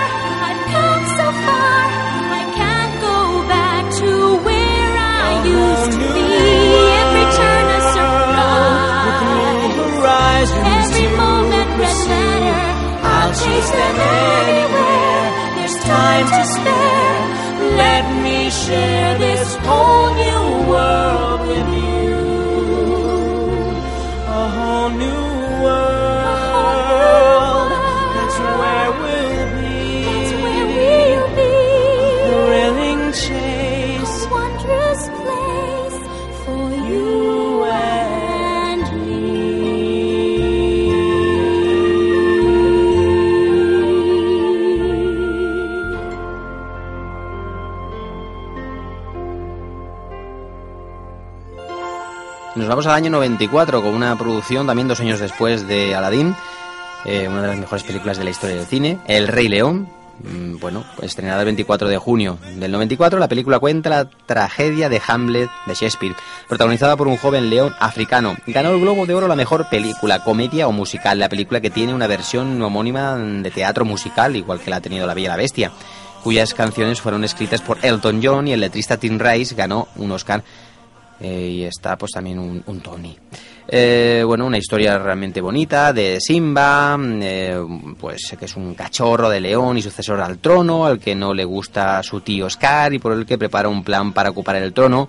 I've 0.49 0.63
come 0.73 1.05
so 1.21 1.27
far. 1.45 1.81
I 2.33 2.45
can't 2.57 2.95
go 3.05 3.17
back 3.53 3.85
to 4.01 4.11
where 4.47 4.93
I 4.97 5.29
used 5.45 5.93
to 5.93 6.09
be. 6.17 6.29
Every 7.01 7.27
turn 7.37 7.67
a 7.69 7.81
surprise. 7.97 8.97
horizons 9.77 10.89
Every 10.89 11.09
moment 11.21 11.71
red 11.85 11.99
letter. 12.09 12.65
I'll 13.13 13.35
chase 13.43 13.71
them 13.77 13.97
anywhere. 14.41 15.27
There's 15.57 15.77
time 15.85 16.27
to 16.33 16.43
spare. 16.57 17.21
Let 17.77 18.05
me 18.25 18.39
share 18.51 19.19
this 19.19 19.45
whole 19.69 20.06
Vamos 52.69 52.87
al 52.87 52.95
año 52.95 53.11
94 53.11 53.81
con 53.81 53.95
una 53.95 54.17
producción 54.19 54.67
también 54.67 54.89
dos 54.89 55.01
años 55.01 55.21
después 55.21 55.69
de 55.69 55.95
Aladdin, 55.95 56.35
eh, 57.05 57.29
una 57.29 57.43
de 57.43 57.49
las 57.49 57.59
mejores 57.59 57.85
películas 57.85 58.19
de 58.19 58.25
la 58.25 58.31
historia 58.31 58.57
del 58.57 58.67
cine, 58.67 58.99
El 59.07 59.29
Rey 59.29 59.49
León. 59.49 59.89
Mm, 60.19 60.59
Bueno, 60.59 60.85
estrenada 61.03 61.41
el 61.43 61.45
24 61.47 61.89
de 61.89 61.99
junio 61.99 62.39
del 62.57 62.73
94, 62.73 63.19
la 63.19 63.29
película 63.29 63.59
cuenta 63.59 63.91
la 63.91 64.11
tragedia 64.27 64.89
de 64.89 65.01
Hamlet 65.07 65.49
de 65.67 65.75
Shakespeare, 65.75 66.17
protagonizada 66.49 66.97
por 66.97 67.07
un 67.07 67.19
joven 67.19 67.51
león 67.51 67.75
africano. 67.79 68.35
Ganó 68.47 68.71
el 68.71 68.81
Globo 68.81 69.07
de 69.07 69.15
Oro 69.15 69.29
la 69.29 69.37
mejor 69.37 69.69
película, 69.69 70.25
comedia 70.25 70.67
o 70.67 70.73
musical, 70.73 71.19
la 71.19 71.29
película 71.29 71.61
que 71.61 71.71
tiene 71.71 71.95
una 71.95 72.07
versión 72.07 72.61
homónima 72.63 73.17
de 73.17 73.51
teatro 73.51 73.85
musical, 73.85 74.35
igual 74.35 74.61
que 74.61 74.71
la 74.71 74.77
ha 74.77 74.81
tenido 74.81 75.07
La 75.07 75.15
Bella 75.15 75.27
y 75.27 75.31
la 75.31 75.37
Bestia, 75.37 75.71
cuyas 76.23 76.55
canciones 76.55 77.01
fueron 77.01 77.23
escritas 77.23 77.61
por 77.61 77.79
Elton 77.85 78.21
John 78.23 78.49
y 78.49 78.53
el 78.53 78.61
letrista 78.61 78.97
Tim 78.97 79.19
Rice 79.19 79.55
ganó 79.55 79.87
un 79.97 80.11
Oscar 80.11 80.43
eh, 81.21 81.49
y 81.49 81.65
está 81.65 81.97
pues 81.97 82.13
también 82.13 82.39
un, 82.39 82.63
un 82.67 82.81
Tony. 82.81 83.17
Eh, 83.69 84.23
bueno, 84.25 84.47
una 84.47 84.59
historia 84.59 84.97
realmente 84.99 85.41
bonita 85.41 85.93
de 85.93 86.21
Simba, 86.21 86.97
eh, 87.01 87.59
pues 87.99 88.37
que 88.39 88.45
es 88.45 88.57
un 88.57 88.75
cachorro 88.75 89.29
de 89.29 89.41
león 89.41 89.77
y 89.77 89.83
sucesor 89.83 90.21
al 90.21 90.39
trono, 90.39 90.87
al 90.87 91.01
que 91.01 91.17
no 91.17 91.35
le 91.35 91.45
gusta 91.45 92.03
su 92.03 92.21
tío 92.21 92.49
Scar 92.49 92.95
y 92.95 93.01
por 93.01 93.13
el 93.13 93.27
que 93.27 93.39
prepara 93.39 93.69
un 93.69 93.83
plan 93.83 94.13
para 94.13 94.31
ocupar 94.31 94.57
el 94.57 94.73
trono. 94.73 95.09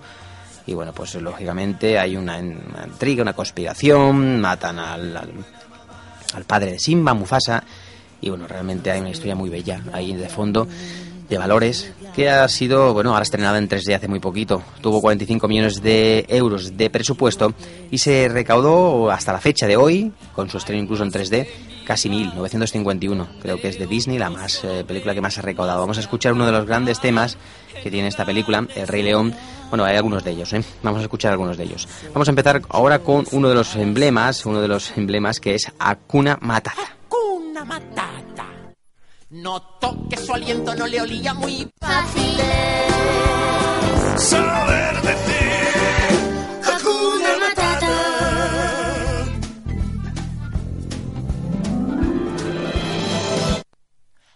Y 0.66 0.74
bueno, 0.74 0.92
pues 0.92 1.14
lógicamente 1.14 1.98
hay 1.98 2.16
una, 2.16 2.38
una 2.38 2.86
intriga, 2.86 3.22
una 3.22 3.32
conspiración, 3.32 4.40
matan 4.40 4.78
al, 4.78 5.16
al 5.16 6.44
padre 6.44 6.72
de 6.72 6.78
Simba, 6.78 7.14
Mufasa, 7.14 7.62
y 8.20 8.28
bueno, 8.28 8.46
realmente 8.48 8.90
hay 8.90 9.00
una 9.00 9.10
historia 9.10 9.36
muy 9.36 9.48
bella 9.48 9.80
ahí 9.92 10.14
de 10.14 10.28
fondo 10.28 10.66
de 11.28 11.38
valores 11.38 11.92
que 12.14 12.28
ha 12.28 12.48
sido, 12.48 12.94
bueno, 12.94 13.10
ahora 13.10 13.22
estrenada 13.22 13.58
en 13.58 13.68
3D 13.68 13.94
hace 13.94 14.08
muy 14.08 14.20
poquito. 14.20 14.62
Tuvo 14.80 15.00
45 15.00 15.46
millones 15.48 15.82
de 15.82 16.24
euros 16.28 16.76
de 16.76 16.90
presupuesto 16.90 17.54
y 17.90 17.98
se 17.98 18.28
recaudó 18.28 19.10
hasta 19.10 19.32
la 19.32 19.40
fecha 19.40 19.66
de 19.66 19.76
hoy, 19.76 20.12
con 20.34 20.48
su 20.50 20.58
estreno 20.58 20.82
incluso 20.82 21.02
en 21.04 21.12
3D, 21.12 21.46
casi 21.86 22.08
1.951. 22.08 23.26
Creo 23.40 23.60
que 23.60 23.68
es 23.68 23.78
de 23.78 23.86
Disney 23.86 24.18
la 24.18 24.30
más 24.30 24.62
eh, 24.64 24.84
película 24.86 25.14
que 25.14 25.20
más 25.20 25.38
ha 25.38 25.42
recaudado. 25.42 25.80
Vamos 25.80 25.98
a 25.98 26.00
escuchar 26.00 26.32
uno 26.32 26.46
de 26.46 26.52
los 26.52 26.66
grandes 26.66 27.00
temas 27.00 27.36
que 27.82 27.90
tiene 27.90 28.08
esta 28.08 28.24
película, 28.24 28.66
El 28.74 28.88
Rey 28.88 29.02
León. 29.02 29.34
Bueno, 29.68 29.84
hay 29.84 29.96
algunos 29.96 30.24
de 30.24 30.32
ellos, 30.32 30.52
¿eh? 30.54 30.64
Vamos 30.82 31.00
a 31.00 31.02
escuchar 31.02 31.32
algunos 31.32 31.56
de 31.56 31.64
ellos. 31.64 31.86
Vamos 32.12 32.28
a 32.28 32.30
empezar 32.30 32.62
ahora 32.70 32.98
con 33.00 33.26
uno 33.32 33.48
de 33.48 33.54
los 33.54 33.76
emblemas, 33.76 34.44
uno 34.46 34.60
de 34.60 34.68
los 34.68 34.96
emblemas 34.96 35.40
que 35.40 35.54
es 35.54 35.70
Akuna 35.78 36.38
Matata. 36.40 36.96
Hakuna 37.06 37.64
Matata. 37.64 38.47
Notó 39.30 40.08
que 40.08 40.16
su 40.16 40.32
aliento 40.32 40.74
no 40.74 40.86
le 40.86 41.02
olía 41.02 41.34
muy 41.34 41.70
fácil. 41.78 42.40
Saber 44.16 45.02
decir 45.02 46.62
Hakuna 46.64 47.28
Matata. 47.38 47.94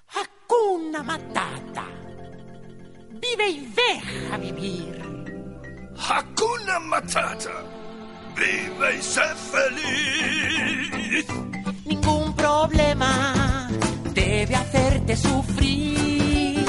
Hakuna 0.09 1.03
Matata. 1.03 1.85
Vive 3.13 3.49
y 3.49 3.73
deja 3.75 4.37
vivir. 4.37 5.03
Hakuna 5.97 6.79
Matata. 6.81 7.65
Vive 8.37 8.97
y 8.99 9.03
sé 9.03 9.23
feliz. 9.51 11.27
Ningún 11.87 12.35
problema 12.37 13.42
debe 14.43 14.57
hacerte 14.57 15.17
sufrir. 15.17 16.65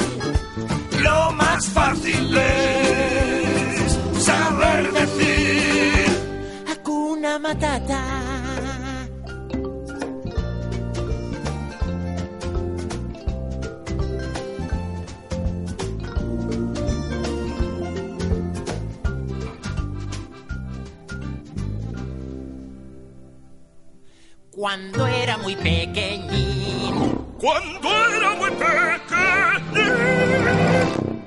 Lo 1.02 1.32
más 1.32 1.66
fácil 1.66 2.36
es 2.36 4.24
saber 4.24 4.92
decir 4.92 6.06
Hakuna 6.70 7.38
Matata. 7.40 8.33
Cuando 24.54 25.06
era 25.06 25.36
muy 25.38 25.56
pequeñín. 25.56 26.94
Cuando 27.40 27.88
era 28.06 28.30
muy 28.36 28.50
pequeño. 28.50 29.94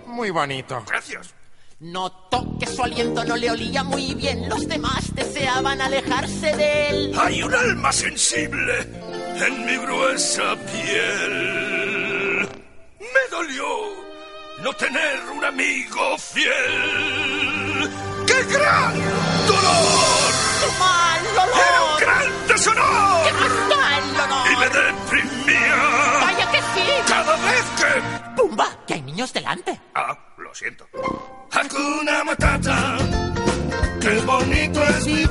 Muy 0.06 0.30
bonito. 0.30 0.82
Gracias. 0.88 1.34
Notó 1.80 2.58
que 2.58 2.66
su 2.66 2.82
aliento 2.82 3.26
no 3.26 3.36
le 3.36 3.52
olía 3.52 3.84
muy 3.84 4.14
bien. 4.16 4.48
Los 4.48 4.66
demás 4.68 5.14
deseaban 5.14 5.82
alejarse 5.82 6.56
de 6.56 6.90
él. 6.90 7.12
Hay 7.20 7.44
un 7.44 7.54
alma 7.54 7.92
sensible 7.92 8.80
en 9.46 9.66
mi 9.66 9.76
gruesa 9.76 10.56
piel. 10.72 12.48
Me 13.00 13.28
dolió 13.30 13.66
no 14.64 14.74
tener 14.74 15.20
un 15.36 15.44
amigo 15.44 16.18
fiel. 16.18 17.90
¡Qué 18.26 18.44
gran 18.54 18.94
dolor! 19.48 20.07
¡Qué 20.68 20.80
mal 20.80 21.22
¡Era 21.68 21.82
un 21.84 22.00
gran 22.00 22.48
deshonor! 22.48 23.24
¡Qué 23.24 23.32
mal! 23.76 24.04
Y 24.52 24.56
me 24.58 24.70
deprimía 24.70 25.76
¡Vaya 26.22 26.52
que 26.52 26.58
sí! 26.58 26.86
cada 27.08 27.36
vez 27.38 27.66
que... 27.78 28.36
¡Pumba! 28.36 28.68
Que 28.86 28.94
hay 28.96 29.02
niños 29.02 29.32
delante. 29.34 29.80
Ah, 29.96 30.18
lo 30.38 30.54
siento. 30.54 30.88
Hakuna 31.52 32.24
Matata, 32.26 32.98
qué 34.02 34.20
bonito 34.26 34.84
es 34.84 35.06
vivir. 35.06 35.27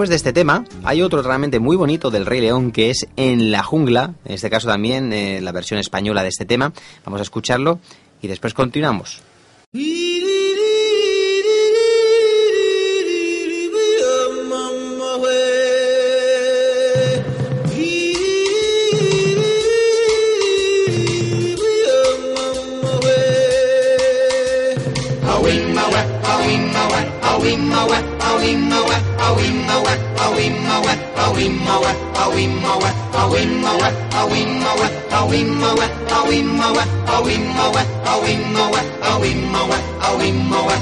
Después 0.00 0.08
de 0.08 0.16
este 0.16 0.32
tema, 0.32 0.64
hay 0.82 1.02
otro 1.02 1.20
realmente 1.20 1.58
muy 1.58 1.76
bonito 1.76 2.10
del 2.10 2.24
Rey 2.24 2.40
León 2.40 2.72
que 2.72 2.88
es 2.88 3.06
En 3.16 3.50
la 3.50 3.62
jungla, 3.62 4.14
en 4.24 4.32
este 4.32 4.48
caso 4.48 4.66
también 4.66 5.12
eh, 5.12 5.42
la 5.42 5.52
versión 5.52 5.78
española 5.78 6.22
de 6.22 6.30
este 6.30 6.46
tema. 6.46 6.72
Vamos 7.04 7.20
a 7.20 7.22
escucharlo 7.22 7.80
y 8.22 8.26
después 8.26 8.54
continuamos. 8.54 9.20
awimmawe 31.40 31.90
awimmawe 32.22 32.90
awimmawe 33.20 33.88
awimmawe 34.20 34.86
awimmawe 35.18 35.86
awimmawe 36.16 36.82
awimmawe 37.14 37.82
awimmawe 38.12 38.80
awimmawe 39.10 39.76
awimmawe 40.08 40.74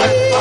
away. 0.00 0.40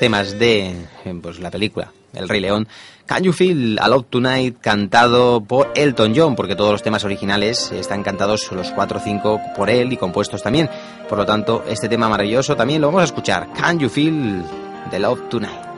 Temas 0.00 0.38
de 0.38 0.70
eh, 1.04 1.20
pues, 1.22 1.38
la 1.40 1.50
película 1.50 1.92
El 2.14 2.26
Rey 2.26 2.40
León, 2.40 2.66
Can 3.04 3.22
You 3.22 3.34
Feel 3.34 3.78
a 3.78 3.86
Love 3.86 4.06
Tonight 4.08 4.56
cantado 4.58 5.42
por 5.42 5.70
Elton 5.74 6.14
John, 6.16 6.34
porque 6.34 6.56
todos 6.56 6.72
los 6.72 6.82
temas 6.82 7.04
originales 7.04 7.70
están 7.70 8.02
cantados 8.02 8.50
los 8.50 8.70
4 8.70 8.98
o 8.98 9.02
5 9.02 9.40
por 9.54 9.68
él 9.68 9.92
y 9.92 9.98
compuestos 9.98 10.42
también. 10.42 10.70
Por 11.06 11.18
lo 11.18 11.26
tanto, 11.26 11.64
este 11.68 11.88
tema 11.88 12.08
maravilloso 12.08 12.56
también 12.56 12.80
lo 12.80 12.86
vamos 12.86 13.02
a 13.02 13.04
escuchar. 13.04 13.52
Can 13.52 13.78
You 13.78 13.90
Feel 13.90 14.42
the 14.90 14.98
Love 14.98 15.28
Tonight. 15.28 15.69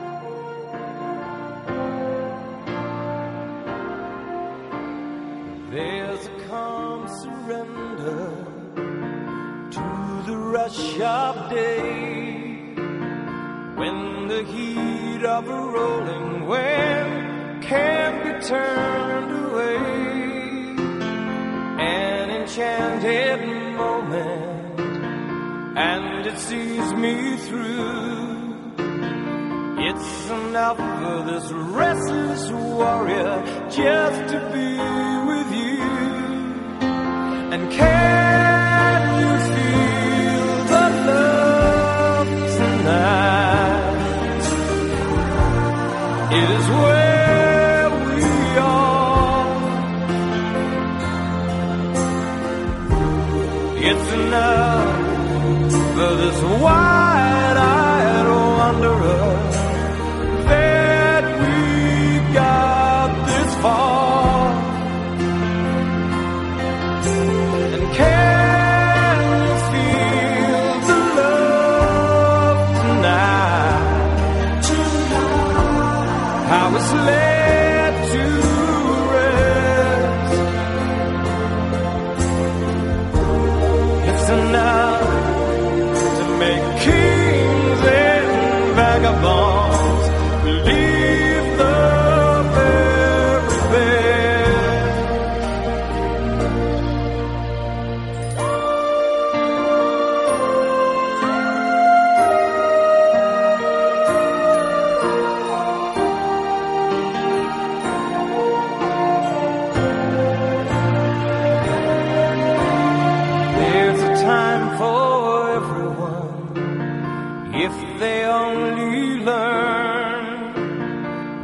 If 117.53 117.73
they 117.99 118.25
only 118.25 119.19
learn 119.23 120.53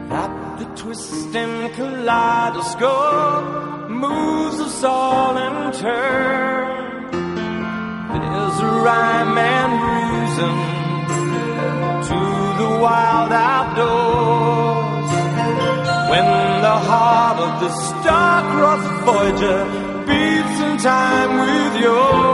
that 0.10 0.58
the 0.58 0.66
twisting 0.76 1.70
kaleidoscope 1.76 3.92
moves 3.92 4.60
us 4.60 4.84
all 4.84 5.38
in 5.38 5.72
turn. 5.74 7.12
There's 8.12 8.60
a 8.60 8.72
rhyme 8.86 9.38
and 9.38 9.74
reason 9.94 10.56
to 12.10 12.20
the 12.62 12.70
wild 12.82 13.32
outdoors 13.32 15.12
when 16.10 16.26
the 16.68 16.78
heart 16.90 17.38
of 17.40 17.60
the 17.62 17.70
star-crossed 17.70 18.92
Voyager 19.06 19.62
beats 20.08 20.60
in 20.60 20.78
time 20.80 21.38
with 21.38 21.76
yours. 21.84 22.29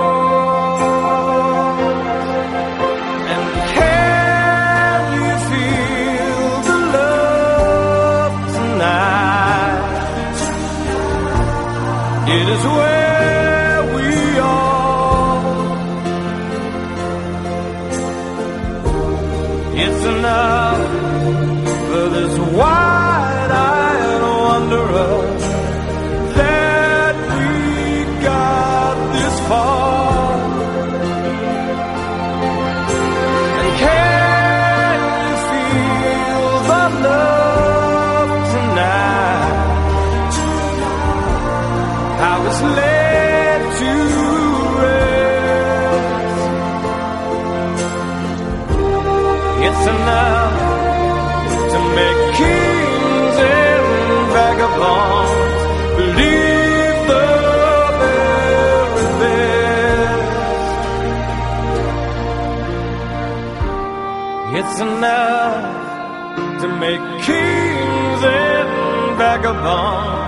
avant 69.66 70.25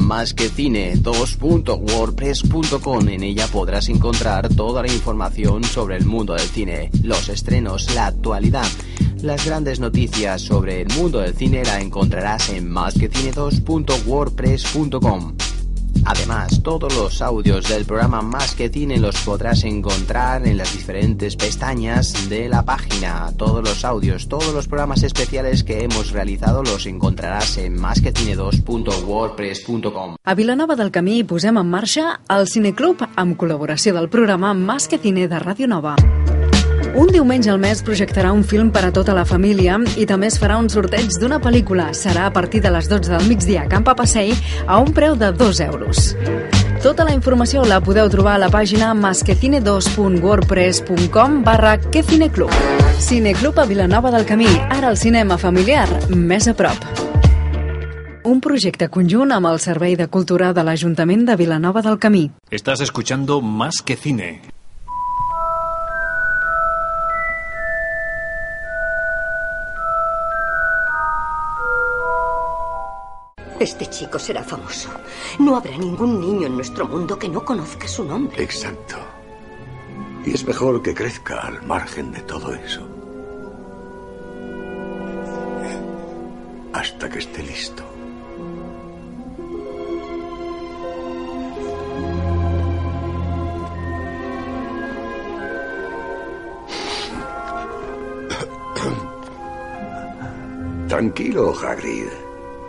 más 0.00 0.34
que 0.34 0.48
cine 0.48 0.96
2.wordpress.com. 0.96 3.08
En 3.08 3.22
ella 3.22 3.46
podrás 3.48 3.88
encontrar 3.88 4.48
toda 4.48 4.82
la 4.82 4.92
información 4.92 5.62
sobre 5.64 5.96
el 5.96 6.04
mundo 6.06 6.34
del 6.34 6.48
cine, 6.48 6.90
los 7.02 7.28
estrenos, 7.28 7.92
la 7.94 8.06
actualidad. 8.06 8.66
Las 9.20 9.44
grandes 9.44 9.80
noticias 9.80 10.40
sobre 10.42 10.82
el 10.82 10.88
mundo 10.88 11.18
del 11.20 11.34
cine 11.34 11.64
la 11.64 11.80
encontrarás 11.80 12.50
en 12.50 12.70
másquecine2.wordpress.com. 12.70 15.33
Todos 16.64 16.96
los 16.96 17.20
audios 17.20 17.68
del 17.68 17.84
programa 17.84 18.22
Más 18.22 18.54
que 18.54 18.70
Cine 18.70 18.98
los 18.98 19.20
podrás 19.20 19.64
encontrar 19.64 20.46
en 20.46 20.56
las 20.56 20.72
diferentes 20.72 21.36
pestañas 21.36 22.30
de 22.30 22.48
la 22.48 22.64
página. 22.64 23.30
Todos 23.36 23.62
los 23.62 23.84
audios, 23.84 24.28
todos 24.28 24.54
los 24.54 24.66
programas 24.66 25.02
especiales 25.02 25.62
que 25.62 25.84
hemos 25.84 26.10
realizado 26.10 26.62
los 26.62 26.86
encontrarás 26.86 27.58
en 27.58 27.78
másquecine2.wordpress.com. 27.78 30.16
A 30.24 30.34
Vilanova 30.34 30.74
del 30.74 30.90
Camí 30.90 31.22
posem 31.22 31.58
en 31.60 31.68
marxa 31.68 32.20
el 32.32 32.48
Cineclub 32.48 33.04
amb 33.12 33.36
col·laboració 33.36 33.92
del 33.92 34.08
programa 34.08 34.54
Más 34.54 34.88
que 34.88 34.96
Cine 34.96 35.28
de 35.28 35.36
Ràdio 35.36 35.68
Nova. 35.68 36.00
Un 36.94 37.08
diumenge 37.10 37.50
al 37.50 37.58
mes 37.58 37.80
projectarà 37.82 38.30
un 38.30 38.44
film 38.46 38.68
per 38.70 38.84
a 38.86 38.92
tota 38.94 39.10
la 39.16 39.24
família 39.26 39.80
i 39.98 40.04
també 40.06 40.28
es 40.30 40.38
farà 40.38 40.54
un 40.62 40.68
sorteig 40.70 41.10
d'una 41.18 41.40
pel·lícula. 41.42 41.90
Serà 41.90 42.28
a 42.28 42.32
partir 42.32 42.60
de 42.62 42.70
les 42.70 42.86
12 42.88 43.10
del 43.10 43.26
migdia 43.26 43.62
a 43.64 43.68
Camp 43.68 43.84
Passei 43.98 44.30
a 44.66 44.78
un 44.78 44.92
preu 44.94 45.16
de 45.18 45.32
2 45.34 45.60
euros. 45.66 46.14
Tota 46.84 47.02
la 47.02 47.12
informació 47.16 47.64
la 47.66 47.80
podeu 47.82 48.08
trobar 48.12 48.34
a 48.36 48.38
la 48.44 48.50
pàgina 48.52 48.94
masquecine2.wordpress.com 48.94 51.42
barra 51.42 51.80
quecineclub. 51.90 52.50
Cineclub 53.02 53.58
a 53.58 53.66
Vilanova 53.66 54.10
del 54.14 54.24
Camí, 54.24 54.46
ara 54.70 54.88
el 54.92 54.96
cinema 54.96 55.38
familiar, 55.38 55.88
més 56.14 56.46
a 56.46 56.54
prop. 56.54 56.78
Un 58.22 58.40
projecte 58.40 58.88
conjunt 58.88 59.32
amb 59.34 59.46
el 59.50 59.58
Servei 59.58 59.96
de 59.98 60.06
Cultura 60.06 60.52
de 60.54 60.62
l'Ajuntament 60.62 61.26
de 61.26 61.34
Vilanova 61.36 61.82
del 61.82 61.98
Camí. 61.98 62.30
Estás 62.50 62.80
escuchando 62.80 63.40
Más 63.42 63.82
que 63.82 63.96
Cine. 63.96 64.53
Este 73.64 73.86
chico 73.86 74.18
será 74.18 74.44
famoso. 74.44 74.90
No 75.38 75.56
habrá 75.56 75.78
ningún 75.78 76.20
niño 76.20 76.48
en 76.48 76.56
nuestro 76.56 76.86
mundo 76.86 77.18
que 77.18 77.30
no 77.30 77.42
conozca 77.42 77.88
su 77.88 78.04
nombre. 78.04 78.42
Exacto. 78.42 78.96
Y 80.26 80.34
es 80.34 80.46
mejor 80.46 80.82
que 80.82 80.94
crezca 80.94 81.40
al 81.40 81.62
margen 81.62 82.12
de 82.12 82.20
todo 82.20 82.52
eso. 82.52 82.86
Hasta 86.74 87.08
que 87.08 87.20
esté 87.20 87.42
listo. 87.42 87.82
Tranquilo, 100.88 101.54
Hagrid. 101.58 102.23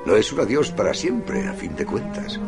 No 0.06 0.16
es 0.16 0.32
un 0.32 0.40
adiós 0.40 0.72
para 0.72 0.94
siempre, 0.94 1.48
a 1.48 1.54
fin 1.54 1.76
de 1.76 1.86
cuentas. 1.86 2.40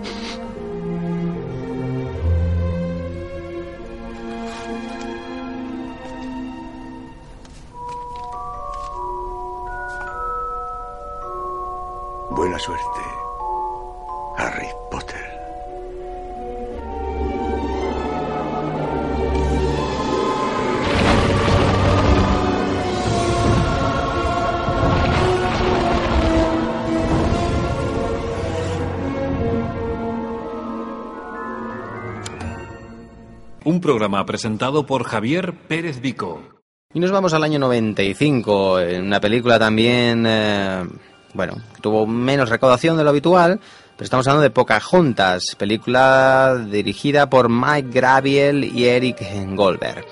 Programa 34.07 34.25
presentado 34.25 34.85
por 34.85 35.03
Javier 35.03 35.53
Pérez 35.67 35.99
Vico. 35.99 36.41
Y 36.93 36.99
nos 37.01 37.11
vamos 37.11 37.33
al 37.33 37.43
año 37.43 37.59
95, 37.59 38.79
en 38.79 39.03
una 39.03 39.19
película 39.19 39.59
también, 39.59 40.23
eh, 40.25 40.85
bueno, 41.33 41.55
tuvo 41.81 42.07
menos 42.07 42.47
recaudación 42.47 42.95
de 42.95 43.03
lo 43.03 43.09
habitual, 43.09 43.59
pero 43.97 44.05
estamos 44.05 44.25
hablando 44.25 44.43
de 44.43 44.49
Pocahontas, 44.49 45.43
película 45.57 46.55
dirigida 46.71 47.29
por 47.29 47.49
Mike 47.49 47.89
Graviel 47.91 48.63
y 48.63 48.85
Eric 48.85 49.17
Goldberg. 49.55 50.05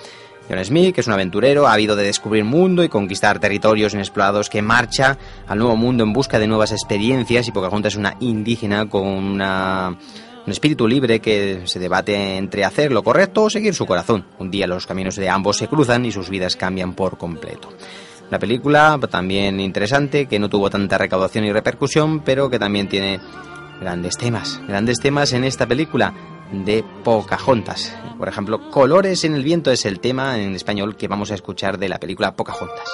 John 0.50 0.66
Smith, 0.66 0.94
que 0.94 1.00
es 1.00 1.08
un 1.08 1.14
aventurero, 1.14 1.66
ávido 1.66 1.96
de 1.96 2.04
descubrir 2.04 2.44
mundo 2.44 2.84
y 2.84 2.90
conquistar 2.90 3.40
territorios 3.40 3.94
inexplorados, 3.94 4.50
que 4.50 4.62
marcha 4.62 5.18
al 5.48 5.60
nuevo 5.60 5.78
mundo 5.78 6.04
en 6.04 6.12
busca 6.12 6.38
de 6.38 6.48
nuevas 6.48 6.74
experiencias, 6.74 7.48
y 7.48 7.54
Pocahontas 7.54 7.94
es 7.94 7.98
una 7.98 8.18
indígena 8.20 8.90
con 8.90 9.08
una 9.08 9.98
un 10.46 10.52
espíritu 10.52 10.88
libre 10.88 11.20
que 11.20 11.62
se 11.66 11.80
debate 11.80 12.38
entre 12.38 12.64
hacer 12.64 12.92
lo 12.92 13.04
correcto 13.04 13.44
o 13.44 13.50
seguir 13.50 13.74
su 13.74 13.86
corazón. 13.86 14.26
Un 14.40 14.52
día 14.52 14.68
los 14.68 14.86
caminos 14.86 15.16
de 15.16 15.30
ambos 15.30 15.58
se 15.58 15.68
cruzan 15.68 16.06
y 16.06 16.12
sus 16.12 16.30
vidas 16.30 16.56
cambian 16.56 16.94
por 16.94 17.18
completo. 17.18 17.70
Una 18.30 18.40
película 18.40 19.00
también 19.10 19.60
interesante 19.60 20.28
que 20.28 20.40
no 20.40 20.50
tuvo 20.50 20.70
tanta 20.70 20.98
recaudación 20.98 21.46
y 21.46 21.52
repercusión, 21.52 22.22
pero 22.22 22.50
que 22.50 22.60
también 22.60 22.88
tiene 22.88 23.20
grandes 23.80 24.18
temas. 24.18 24.62
Grandes 24.68 25.00
temas 25.00 25.34
en 25.34 25.44
esta 25.44 25.68
película 25.68 26.14
de 26.52 26.84
Pocahontas. 27.04 27.96
Por 28.18 28.28
ejemplo, 28.28 28.70
Colores 28.70 29.24
en 29.26 29.36
el 29.36 29.44
viento 29.44 29.72
es 29.72 29.86
el 29.86 30.00
tema 30.00 30.40
en 30.40 30.56
español 30.56 30.96
que 30.96 31.08
vamos 31.08 31.32
a 31.32 31.36
escuchar 31.36 31.78
de 31.78 31.90
la 31.90 32.00
película 32.00 32.36
Pocahontas. 32.36 32.88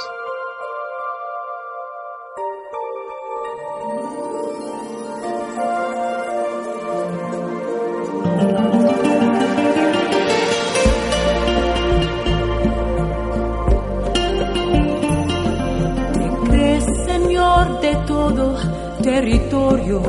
Todo 18.34 18.56
territorio. 19.02 20.02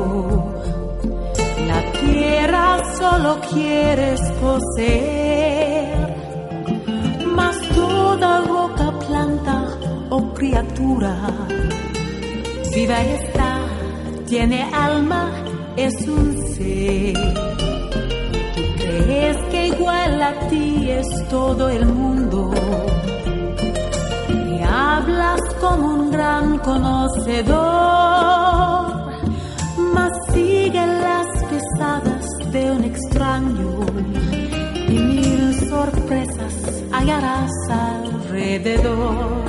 La 1.67 1.81
tierra 2.01 2.83
solo 2.99 3.41
quieres 3.53 4.21
poseer, 4.41 6.17
mas 7.35 7.57
toda 7.75 8.41
roca, 8.43 8.93
planta 9.07 9.69
o 10.11 10.33
criatura 10.35 11.17
viva 12.75 13.01
está, 13.03 13.61
tiene 14.27 14.63
alma, 14.73 15.31
es 15.77 15.95
un 16.09 16.27
ser. 16.55 17.15
Tú 18.55 18.63
crees 18.79 19.37
que 19.51 19.67
igual 19.69 20.23
a 20.23 20.49
ti 20.49 20.91
es 20.91 21.07
todo 21.29 21.69
el 21.69 21.85
mundo 21.87 22.51
hablas 24.97 25.41
como 25.61 25.85
un 25.95 26.11
gran 26.11 26.59
conocedor, 26.59 27.57
mas 29.95 30.13
sigue 30.33 30.85
las 31.07 31.29
pesadas 31.51 32.27
de 32.55 32.63
un 32.77 32.85
extraño 32.85 33.71
y 34.89 34.99
mil 35.13 35.43
sorpresas 35.71 36.55
hallarás 36.93 37.51
alrededor. 37.71 39.45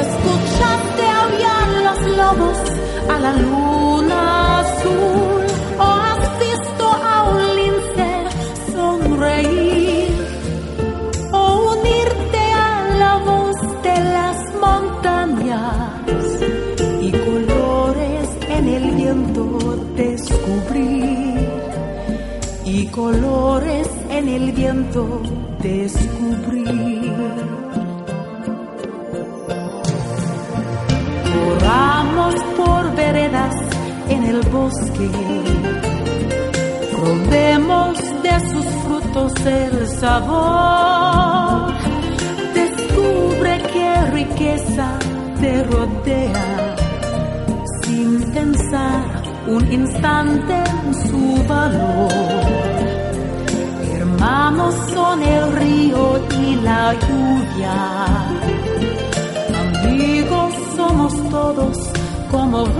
Escuchaste 0.00 1.04
aullar 1.20 1.68
los 1.86 2.00
lobos 2.20 2.58
a 3.14 3.16
la 3.24 3.32
luna 3.44 4.20
azul 4.60 5.42
o 5.78 5.88
has 6.06 6.17
descubrir 19.98 21.48
y 22.64 22.86
colores 22.86 23.88
en 24.10 24.28
el 24.28 24.52
viento 24.52 25.22
descubrir. 25.60 27.12
Corramos 31.34 32.34
por 32.56 32.94
veredas 32.94 33.56
en 34.08 34.24
el 34.24 34.40
bosque, 34.48 35.10
probemos 36.96 37.98
de 38.22 38.34
sus 38.50 38.66
frutos 38.84 39.32
el 39.46 39.88
sabor. 39.98 41.72
Descubre 42.54 43.62
qué 43.72 43.90
riqueza 44.12 44.96
te 45.40 45.64
rodea, 45.64 46.76
sin 47.82 48.32
pensar 48.32 49.17
un 49.48 49.72
instante 49.72 50.54
en 50.54 50.94
su 51.08 51.44
valor. 51.48 52.12
Hermanos 53.96 54.74
son 54.94 55.22
el 55.22 55.52
río 55.52 56.20
y 56.42 56.54
la 56.56 56.94
lluvia 56.94 58.38
amigos 59.98 60.54
somos 60.76 61.12
todos 61.30 61.76
como 62.30 62.66
ves. 62.66 62.74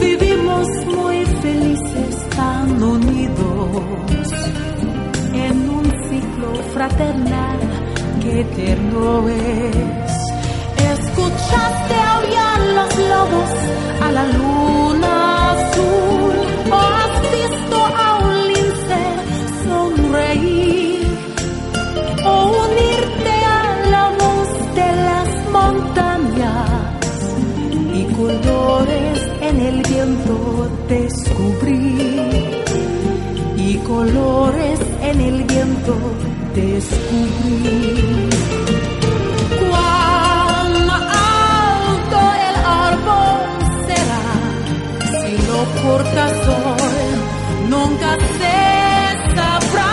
Vivimos 0.00 0.66
muy 0.86 1.24
felices 1.42 2.28
tan 2.36 2.82
unidos 2.82 3.82
en 5.34 5.70
un 5.70 5.84
ciclo 6.08 6.54
fraternal 6.74 7.58
que 8.20 8.40
eterno 8.40 9.28
es 9.28 10.09
escuchaste 11.20 11.94
aullar 11.94 12.60
los 12.78 12.90
lobos 13.12 13.50
a 14.00 14.12
la 14.12 14.24
luna 14.24 15.50
azul. 15.52 16.32
O 16.72 16.78
has 16.98 17.14
visto 17.36 17.76
a 18.04 18.18
un 18.24 18.34
lince 18.48 19.00
sonreír 19.64 21.06
o 22.24 22.34
unirte 22.64 23.34
a 23.58 23.60
la 23.94 24.04
voz 24.22 24.50
de 24.78 24.88
las 25.08 25.28
montañas 25.56 27.10
y 27.92 28.02
colores 28.14 29.18
en 29.42 29.56
el 29.60 29.82
viento 29.82 30.34
descubrir 30.88 32.64
y 33.56 33.74
colores 33.78 34.80
en 35.02 35.20
el 35.20 35.44
viento 35.44 35.94
descubrir. 36.54 38.30
Nunca 47.68 48.16
se 48.38 48.56
sabrá. 49.34 49.92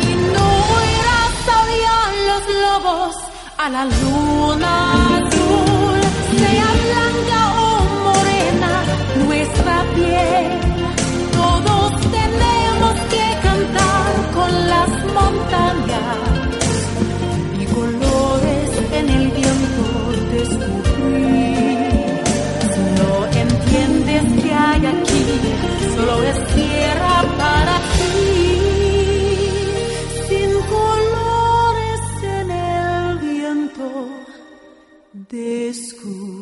Y 0.00 0.10
no 0.34 0.50
irás 0.96 1.36
hacia 1.56 1.96
los 2.28 2.44
lobos 2.66 3.16
a 3.58 3.68
la 3.70 3.84
luna 3.84 4.72
azul, 5.18 6.00
sea 6.38 6.68
blanca 6.86 7.40
o 7.64 7.70
morena 8.06 8.72
nuestra 9.26 9.76
piel. 9.94 10.46
Todos 11.40 11.90
tenemos 12.18 12.94
que 13.12 13.26
cantar 13.46 14.12
con 14.36 14.50
las 14.72 14.90
montañas 15.18 16.33
solo 25.96 26.22
es 26.22 26.54
tierra 26.54 27.16
para 27.38 27.76
ti. 27.96 28.18
Sin 30.28 30.50
colores 30.74 32.02
en 32.22 32.50
el 32.50 33.18
viento 33.18 33.86
descubrir. 35.30 36.33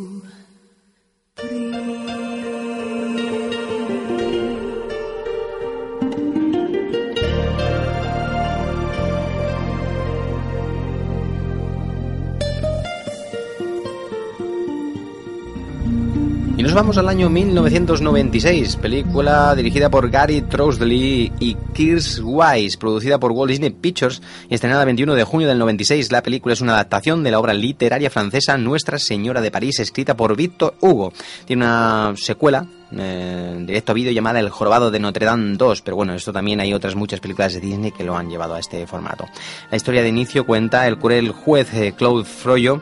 Vamos 16.75 16.97
al 16.97 17.09
año 17.09 17.29
1996, 17.29 18.77
película 18.77 19.55
dirigida 19.55 19.91
por 19.91 20.09
Gary 20.11 20.43
Trousdale 20.43 21.31
y 21.39 21.57
Kirst 21.75 22.21
Wise, 22.23 22.79
producida 22.79 23.19
por 23.19 23.33
Walt 23.33 23.51
Disney 23.51 23.71
Pictures 23.71 24.23
y 24.49 24.55
estrenada 24.55 24.83
el 24.83 24.87
21 24.87 25.15
de 25.15 25.25
junio 25.25 25.49
del 25.49 25.59
96. 25.59 26.11
La 26.13 26.23
película 26.23 26.53
es 26.53 26.61
una 26.61 26.75
adaptación 26.75 27.23
de 27.25 27.31
la 27.31 27.41
obra 27.41 27.53
literaria 27.53 28.11
francesa 28.11 28.57
Nuestra 28.57 28.99
Señora 28.99 29.41
de 29.41 29.51
París, 29.51 29.81
escrita 29.81 30.17
por 30.17 30.37
Victor 30.37 30.75
Hugo. 30.81 31.13
Tiene 31.45 31.65
una 31.65 32.15
secuela 32.17 32.67
eh, 32.97 33.63
directo 33.67 33.93
a 33.93 33.95
vídeo 33.95 34.13
llamada 34.13 34.41
El 34.41 34.49
Jorobado 34.49 34.91
de 34.91 35.01
Notre 35.01 35.27
Dame 35.27 35.57
2, 35.57 35.83
pero 35.83 35.97
bueno, 35.97 36.15
esto 36.15 36.33
también 36.33 36.61
hay 36.61 36.73
otras 36.73 36.95
muchas 36.95 37.21
películas 37.21 37.55
de 37.55 37.61
Disney 37.61 37.93
que 37.93 38.05
lo 38.05 38.17
han 38.17 38.31
llevado 38.31 38.55
a 38.55 38.61
este 38.61 38.87
formato. 38.87 39.27
La 39.71 39.77
historia 39.77 40.03
de 40.03 40.09
inicio 40.09 40.47
cuenta 40.47 40.87
el 40.87 40.99
cruel 40.99 41.33
juez 41.33 41.73
eh, 41.75 41.93
Claude 41.97 42.25
Froyo 42.25 42.81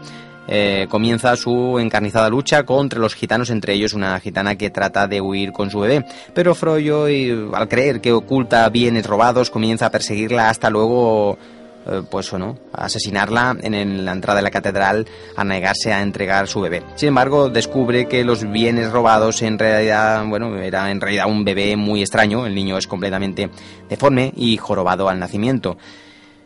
eh, 0.49 0.87
comienza 0.91 1.37
su 1.37 1.79
encarnizada 1.79 2.29
lucha 2.29 2.65
contra 2.65 2.99
los 2.99 3.15
gitanos, 3.15 3.51
entre 3.51 3.75
ellos 3.75 3.93
una 3.95 4.19
gitana 4.21 4.57
que 4.57 4.71
trata 4.71 5.07
de 5.07 5.21
huir 5.21 5.53
con 5.53 5.71
su 5.71 5.81
bebé. 5.81 6.05
Pero 6.35 6.55
Froyo, 6.55 7.09
y, 7.09 7.49
al 7.53 7.69
creer 7.69 8.01
que 8.01 8.13
oculta 8.13 8.69
bienes 8.69 9.07
robados, 9.07 9.51
comienza 9.51 9.87
a 9.87 9.91
perseguirla 9.91 10.49
hasta 10.49 10.69
luego, 10.71 11.39
eh, 11.87 12.03
pues 12.11 12.33
o 12.33 12.39
no, 12.39 12.59
a 12.73 12.87
asesinarla 12.87 13.57
en 13.63 13.75
el- 13.75 14.05
la 14.05 14.13
entrada 14.13 14.39
de 14.39 14.43
la 14.43 14.51
catedral 14.51 15.07
a 15.37 15.45
negarse 15.45 15.93
a 15.93 16.03
entregar 16.03 16.47
su 16.49 16.61
bebé. 16.61 16.83
Sin 16.97 17.09
embargo, 17.09 17.49
descubre 17.49 18.07
que 18.07 18.23
los 18.25 18.51
bienes 18.51 18.91
robados 18.91 19.41
en 19.43 19.59
realidad, 19.59 20.25
bueno, 20.27 20.57
era 20.59 20.91
en 20.91 21.01
realidad 21.01 21.27
un 21.29 21.45
bebé 21.45 21.77
muy 21.77 22.01
extraño. 22.03 22.45
El 22.47 22.55
niño 22.55 22.77
es 22.77 22.87
completamente 22.87 23.49
deforme 23.89 24.33
y 24.37 24.57
jorobado 24.57 25.09
al 25.09 25.19
nacimiento. 25.19 25.79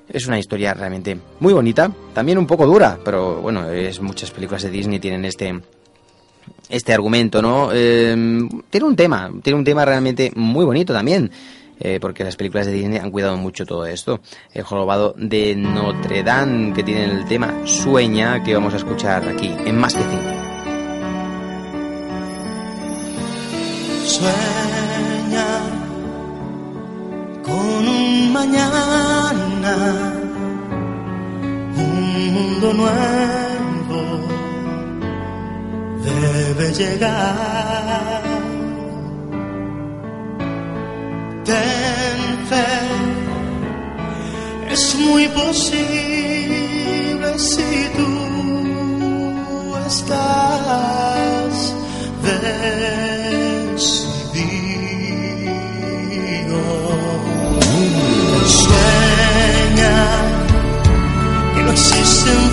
Es 0.08 0.26
una 0.26 0.38
historia 0.38 0.74
realmente 0.74 1.18
muy 1.40 1.52
bonita, 1.52 1.90
también 2.12 2.38
un 2.38 2.46
poco 2.46 2.66
dura, 2.66 2.98
pero 3.04 3.40
bueno, 3.40 3.70
es 3.70 4.00
muchas 4.00 4.30
películas 4.30 4.62
de 4.62 4.70
Disney 4.70 4.98
tienen 5.00 5.24
este 5.24 5.60
este 6.68 6.92
argumento, 6.92 7.42
¿no? 7.42 7.70
Eh, 7.72 8.14
tiene 8.70 8.86
un 8.86 8.96
tema, 8.96 9.30
tiene 9.42 9.58
un 9.58 9.64
tema 9.64 9.84
realmente 9.84 10.32
muy 10.34 10.64
bonito 10.64 10.92
también, 10.92 11.30
eh, 11.80 11.98
porque 12.00 12.24
las 12.24 12.36
películas 12.36 12.66
de 12.66 12.72
Disney 12.72 12.98
han 12.98 13.10
cuidado 13.10 13.36
mucho 13.36 13.66
todo 13.66 13.86
esto. 13.86 14.20
El 14.52 14.62
jorobado 14.62 15.14
de 15.16 15.54
Notre 15.56 16.22
Dame, 16.22 16.72
que 16.72 16.82
tiene 16.82 17.04
el 17.04 17.24
tema 17.26 17.52
Sueña, 17.64 18.42
que 18.42 18.54
vamos 18.54 18.74
a 18.74 18.78
escuchar 18.78 19.28
aquí, 19.28 19.54
en 19.64 19.76
Más 19.76 19.94
que 19.94 20.02
Cine. 20.02 20.44
Sueña 24.04 25.46
con 27.42 27.88
un 27.88 28.13
mañana, 28.34 29.74
un 31.86 31.94
mundo 32.36 32.68
nuevo 32.82 34.00
debe 36.08 36.66
llegar. 36.80 38.22
Ten 41.48 42.18
fe, 42.50 42.70
es 44.74 44.84
muy 45.06 45.24
posible 45.42 46.48
si 47.38 47.72
tú 47.96 48.12
estás 49.86 51.54
decidido. 52.24 53.03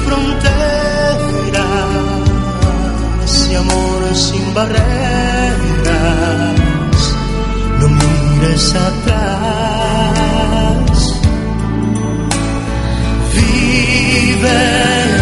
Fronteras 0.05 1.21
y 3.49 3.55
amor 3.55 4.15
sin 4.15 4.53
barreras. 4.53 4.81
No 7.79 7.87
mires 7.89 8.75
atrás. 8.75 9.81
Vive 13.33 15.20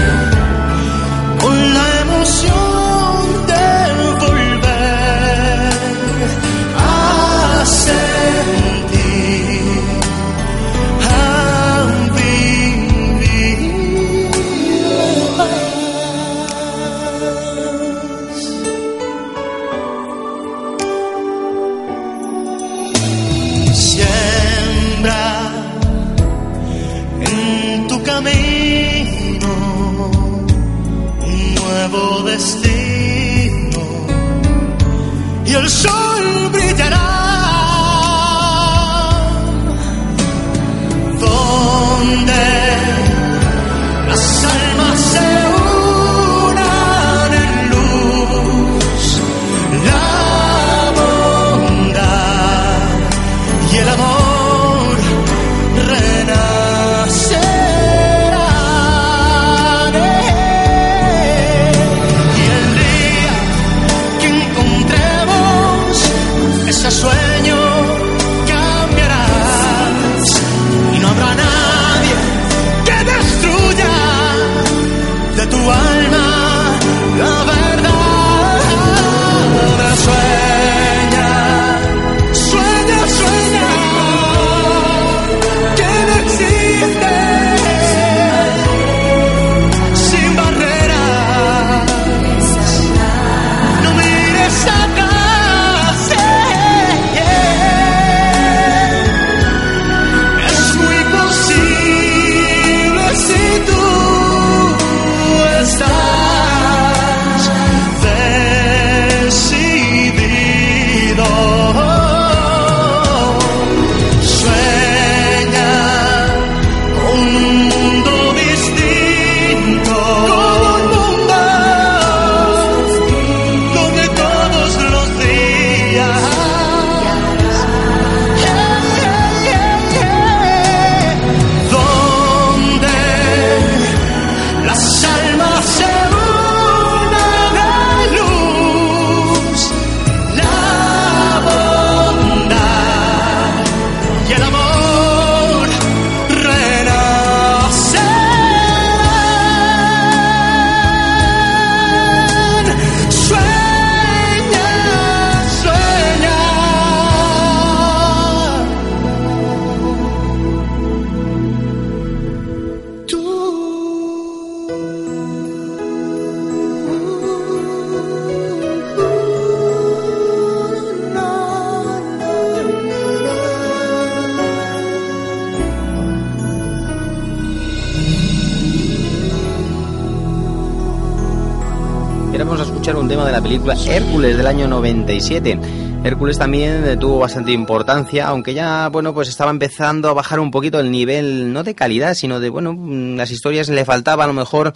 un 182.95 183.07
tema 183.07 183.25
de 183.25 183.31
la 183.31 183.41
película 183.41 183.75
Hércules 183.87 184.35
del 184.37 184.47
año 184.47 184.67
97. 184.67 185.59
Hércules 186.03 186.37
también 186.37 186.85
eh, 186.85 186.97
tuvo 186.97 187.19
bastante 187.19 187.51
importancia, 187.51 188.27
aunque 188.27 188.53
ya, 188.53 188.89
bueno, 188.89 189.13
pues 189.13 189.29
estaba 189.29 189.51
empezando 189.51 190.09
a 190.09 190.13
bajar 190.13 190.39
un 190.39 190.49
poquito 190.49 190.79
el 190.79 190.89
nivel, 190.89 191.53
no 191.53 191.63
de 191.63 191.75
calidad, 191.75 192.13
sino 192.13 192.39
de, 192.39 192.49
bueno, 192.49 192.73
mm, 192.73 193.15
las 193.15 193.31
historias 193.31 193.69
le 193.69 193.85
faltaba 193.85 194.23
a 194.23 194.27
lo 194.27 194.33
mejor 194.33 194.73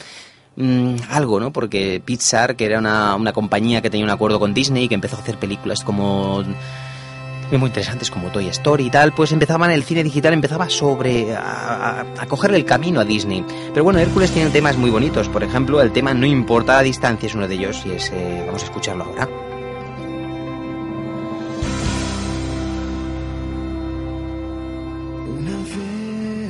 mm, 0.55 0.95
algo, 1.09 1.39
¿no? 1.39 1.51
Porque 1.51 2.01
Pixar, 2.03 2.55
que 2.55 2.65
era 2.65 2.79
una, 2.79 3.15
una 3.15 3.33
compañía 3.33 3.81
que 3.81 3.89
tenía 3.89 4.05
un 4.05 4.11
acuerdo 4.11 4.39
con 4.39 4.53
Disney, 4.53 4.87
que 4.87 4.95
empezó 4.95 5.15
a 5.15 5.19
hacer 5.19 5.37
películas 5.37 5.83
como 5.83 6.43
muy 7.57 7.67
interesantes 7.67 8.09
como 8.09 8.29
Toy 8.29 8.47
Story 8.47 8.85
y 8.85 8.89
tal, 8.89 9.13
pues 9.13 9.31
empezaban 9.31 9.71
el 9.71 9.83
cine 9.83 10.03
digital 10.03 10.33
empezaba 10.33 10.69
sobre 10.69 11.35
a, 11.35 12.05
cogerle 12.27 12.57
el 12.57 12.65
camino 12.65 12.99
a 12.99 13.05
Disney. 13.05 13.45
Pero 13.73 13.83
bueno, 13.83 13.99
Hércules 13.99 14.31
tiene 14.31 14.49
temas 14.49 14.77
muy 14.77 14.89
bonitos. 14.89 15.29
Por 15.29 15.43
ejemplo, 15.43 15.81
el 15.81 15.91
tema 15.91 16.13
No 16.13 16.25
importa 16.25 16.73
la 16.73 16.83
distancia 16.83 17.27
es 17.27 17.35
uno 17.35 17.47
de 17.47 17.55
ellos 17.55 17.83
y 17.85 17.91
es, 17.91 18.11
eh, 18.11 18.43
vamos 18.45 18.63
a 18.63 18.65
escucharlo 18.65 19.03
ahora. 19.03 19.27
Una 25.27 25.57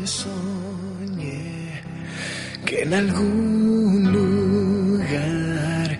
vez 0.01 0.09
soñé 0.09 1.81
que 2.65 2.83
en 2.83 2.93
algún 2.93 4.11
lugar 4.11 5.99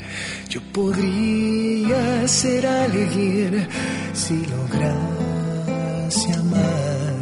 yo 0.50 0.62
podría 0.72 2.28
ser 2.28 2.68
alguien 2.68 3.68
si 4.14 4.46
lograse 4.46 6.32
amar. 6.34 7.14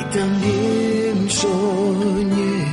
Y 0.00 0.02
también 0.16 1.30
soñé 1.30 2.64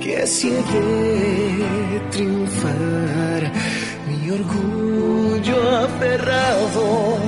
que 0.00 0.22
así 0.22 0.50
de 0.50 2.00
triunfar. 2.10 3.52
Mi 4.08 4.30
orgullo 4.30 5.58
aferrado 5.86 7.18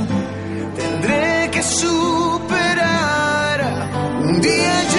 tendré 0.76 1.50
que 1.50 1.62
superar. 1.62 3.58
Un 4.24 4.40
día 4.40 4.91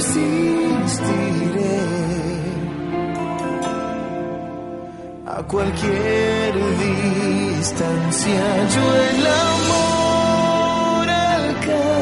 persistiré. 0.00 1.76
A 5.26 5.42
cualquier 5.42 6.54
distancia 7.58 8.42
yo 8.74 8.84
el 9.10 9.26
amor 9.26 11.08
alcanzaré. 11.08 11.99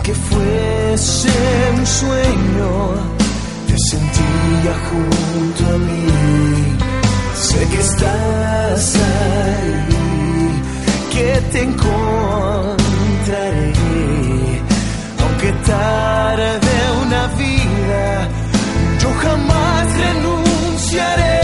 Aunque 0.00 0.14
fuese 0.14 1.28
un 1.76 1.86
sueño, 1.86 2.70
te 3.66 3.76
sentía 3.90 4.74
junto 4.88 5.74
a 5.74 5.78
mí. 5.78 6.06
Sé 7.34 7.68
que 7.68 7.80
estás 7.80 8.96
ahí, 8.96 9.92
que 11.12 11.40
te 11.52 11.62
encontraré. 11.64 12.82
Aunque 15.22 15.52
tarde 15.66 16.72
una 17.04 17.26
vida, 17.36 18.28
yo 19.02 19.10
jamás 19.22 19.86
renunciaré. 19.98 21.39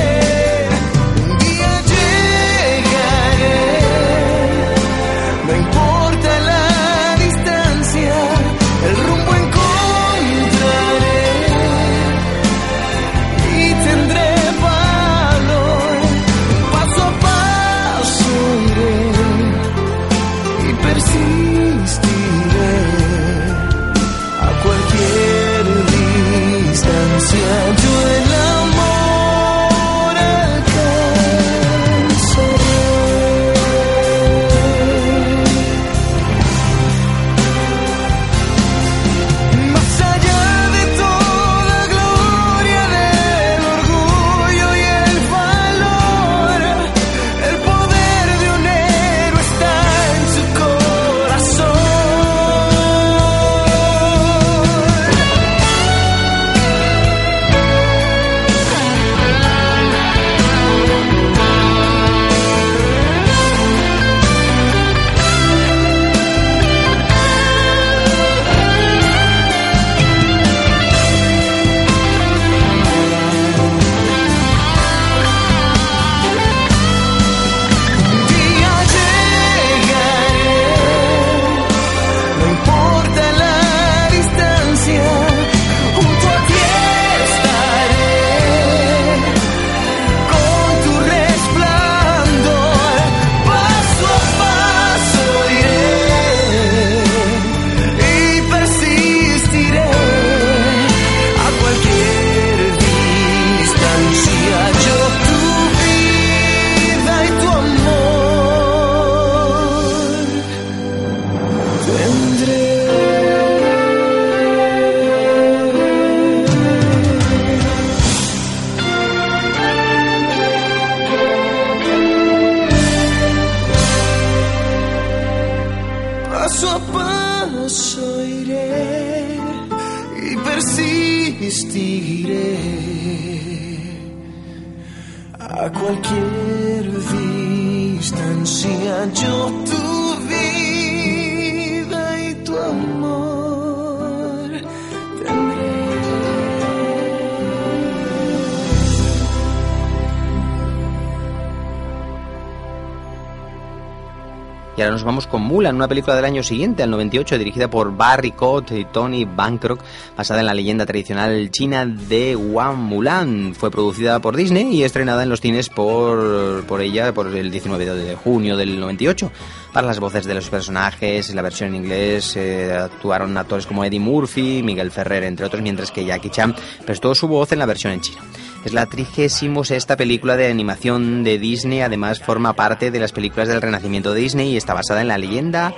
Una 155.77 155.89
película 155.89 156.17
del 156.17 156.25
año 156.25 156.43
siguiente, 156.43 156.83
al 156.83 156.91
98, 156.91 157.39
dirigida 157.39 157.69
por 157.69 157.97
Barry 157.97 158.33
Cott 158.33 158.73
y 158.73 158.85
Tony 158.87 159.25
Bancroft, 159.25 159.83
basada 160.17 160.41
en 160.41 160.47
la 160.47 160.55
leyenda 160.55 160.87
tradicional 160.87 161.51
china 161.51 161.87
de 161.87 162.35
Wang 162.35 162.77
Mulan. 162.77 163.55
Fue 163.55 163.71
producida 163.71 164.19
por 164.21 164.37
Disney 164.37 164.75
y 164.75 164.83
estrenada 164.83 165.23
en 165.23 165.29
los 165.29 165.41
cines 165.41 165.69
por, 165.69 166.65
por 166.67 166.81
ella 166.81 167.13
por 167.13 167.35
el 167.35 167.51
19 167.51 167.85
de 167.85 168.15
junio 168.17 168.57
del 168.57 168.81
98. 168.81 169.31
Para 169.73 169.87
las 169.87 170.01
voces 170.01 170.25
de 170.25 170.35
los 170.35 170.49
personajes, 170.49 171.35
la 171.35 171.43
versión 171.43 171.69
en 171.69 171.85
inglés 171.85 172.35
eh, 172.37 172.73
actuaron 172.73 173.37
actores 173.37 173.67
como 173.67 173.85
Eddie 173.85 174.01
Murphy, 174.01 174.63
Miguel 174.63 174.91
Ferrer, 174.91 175.25
entre 175.25 175.47
otros, 175.47 175.61
mientras 175.61 175.91
que 175.91 176.05
Jackie 176.05 176.31
Chan 176.31 176.55
prestó 176.85 177.15
su 177.15 177.29
voz 177.29 177.53
en 177.53 177.59
la 177.59 177.67
versión 177.67 177.93
en 177.93 178.01
chino. 178.01 178.23
Es 178.67 178.73
la 178.73 178.87
36 178.87 179.87
película 179.97 180.37
de 180.37 180.51
animación 180.51 181.23
de 181.23 181.39
Disney, 181.39 181.83
además 181.83 182.19
forma 182.19 182.55
parte 182.55 182.91
de 182.91 182.99
las 182.99 183.13
películas 183.13 183.47
del 183.47 183.63
renacimiento 183.63 184.13
de 184.13 184.23
Disney 184.23 184.51
y 184.51 184.57
está 184.57 184.75
basada 184.75 185.03
en 185.03 185.07
la 185.07 185.19
leyenda 185.19 185.73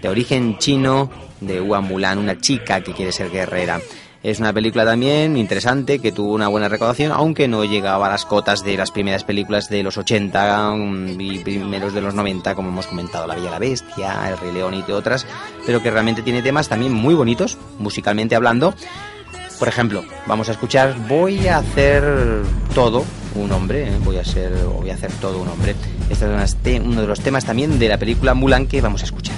de 0.00 0.08
origen 0.08 0.56
chino 0.56 1.10
de 1.42 1.60
Hua 1.60 1.82
Mulan, 1.82 2.16
una 2.16 2.38
chica 2.38 2.80
que 2.80 2.94
quiere 2.94 3.12
ser 3.12 3.30
guerrera. 3.30 3.78
Es 4.22 4.40
una 4.40 4.54
película 4.54 4.86
también 4.86 5.36
interesante 5.36 5.98
que 5.98 6.12
tuvo 6.12 6.32
una 6.32 6.48
buena 6.48 6.70
recaudación, 6.70 7.12
aunque 7.12 7.46
no 7.46 7.62
llegaba 7.66 8.06
a 8.06 8.10
las 8.10 8.24
cotas 8.24 8.64
de 8.64 8.78
las 8.78 8.90
primeras 8.90 9.22
películas 9.22 9.68
de 9.68 9.82
los 9.82 9.98
80 9.98 10.72
mm, 10.76 11.20
y 11.20 11.38
primeros 11.40 11.92
de 11.92 12.00
los 12.00 12.14
90, 12.14 12.54
como 12.54 12.70
hemos 12.70 12.86
comentado, 12.86 13.26
La 13.26 13.34
Bella 13.34 13.48
y 13.48 13.50
la 13.50 13.58
Bestia, 13.58 14.30
El 14.30 14.38
Rey 14.38 14.52
León 14.52 14.72
y 14.74 14.90
otras, 14.90 15.26
pero 15.66 15.82
que 15.82 15.90
realmente 15.90 16.22
tiene 16.22 16.40
temas 16.40 16.70
también 16.70 16.94
muy 16.94 17.12
bonitos, 17.12 17.58
musicalmente 17.78 18.34
hablando. 18.34 18.74
Por 19.60 19.68
ejemplo, 19.68 20.02
vamos 20.26 20.48
a 20.48 20.52
escuchar 20.52 20.96
Voy 21.06 21.46
a 21.46 21.58
hacer 21.58 22.02
todo 22.74 23.04
un 23.34 23.52
hombre, 23.52 23.88
¿eh? 23.88 23.92
voy 24.02 24.16
a 24.16 24.24
ser 24.24 24.50
voy 24.64 24.88
a 24.88 24.94
hacer 24.94 25.12
todo 25.20 25.38
un 25.38 25.48
hombre. 25.48 25.74
Este 26.08 26.24
es 26.24 26.80
uno 26.80 27.02
de 27.02 27.06
los 27.06 27.20
temas 27.20 27.44
también 27.44 27.78
de 27.78 27.88
la 27.88 27.98
película 27.98 28.32
Mulan 28.32 28.66
que 28.66 28.80
vamos 28.80 29.02
a 29.02 29.04
escuchar. 29.04 29.36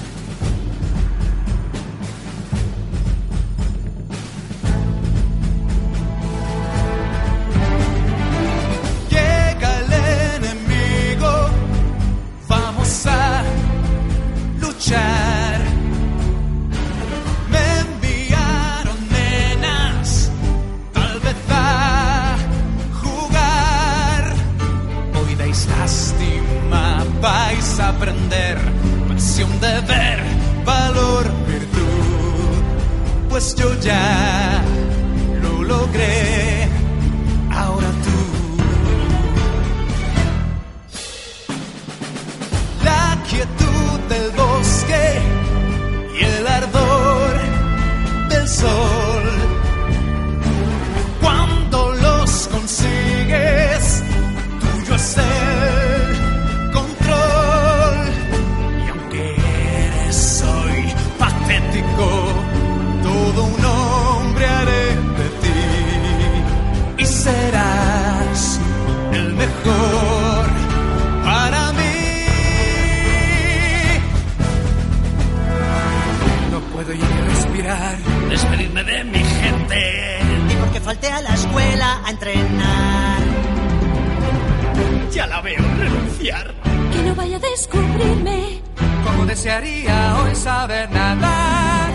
Descubrirme. 87.53 88.61
Como 89.05 89.27
desearía 89.27 90.17
hoy 90.19 90.35
saber 90.35 90.91
nadar. 90.91 91.91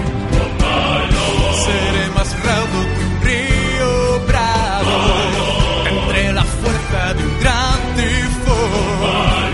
Seré 1.65 2.05
más 2.15 2.29
raudo 2.45 2.79
que 2.93 3.03
un 3.09 3.15
río 3.27 3.91
bravo. 4.31 4.95
Entre 5.93 6.34
la 6.34 6.43
fuerza 6.43 7.13
de 7.15 7.23
un 7.29 7.39
gran 7.43 7.79
tifón. 7.97 9.51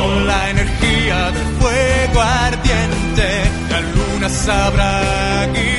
Con 0.00 0.26
la 0.26 0.50
energía 0.50 1.18
del 1.36 1.48
fuego 1.60 2.20
ardiente. 2.20 3.28
La 3.70 3.80
luna 3.94 4.28
sabrá 4.28 5.46
guiar 5.52 5.71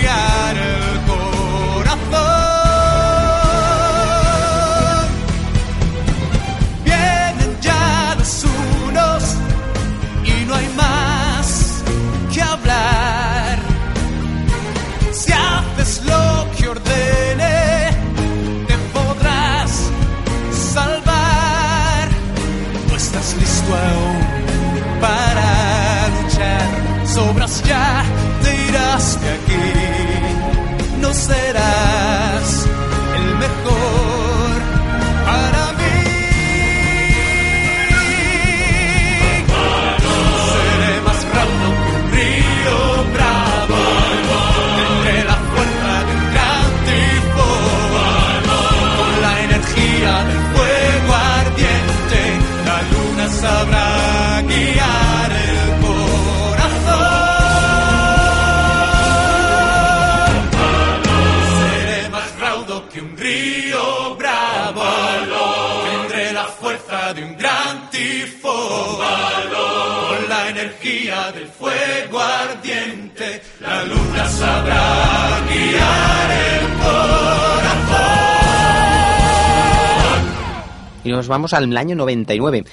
Y 81.04 81.10
nos 81.10 81.28
vamos 81.28 81.54
al 81.54 81.76
año 81.76 81.96
99. 81.96 82.64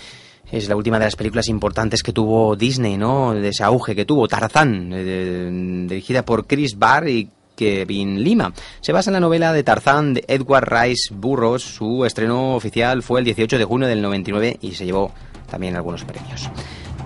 Es 0.53 0.69
la 0.69 0.77
última 0.77 0.99
de 0.99 1.07
las 1.07 1.17
películas 1.17 1.49
importantes 1.49 2.03
que 2.03 2.13
tuvo 2.13 2.57
Disney, 2.57 2.97
¿no? 2.97 3.35
De 3.35 3.49
ese 3.49 3.65
auge 3.65 3.95
que 3.95 4.05
tuvo. 4.05 4.29
Tarzán, 4.29 4.91
eh, 4.93 5.49
dirigida 5.89 6.25
por 6.25 6.47
Chris 6.47 6.79
Barr 6.79 7.09
y 7.09 7.29
Kevin 7.57 8.23
Lima. 8.23 8.53
Se 8.81 8.93
basa 8.93 9.11
en 9.11 9.15
la 9.15 9.21
novela 9.21 9.53
de 9.53 9.63
Tarzán 9.63 10.15
de 10.15 10.25
Edward 10.27 10.69
Rice 10.73 11.13
Burroughs. 11.13 11.63
Su 11.63 12.05
estreno 12.05 12.55
oficial 12.55 13.03
fue 13.03 13.21
el 13.21 13.27
18 13.27 13.59
de 13.59 13.65
junio 13.65 13.89
del 13.89 14.03
99 14.03 14.59
y 14.61 14.73
se 14.73 14.87
llevó 14.87 15.13
también 15.51 15.77
algunos 15.77 16.05
premios. 16.05 16.49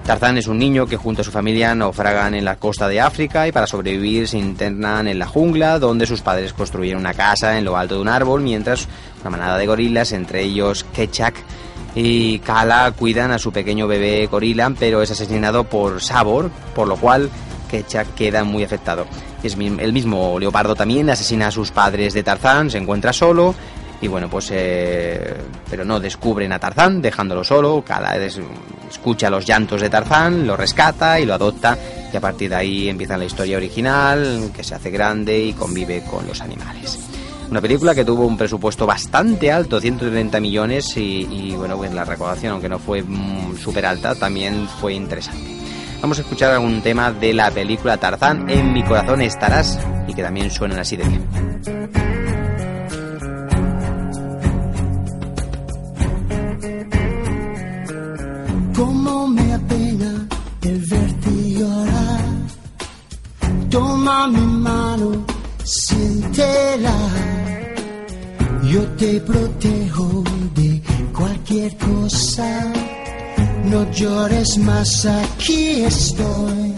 Tarzán 0.05 0.37
es 0.37 0.49
un 0.49 0.59
niño 0.59 0.87
que 0.87 0.99
junto 0.99 1.23
a 1.23 1.25
su 1.25 1.31
familia 1.31 1.75
naufragan 1.75 2.35
en 2.35 2.45
la 2.45 2.57
costa 2.57 2.89
de 2.89 3.01
África 3.01 3.49
y 3.49 3.53
para 3.53 3.67
sobrevivir 3.67 4.29
se 4.29 4.37
internan 4.37 5.09
en 5.09 5.19
la 5.19 5.27
jungla 5.27 5.79
donde 5.79 6.05
sus 6.07 6.21
padres 6.21 6.53
construyeron 6.53 7.01
una 7.01 7.15
casa 7.15 7.57
en 7.59 7.65
lo 7.65 7.79
alto 7.79 7.95
de 7.95 8.03
un 8.03 8.09
árbol 8.09 8.43
mientras 8.43 8.87
una 9.23 9.31
manada 9.31 9.57
de 9.57 9.67
gorilas, 9.67 10.13
entre 10.13 10.43
ellos 10.43 10.85
Kechak 10.95 11.35
y 11.95 12.39
Kala, 12.41 12.93
cuidan 12.93 13.31
a 13.31 13.39
su 13.39 13.51
pequeño 13.51 13.87
bebé 13.87 14.27
gorila 14.27 14.75
pero 14.79 15.01
es 15.01 15.11
asesinado 15.11 15.65
por 15.65 16.03
Sabor, 16.03 16.51
por 16.75 16.87
lo 16.87 16.97
cual 16.97 17.31
Kechak 17.71 18.15
queda 18.15 18.45
muy 18.45 18.63
afectado. 18.63 19.07
El 19.43 19.93
mismo 19.95 20.39
leopardo 20.39 20.75
también 20.75 21.09
asesina 21.09 21.47
a 21.47 21.51
sus 21.51 21.71
padres 21.71 22.13
de 22.13 22.23
Tarzán, 22.23 22.71
se 22.71 22.77
encuentra 22.77 23.15
solo 23.15 23.55
y 24.01 24.09
bueno, 24.09 24.29
pues 24.29 24.51
eh, 24.53 25.35
pero 25.71 25.85
no 25.85 26.01
descubren 26.01 26.53
a 26.53 26.59
Tarzán 26.59 27.01
dejándolo 27.01 27.45
solo, 27.45 27.83
cada 27.87 28.17
vez 28.17 28.41
escucha 28.91 29.31
los 29.31 29.47
llantos 29.47 29.81
de 29.81 29.91
Tarzán, 29.91 30.47
lo 30.47 30.57
rescata 30.57 31.19
y 31.21 31.27
lo 31.27 31.35
adopta 31.35 31.79
y 32.13 32.17
a 32.17 32.21
partir 32.21 32.51
de 32.51 32.57
ahí 32.57 32.89
empieza 32.89 33.17
la 33.17 33.25
historia 33.25 33.57
original, 33.57 34.51
que 34.55 34.63
se 34.63 34.75
hace 34.75 34.91
grande 34.91 35.39
y 35.39 35.53
convive 35.53 36.03
con 36.03 36.27
los 36.27 36.41
animales. 36.41 36.99
Una 37.51 37.61
película 37.61 37.95
que 37.95 38.05
tuvo 38.05 38.27
un 38.27 38.37
presupuesto 38.37 38.87
bastante 38.87 39.53
alto, 39.53 39.81
130 39.81 40.41
millones, 40.41 40.97
y, 40.97 41.27
y, 41.31 41.57
bueno, 41.57 41.77
pues 41.77 41.93
la 41.93 42.05
recaudación, 42.05 42.53
aunque 42.53 42.69
no 42.69 42.79
fue 42.79 43.03
mm, 43.03 43.59
súper 43.59 43.85
alta, 43.87 44.15
también 44.15 44.67
fue 44.81 44.95
interesante. 44.95 45.55
Vamos 46.01 46.19
a 46.19 46.23
escuchar 46.23 46.53
algún 46.53 46.83
tema 46.83 47.13
de 47.13 47.35
la 47.35 47.51
película 47.51 47.97
Tarzán, 47.97 48.49
En 48.49 48.73
mi 48.73 48.83
corazón 48.83 49.21
estarás, 49.23 49.79
y 50.07 50.15
que 50.15 50.23
también 50.23 50.51
suenan 50.51 50.79
así 50.79 50.97
de 50.97 51.05
bien. 51.05 52.34
Toma 63.75 64.29
mi 64.29 64.39
mano, 64.39 65.27
siéntela. 65.65 66.97
Yo 68.63 68.83
te 68.97 69.21
protejo 69.21 70.23
de 70.55 70.81
cualquier 71.13 71.77
cosa. 71.79 72.73
No 73.65 73.91
llores 73.91 74.59
más, 74.59 75.05
aquí 75.07 75.83
estoy. 75.83 76.73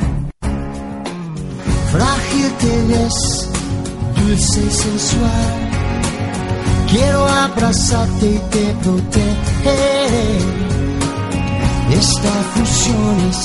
Frágil 1.92 2.50
te 2.62 2.74
ves, 2.88 3.48
dulce 4.16 4.60
y 4.64 4.70
sensual. 4.70 5.52
Quiero 6.90 7.26
abrazarte 7.26 8.26
y 8.26 8.40
te 8.54 8.74
protegeré. 8.82 10.28
Esta 11.90 12.32
fusión 12.54 13.16
es 13.28 13.40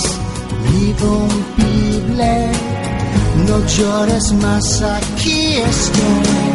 irrompible. 0.88 2.81
No 3.48 3.66
llores 3.66 4.34
más, 4.34 4.82
aquí 4.82 5.58
estoy. 5.58 6.52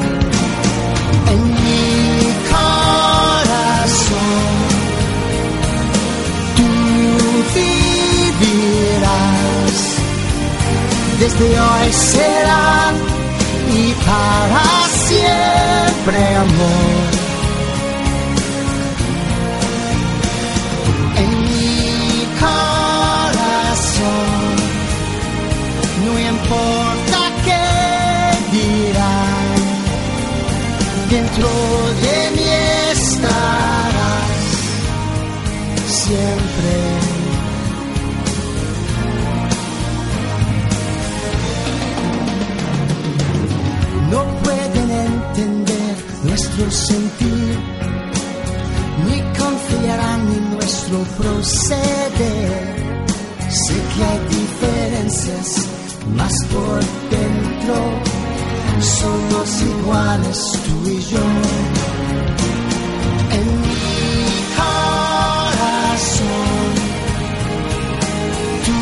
En 1.33 1.41
mi 1.65 2.35
corazón, 2.51 3.99
tú 6.57 6.69
vivirás. 8.41 9.79
Desde 11.21 11.47
hoy 11.61 11.93
será 11.93 12.93
y 13.75 13.93
para 14.07 14.67
siempre 15.09 16.37
amor. 16.37 17.16
Importa 26.47 27.21
qué 27.45 27.67
dirán, 28.57 29.59
dentro 31.11 31.49
de 32.03 32.17
mí 32.37 32.49
estarás 32.93 34.31
siempre. 35.87 36.75
No 44.11 44.21
pueden 44.45 44.91
entender 44.91 45.97
nuestro 46.23 46.71
sentir, 46.71 47.59
ni 49.07 49.19
confiarán 49.37 50.21
en 50.33 50.45
nuestro 50.55 50.99
proceder. 51.19 52.87
Sé 53.49 53.75
que 53.95 54.05
hay 54.05 54.21
diferencias, 54.29 55.69
más 56.15 56.33
por 56.53 56.81
dentro 57.11 58.17
somos 58.81 59.63
iguales 59.63 60.53
tú 60.65 60.89
y 60.89 61.01
yo. 61.03 61.27
En 63.39 63.47
mi 63.61 64.27
corazón, 64.61 65.99
tú 68.67 68.79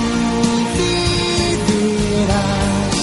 vivirás. 1.69 2.97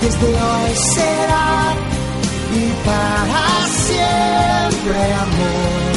Desde 0.00 0.26
hoy 0.26 0.72
será 0.94 1.74
y 2.54 2.64
para 2.86 3.44
siempre 3.88 4.98
amor. 5.14 5.92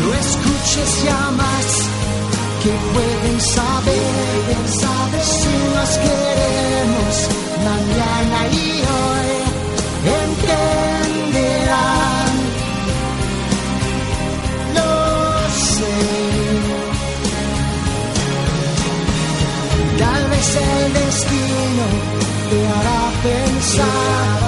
No 0.00 0.08
escuches 0.14 0.90
ya 1.04 1.22
más 1.32 1.97
que 2.62 2.70
pueden 2.94 3.40
saber, 3.40 4.56
saber 4.66 5.22
si 5.22 5.54
nos 5.74 5.90
queremos 5.98 7.14
mañana 7.68 8.38
y 8.52 8.54
hoy 8.96 9.30
entenderán. 10.22 11.56
Lo 14.74 14.92
sé. 15.74 15.96
Tal 19.98 20.22
vez 20.30 20.48
el 20.56 20.92
destino 20.92 21.86
te 22.50 22.58
hará 22.74 23.02
pensar, 23.22 24.38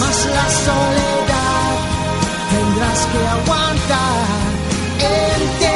más 0.00 0.18
la 0.36 0.46
soledad 0.64 1.72
tendrás 2.52 3.00
que 3.12 3.20
aguantar. 3.36 4.50
Entenderán, 5.00 5.69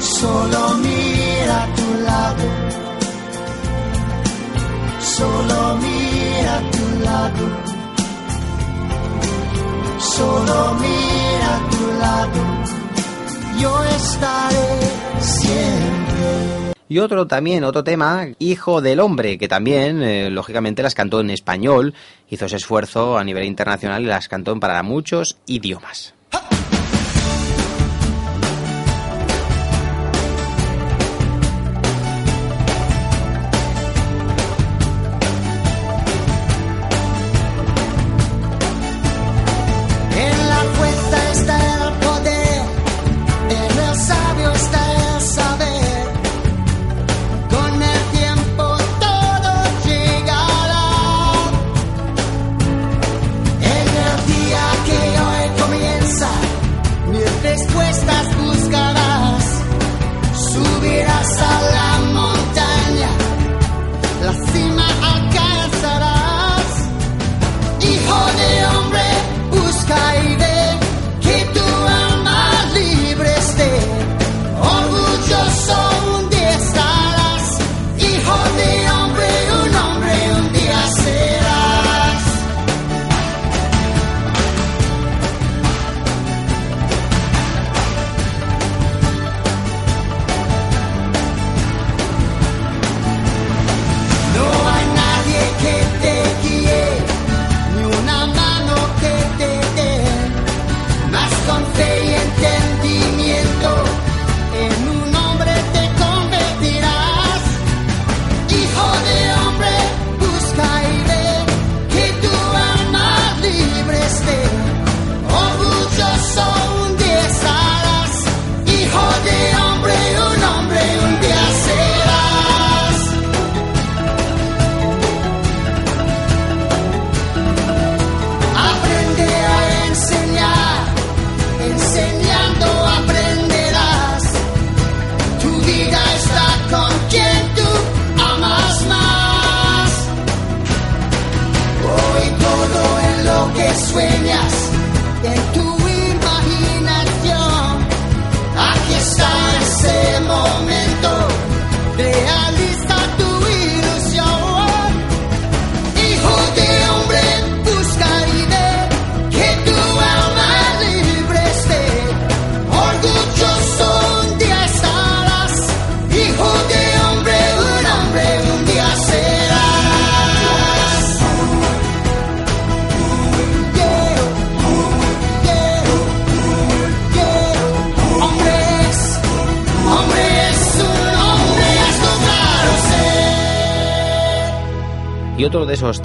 Solo 0.00 0.74
mira 0.82 1.62
a 1.62 1.74
tu 1.74 2.02
lado, 2.02 2.44
solo 5.00 5.76
mira 5.76 6.56
a 6.56 6.70
tu 6.70 7.04
lado, 7.04 7.44
solo 9.98 10.74
mira 10.74 11.60
tu 11.70 11.98
lado, 12.00 12.40
yo 13.60 13.84
estaré 13.84 14.78
siempre. 15.20 16.72
Y 16.88 16.98
otro 16.98 17.26
también, 17.26 17.64
otro 17.64 17.84
tema, 17.84 18.26
Hijo 18.38 18.80
del 18.80 19.00
Hombre, 19.00 19.38
que 19.38 19.46
también, 19.46 20.02
eh, 20.02 20.30
lógicamente, 20.30 20.82
las 20.82 20.94
cantó 20.94 21.20
en 21.20 21.30
español, 21.30 21.94
hizo 22.28 22.46
ese 22.46 22.56
esfuerzo 22.56 23.18
a 23.18 23.24
nivel 23.24 23.44
internacional 23.44 24.02
y 24.02 24.06
las 24.06 24.26
cantó 24.26 24.58
para 24.58 24.82
muchos 24.82 25.36
idiomas. 25.46 26.14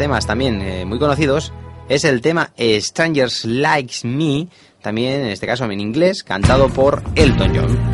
temas 0.04 0.28
también 0.28 0.62
eh, 0.62 0.84
muy 0.84 1.00
conocidos 1.00 1.54
es 1.88 2.04
el 2.04 2.20
tema 2.20 2.52
Strangers 2.58 3.46
Likes 3.46 4.06
Me, 4.06 4.50
también 4.82 5.22
en 5.22 5.28
este 5.28 5.48
caso 5.48 5.64
en 5.64 5.80
inglés, 5.80 6.26
cantado 6.26 6.68
por 6.68 7.02
Elton 7.16 7.56
John. 7.56 7.93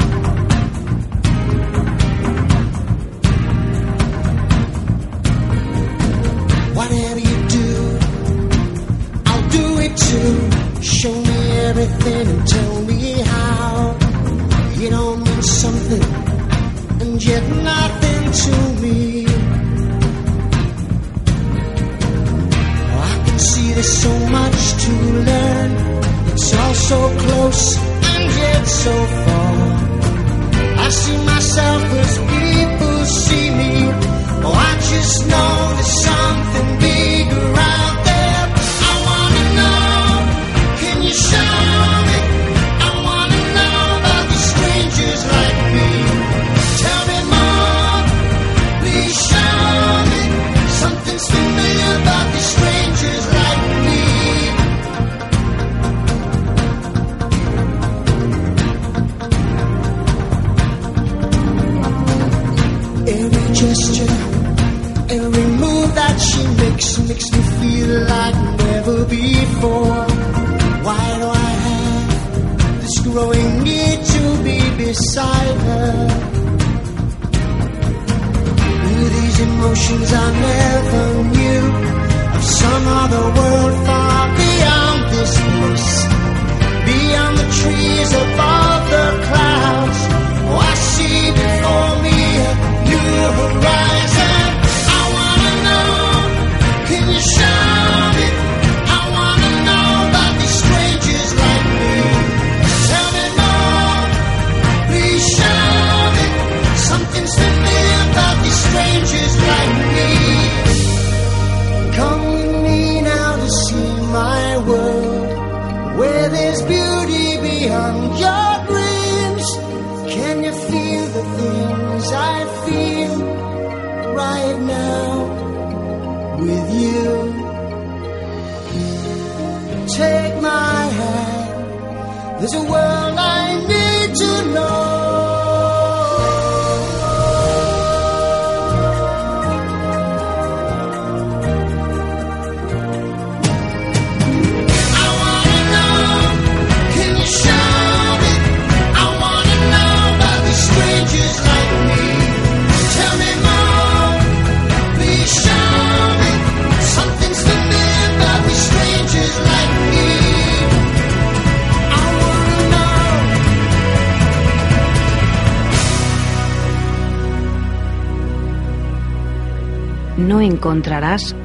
so 28.89 29.05
far 29.05 29.28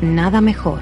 nada 0.05 0.41
mejor. 0.41 0.81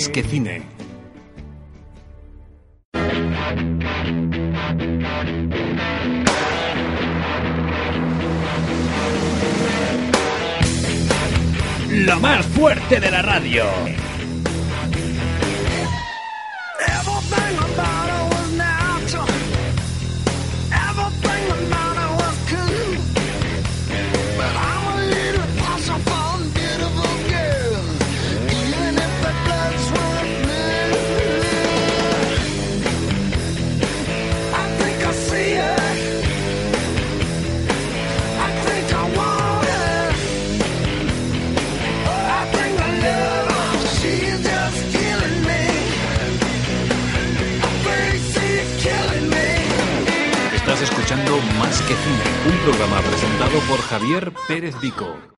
Más 0.00 0.08
que 0.08 0.22
cine. 0.22 0.62
Lo 11.90 12.18
más 12.20 12.46
fuerte 12.46 12.98
de 12.98 13.10
la 13.10 13.20
radio. 13.20 13.64
Javier 54.10 54.32
Pérez 54.48 54.74
Vico. 54.80 55.29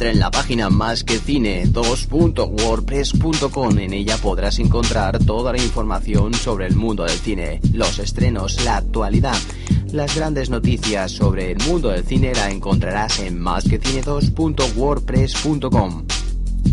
Entra 0.00 0.12
en 0.12 0.20
la 0.20 0.30
página 0.30 0.70
más 0.70 1.04
que 1.04 1.18
cine 1.18 1.66
2.wordpress.com. 1.66 3.78
En 3.80 3.92
ella 3.92 4.16
podrás 4.16 4.58
encontrar 4.58 5.18
toda 5.18 5.52
la 5.52 5.58
información 5.58 6.32
sobre 6.32 6.64
el 6.64 6.74
mundo 6.74 7.04
del 7.04 7.18
cine, 7.18 7.60
los 7.74 7.98
estrenos, 7.98 8.64
la 8.64 8.78
actualidad. 8.78 9.36
Las 9.92 10.16
grandes 10.16 10.48
noticias 10.48 11.12
sobre 11.12 11.52
el 11.52 11.58
mundo 11.68 11.90
del 11.90 12.06
cine 12.06 12.32
la 12.34 12.50
encontrarás 12.50 13.18
en 13.18 13.42
másquecine2.wordpress.com. 13.42 16.06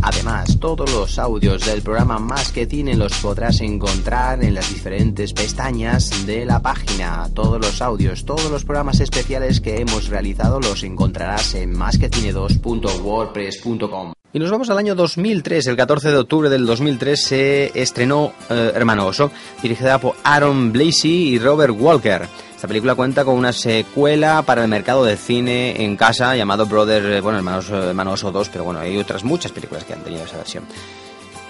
Además, 0.10 0.58
todos 0.62 0.90
los 0.94 1.20
audios 1.20 1.66
del 1.66 1.82
programa 1.82 2.18
Más 2.18 2.54
que 2.54 2.66
Cine 2.66 2.96
los 2.96 3.18
podrás 3.18 3.60
encontrar 3.60 4.42
en 4.42 4.54
las 4.54 4.74
diferentes 4.74 5.34
pestañas 5.34 6.26
de 6.26 6.46
la 6.46 6.62
página. 6.62 7.30
Todos 7.34 7.60
los 7.60 7.82
audios, 7.82 8.24
todos 8.24 8.50
los 8.50 8.64
programas 8.64 9.02
especiales 9.02 9.60
que 9.60 9.82
hemos 9.82 10.08
realizado 10.08 10.62
los 10.62 10.84
encontrarás 10.84 11.56
en 11.56 11.76
másquecine2.wordpress.com. 11.76 14.14
Y 14.34 14.40
nos 14.40 14.52
vamos 14.52 14.70
al 14.70 14.78
año 14.78 14.94
2003. 14.94 15.68
El 15.68 15.78
14 15.78 16.12
de 16.12 16.18
octubre 16.18 16.50
del 16.50 16.66
2003 16.66 17.24
se 17.24 17.72
estrenó 17.74 18.34
eh, 18.50 18.72
Hermano 18.76 19.08
Oso, 19.08 19.32
dirigida 19.62 20.00
por 20.00 20.16
Aaron 20.24 20.74
Blasey 20.74 21.30
y 21.30 21.40
Robert 21.40 21.74
Walker. 21.78 22.28
Esta 22.54 22.68
película 22.68 22.96
cuenta 22.96 23.24
con 23.24 23.36
una 23.36 23.54
secuela 23.54 24.42
para 24.42 24.64
el 24.64 24.68
mercado 24.68 25.06
de 25.06 25.16
cine 25.16 25.84
en 25.84 25.96
casa 25.96 26.36
llamado 26.36 26.66
Brother, 26.66 27.06
eh, 27.06 27.22
bueno, 27.22 27.38
Hermanos, 27.38 27.70
Hermano 27.70 28.12
Oso 28.12 28.32
2, 28.32 28.50
pero 28.50 28.66
bueno, 28.66 28.80
hay 28.82 28.98
otras 28.98 29.24
muchas 29.24 29.52
películas 29.52 29.86
que 29.86 29.94
han 29.94 30.04
tenido 30.04 30.26
esa 30.26 30.38
versión. 30.38 30.66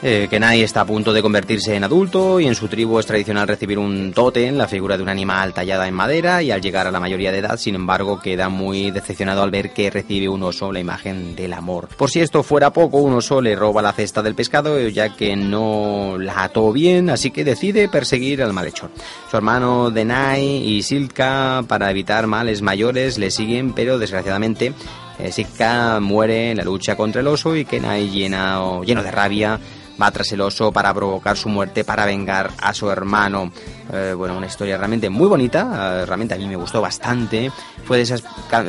Eh, 0.04 0.28
Kenai 0.30 0.62
está 0.62 0.82
a 0.82 0.86
punto 0.86 1.12
de 1.12 1.24
convertirse 1.24 1.76
en 1.76 1.84
adulto 1.84 2.40
y 2.40 2.46
en 2.46 2.54
su 2.54 2.68
tribu 2.68 3.00
es 3.00 3.08
tradicional 3.08 3.48
recibir 3.48 3.80
un 3.80 4.14
tótem, 4.14 4.56
la 4.56 4.68
figura 4.68 4.96
de 4.96 5.02
un 5.02 5.10
animal 5.10 5.56
tallada 5.56 5.88
en 5.88 5.96
madera, 5.96 6.44
y 6.44 6.52
al 6.52 6.62
llegar 6.62 6.86
a 6.86 6.92
la 6.92 7.00
mayoría 7.00 7.32
de 7.32 7.40
edad, 7.40 7.58
sin 7.58 7.74
embargo, 7.74 8.20
queda 8.20 8.48
muy 8.48 8.92
decepcionado 8.92 9.42
al 9.42 9.50
ver 9.50 9.72
que 9.72 9.90
recibe 9.90 10.30
un 10.30 10.44
oso 10.44 10.72
la 10.72 10.80
imagen 10.80 11.36
del 11.36 11.52
amor. 11.54 11.88
Por 11.98 12.12
si 12.12 12.20
esto 12.20 12.44
fuera 12.44 12.72
poco, 12.72 13.00
un 13.00 13.16
oso 13.16 13.42
le 13.42 13.56
roba 13.56 13.82
la 13.82 13.92
cesta 13.92 14.22
del 14.22 14.36
pescado 14.36 14.80
ya 14.88 15.16
que 15.16 15.36
no 15.36 16.18
la 16.20 16.44
ató 16.44 16.72
bien, 16.72 17.10
así 17.10 17.32
que 17.32 17.44
decide 17.44 17.90
perseguir 17.90 18.44
al 18.44 18.54
malhechor. 18.54 18.92
Su 19.32 19.38
hermano 19.38 19.90
Denai 19.90 20.46
y 20.46 20.84
Silka, 20.84 21.64
para 21.68 21.90
evitar 21.90 22.28
males 22.28 22.62
mayores, 22.62 23.18
le 23.18 23.32
siguen, 23.32 23.74
pero 23.74 23.98
desgraciadamente 23.98 24.74
eh, 25.18 25.32
Silka 25.32 26.00
muere 26.00 26.52
en 26.52 26.58
la 26.58 26.64
lucha 26.64 26.96
contra 26.96 27.22
el 27.22 27.28
oso 27.28 27.56
y 27.56 27.66
Kenai 27.66 28.10
lleno, 28.10 28.84
lleno 28.84 29.02
de 29.02 29.10
rabia 29.10 29.60
va 30.02 30.12
tras 30.12 30.32
el 30.32 30.42
oso 30.42 30.72
para 30.72 30.94
provocar 30.94 31.38
su 31.38 31.50
muerte, 31.50 31.84
para 31.84 32.06
vengar 32.06 32.52
a 32.60 32.74
su 32.74 32.90
hermano. 32.90 33.52
Eh, 33.92 34.14
bueno, 34.16 34.38
una 34.38 34.48
historia 34.48 34.78
realmente 34.78 35.10
muy 35.10 35.28
bonita, 35.28 36.02
eh, 36.02 36.06
realmente 36.06 36.34
a 36.34 36.38
mí 36.38 36.48
me 36.48 36.56
gustó 36.56 36.82
bastante. 36.82 37.52
Fue 37.86 37.98
de 37.98 38.04
esas 38.04 38.24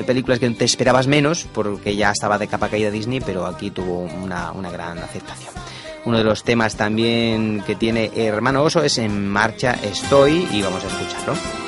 películas 0.07 0.39
que 0.39 0.49
te 0.51 0.65
esperabas 0.65 1.07
menos, 1.07 1.47
porque 1.53 1.97
ya 1.97 2.11
estaba 2.11 2.39
de 2.39 2.47
capa 2.47 2.69
caída 2.69 2.91
Disney, 2.91 3.21
pero 3.21 3.47
aquí 3.47 3.71
tuvo 3.71 4.01
una, 4.01 4.53
una 4.53 4.71
gran 4.71 4.99
aceptación. 4.99 5.53
Uno 6.05 6.19
de 6.19 6.25
los 6.25 6.45
temas 6.45 6.77
también 6.77 7.63
que 7.67 7.75
tiene 7.75 8.11
Hermano 8.15 8.63
Oso 8.63 8.83
es 8.83 8.99
En 8.99 9.29
Marcha 9.29 9.73
Estoy 9.83 10.49
y 10.51 10.63
vamos 10.63 10.83
a 10.85 10.87
escucharlo. 10.87 11.68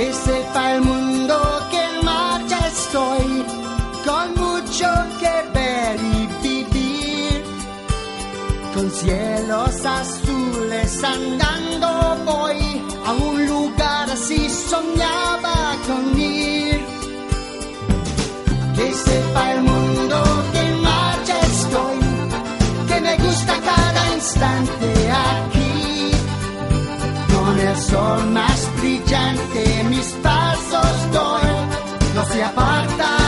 Que 0.00 0.14
sepa 0.14 0.72
el 0.76 0.80
mundo 0.80 1.36
que 1.70 1.76
en 1.76 2.04
marcha 2.06 2.58
estoy, 2.68 3.44
con 4.06 4.28
mucho 4.34 4.88
que 5.20 5.34
ver 5.52 6.00
y 6.00 6.26
vivir. 6.42 7.44
Con 8.74 8.90
cielos 8.90 9.84
azules 9.84 11.04
andando 11.04 12.16
voy 12.24 12.82
a 13.04 13.12
un 13.12 13.46
lugar 13.46 14.08
así 14.10 14.48
soñaba 14.48 15.76
con 15.86 16.18
ir. 16.18 16.80
Que 18.76 18.94
sepa 18.94 19.52
el 19.52 19.60
mundo 19.64 20.16
que 20.52 20.60
en 20.60 20.80
marcha 20.80 21.40
estoy, 21.40 22.00
que 22.88 23.00
me 23.02 23.16
gusta 23.18 23.54
cada 23.70 24.14
instante 24.14 25.12
aquí. 25.28 26.10
Con 27.34 27.60
el 27.60 27.76
sol 27.76 28.30
más 28.30 28.69
brillante 29.10 29.84
mis 29.88 30.06
pasos 30.22 31.12
doy, 31.12 32.14
no 32.14 32.24
se 32.24 32.44
aparta 32.44 33.19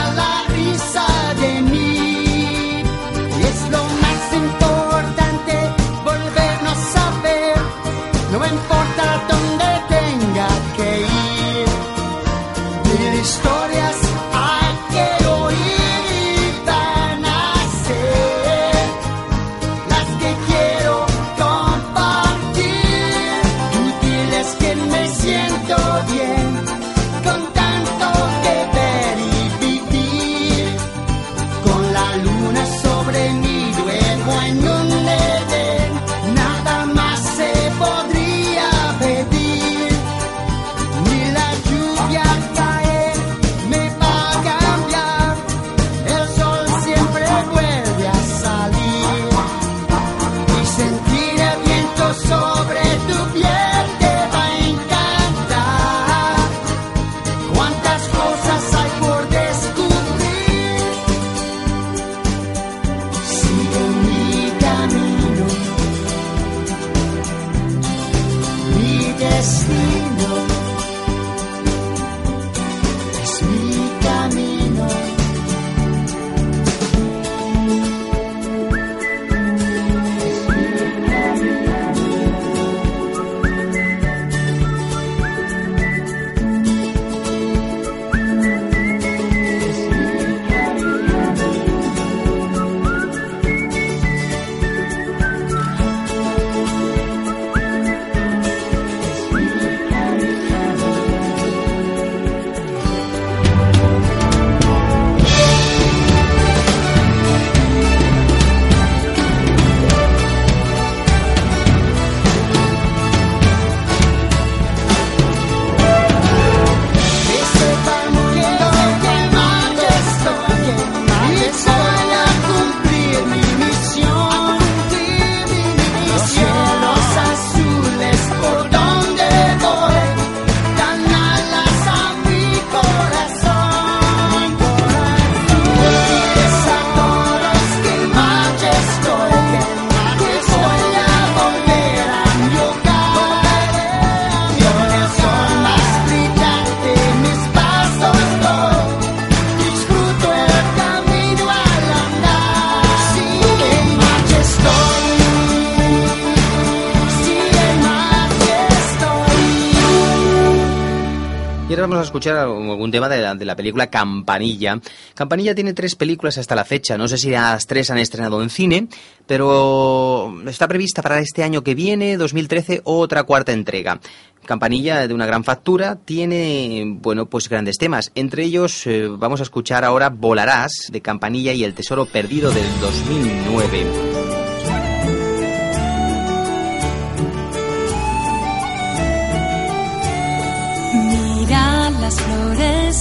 escuchar 162.12 162.36
algún 162.36 162.90
tema 162.90 163.09
de 163.09 163.22
la, 163.22 163.34
de 163.34 163.44
la 163.47 163.56
película 163.56 163.89
Campanilla. 163.89 164.78
Campanilla 165.14 165.55
tiene 165.55 165.72
tres 165.72 165.97
películas 165.97 166.36
hasta 166.36 166.55
la 166.55 166.64
fecha. 166.64 166.98
No 166.98 167.09
sé 167.09 167.16
si 167.16 167.30
las 167.30 167.66
tres 167.66 167.90
han 167.90 167.97
estrenado 167.97 168.43
en 168.43 168.51
cine, 168.51 168.89
pero 169.26 170.30
está 170.47 170.68
prevista 170.68 171.01
para 171.01 171.20
este 171.20 171.43
año 171.43 171.62
que 171.64 171.74
viene, 171.74 172.18
2013, 172.18 172.82
otra 172.84 173.22
cuarta 173.22 173.52
entrega. 173.52 173.98
Campanilla 174.44 175.06
de 175.09 175.14
una 175.14 175.24
gran 175.24 175.43
factura 175.44 175.97
tiene, 175.97 176.84
bueno, 177.01 177.26
pues 177.26 177.48
grandes 177.48 177.78
temas. 177.78 178.12
Entre 178.14 178.44
ellos 178.44 178.86
eh, 178.86 179.09
vamos 179.09 179.40
a 179.40 179.44
escuchar 179.44 179.84
ahora 179.84 180.10
Volarás 180.10 180.89
de 180.90 181.01
Campanilla 181.01 181.52
y 181.52 181.64
El 181.64 181.74
Tesoro 181.74 182.05
Perdido 182.05 182.51
del 182.51 182.80
2009. 182.80 184.31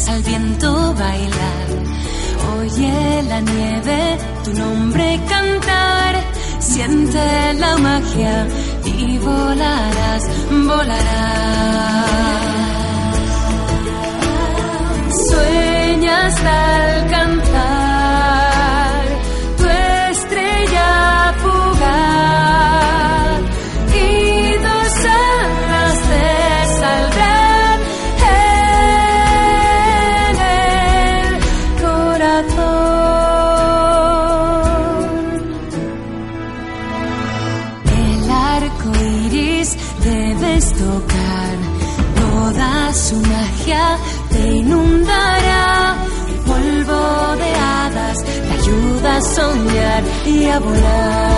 Al 0.10 0.24
viento 0.24 0.94
bailar. 0.94 1.68
Oye 2.58 3.24
la 3.30 3.42
nieve 3.42 4.18
tu 4.44 4.54
nombre 4.54 5.20
cantar. 5.28 6.24
Siente 6.60 7.54
la 7.56 7.78
magia 7.78 8.48
y 8.86 9.18
volarás, 9.18 10.24
volarás. 10.50 12.12
Sueñas 15.30 16.36
alcanzar 16.46 17.81
y 50.26 50.46
a 50.46 50.60
volar. 50.60 51.31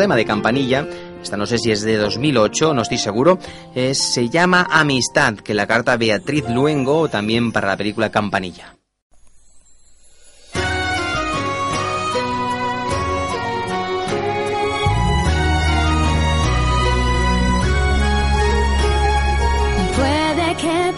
Tema 0.00 0.16
de 0.16 0.24
Campanilla, 0.24 0.86
esta 1.22 1.36
no 1.36 1.44
sé 1.46 1.58
si 1.58 1.70
es 1.70 1.82
de 1.82 1.96
2008, 1.98 2.72
no 2.72 2.82
estoy 2.82 2.98
seguro, 2.98 3.38
es- 3.74 3.98
se 4.14 4.28
llama 4.30 4.66
Amistad, 4.70 5.34
que 5.34 5.52
la 5.54 5.66
carta 5.66 5.96
Beatriz 5.98 6.44
Luengo 6.48 7.08
también 7.08 7.52
para 7.52 7.68
la 7.68 7.76
película 7.76 8.10
Campanilla. 8.10 8.74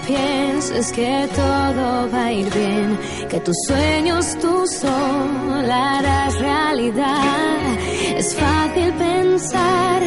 Pienses 0.06 0.92
que 0.92 1.28
todo 1.36 2.10
va 2.12 2.24
a 2.26 2.32
ir 2.32 2.52
bien, 2.52 2.98
que 3.28 3.38
tus 3.40 3.56
sueños 3.68 4.36
tú 4.40 4.66
sola 4.66 5.98
harás 5.98 6.34
realidad. 6.40 7.78
Es 8.22 8.36
fácil 8.36 8.92
pensar 8.92 10.00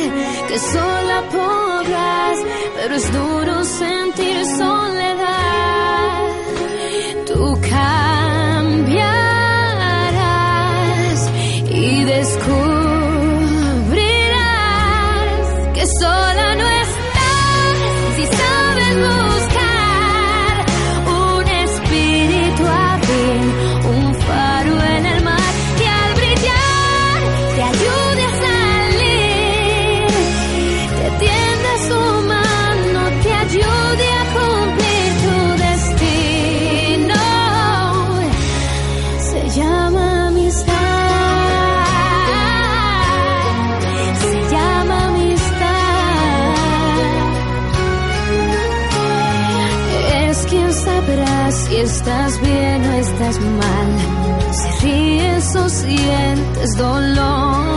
que 0.48 0.58
sola 0.58 1.22
podrás, 1.34 2.38
pero 2.78 2.96
es 2.96 3.12
duro 3.12 3.62
sentir 3.66 4.46
soledad. 4.58 6.24
Tú 7.28 7.60
cambiarás 7.70 8.90
y 11.70 12.06
descubrirás 12.06 12.65
estás 51.96 52.42
bien 52.42 52.86
o 52.86 52.94
estás 52.94 53.40
mal, 53.40 53.90
si 54.52 54.86
ríes 54.86 55.56
o 55.56 55.70
sientes 55.70 56.78
dolor. 56.78 57.75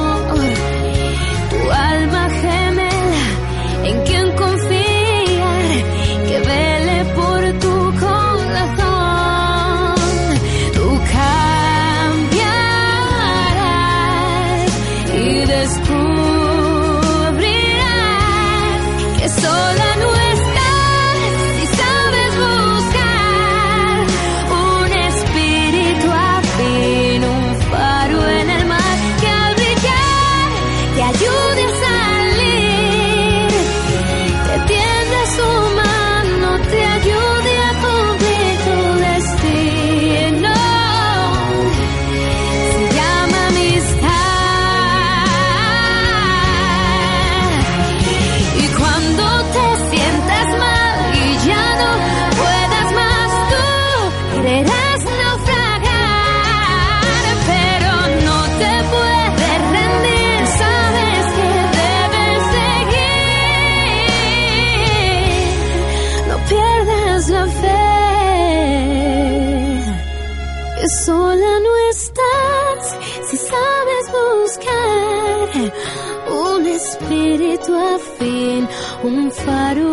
Un 79.49 79.88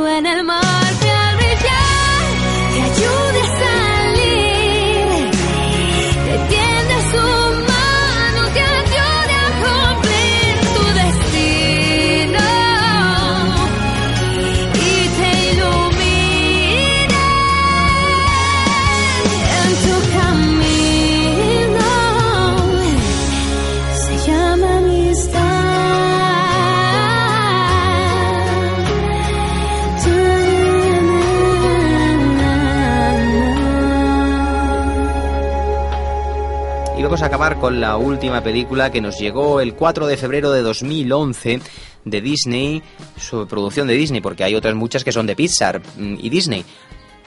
a 37.25 37.27
acabar 37.27 37.57
con 37.57 37.81
la 37.81 37.97
última 37.97 38.41
película 38.41 38.91
que 38.91 39.01
nos 39.01 39.17
llegó 39.17 39.59
el 39.59 39.73
4 39.73 40.05
de 40.05 40.15
febrero 40.15 40.51
de 40.51 40.61
2011 40.61 41.59
de 42.03 42.21
Disney, 42.21 42.83
su 43.17 43.47
producción 43.47 43.87
de 43.87 43.95
Disney, 43.95 44.21
porque 44.21 44.43
hay 44.43 44.53
otras 44.53 44.75
muchas 44.75 45.03
que 45.03 45.11
son 45.11 45.25
de 45.25 45.35
Pixar 45.35 45.81
mm, 45.97 46.17
y 46.19 46.29
Disney. 46.29 46.63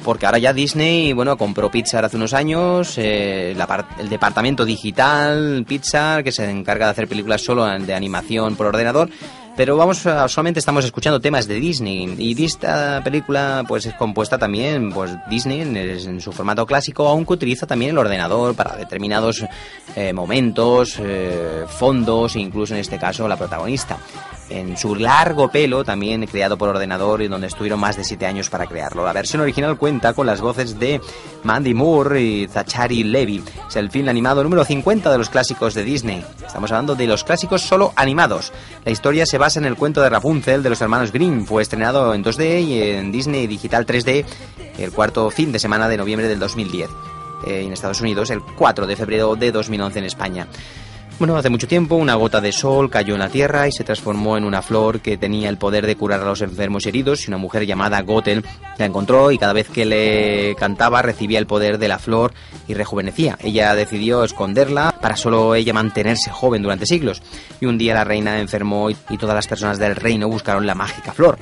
Porque 0.05 0.27
ahora 0.27 0.39
ya 0.39 0.53
Disney, 0.53 1.13
bueno, 1.15 1.37
compró 1.37 1.69
Pixar 1.69 2.05
hace 2.05 2.17
unos 2.17 2.33
años, 2.33 2.95
eh, 2.97 3.55
la 3.57 3.89
el 3.99 4.09
departamento 4.09 4.65
digital 4.65 5.65
Pixar, 5.67 6.23
que 6.23 6.31
se 6.31 6.49
encarga 6.49 6.87
de 6.87 6.93
hacer 6.93 7.09
películas 7.09 7.43
solo 7.43 7.67
de 7.67 7.93
animación 7.93 8.55
por 8.55 8.69
ordenador. 8.69 9.11
Pero 9.59 9.77
vamos, 9.77 10.07
a- 10.07 10.29
solamente 10.29 10.61
estamos 10.61 10.85
escuchando 10.85 11.19
temas 11.19 11.49
de 11.49 11.57
Disney. 11.59 12.15
Y 12.17 12.45
esta 12.45 13.03
película, 13.03 13.65
pues 13.67 13.87
es 13.87 13.95
compuesta 13.95 14.39
también, 14.39 14.93
pues 14.93 15.11
Disney 15.29 15.63
en, 15.63 16.21
su 16.21 16.31
formato 16.31 16.65
clásico, 16.65 17.09
aunque 17.09 17.33
utiliza 17.33 17.67
también 17.67 17.91
el 17.91 17.99
ordenador 17.99 18.55
para 18.55 18.77
determinados 18.77 19.45
eh, 19.97 20.13
momentos, 20.13 21.01
eh, 21.01 21.65
fondos, 21.67 22.37
incluso 22.37 22.73
en 22.75 22.79
este 22.79 23.01
caso 23.01 23.27
la 23.27 23.37
protagonista. 23.37 23.99
En 24.51 24.77
su 24.77 24.95
largo 24.95 25.51
pelo, 25.51 25.85
también 25.85 26.27
creado 26.27 26.57
por 26.57 26.71
ordenador 26.71 27.21
y 27.21 27.29
donde 27.29 27.49
estuvieron 27.49 27.79
más 27.81 27.97
de 27.97 28.05
7 28.05 28.27
años 28.27 28.49
para 28.49 28.67
crearlo. 28.67 29.05
La 29.05 29.13
versión 29.13 29.43
original 29.43 29.77
cuenta 29.77 30.15
con 30.15 30.27
las 30.27 30.41
voces 30.41 30.79
de 30.79 31.01
Mandy 31.45 31.75
Moore 31.75 32.23
y 32.23 32.49
Zachary 32.49 33.05
Levy. 33.05 33.43
Es 33.69 33.77
el 33.77 33.91
film 33.91 34.09
animado 34.09 34.43
número 34.43 34.65
50 34.65 35.11
de 35.11 35.19
los 35.19 35.29
clásicos 35.29 35.75
de 35.75 35.85
Disney. 35.85 36.25
Estamos 36.47 36.73
hablando 36.73 36.95
de 36.95 37.07
los 37.07 37.25
clásicos 37.25 37.63
solo 37.63 37.93
animados. 37.95 38.53
La 38.85 38.93
historia 38.93 39.27
se 39.27 39.39
basa 39.39 39.59
en 39.59 39.67
el 39.67 39.77
cuento 39.77 40.01
de 40.01 40.09
Rapunzel 40.09 40.63
de 40.63 40.71
los 40.71 40.81
hermanos 40.81 41.13
Grimm. 41.13 41.45
Fue 41.45 41.63
estrenado 41.63 42.15
en 42.15 42.25
2D 42.25 42.63
y 42.63 42.83
en 42.83 43.13
Disney 43.13 43.47
Digital 43.47 43.87
3D 43.87 44.25
el 44.79 44.93
cuarto 44.93 45.31
fin 45.31 45.53
de 45.53 45.59
semana 45.59 45.89
de 45.89 45.97
noviembre 45.97 46.29
del 46.29 46.39
2010. 46.39 46.89
Eh, 47.47 47.63
en 47.65 47.73
Estados 47.73 48.01
Unidos 48.01 48.31
el 48.31 48.41
4 48.43 48.87
de 48.87 48.97
febrero 48.97 49.37
de 49.37 49.53
2011 49.53 49.99
en 49.99 50.05
España. 50.05 50.49
Bueno, 51.19 51.37
hace 51.37 51.51
mucho 51.51 51.67
tiempo 51.67 51.97
una 51.97 52.15
gota 52.15 52.41
de 52.41 52.53
sol 52.53 52.91
cayó 52.91 53.15
en 53.15 53.19
la 53.19 53.29
tierra 53.29 53.67
y 53.67 53.73
se 53.73 53.83
transformó 53.83 54.37
en 54.37 54.45
una 54.45 54.63
flor 54.63 55.01
que 55.01 55.17
tenía 55.17 55.49
el 55.49 55.59
poder 55.59 55.85
de 55.85 55.97
curar 55.97 56.21
a 56.21 56.25
los 56.25 56.43
enfermos 56.43 56.87
y 56.87 56.91
heridos 56.91 57.25
y 57.25 57.31
una 57.31 57.39
mujer 57.39 57.67
llamada 57.67 58.01
Gothel 58.03 58.45
la 58.79 58.87
encontró 58.87 59.33
y 59.33 59.39
cada 59.39 59.53
vez 59.53 59.69
que 59.69 59.85
le 59.85 60.55
cantaba 60.55 61.03
recibía 61.03 61.41
el 61.41 61.49
poder 61.49 61.79
de 61.79 61.89
la 61.89 61.99
flor 61.99 62.35
y 62.69 62.75
rejuvenecía. 62.75 63.37
Ella 63.43 63.75
decidió 63.75 64.23
esconderla 64.23 64.95
para 65.01 65.17
solo 65.17 65.57
ella 65.57 65.73
mantenerse 65.73 66.31
joven 66.31 66.63
durante 66.63 66.87
siglos 66.87 67.21
y 67.61 67.67
un 67.67 67.79
día 67.79 67.95
la 67.95 68.05
reina 68.05 68.39
enfermó 68.39 68.89
y 68.89 68.97
y 69.11 69.19
todas 69.19 69.35
las 69.35 69.49
personas 69.49 69.79
del 69.79 69.97
reino 69.97 70.29
buscaron 70.29 70.67
la 70.67 70.77
mágica 70.77 71.13
flor. 71.13 71.39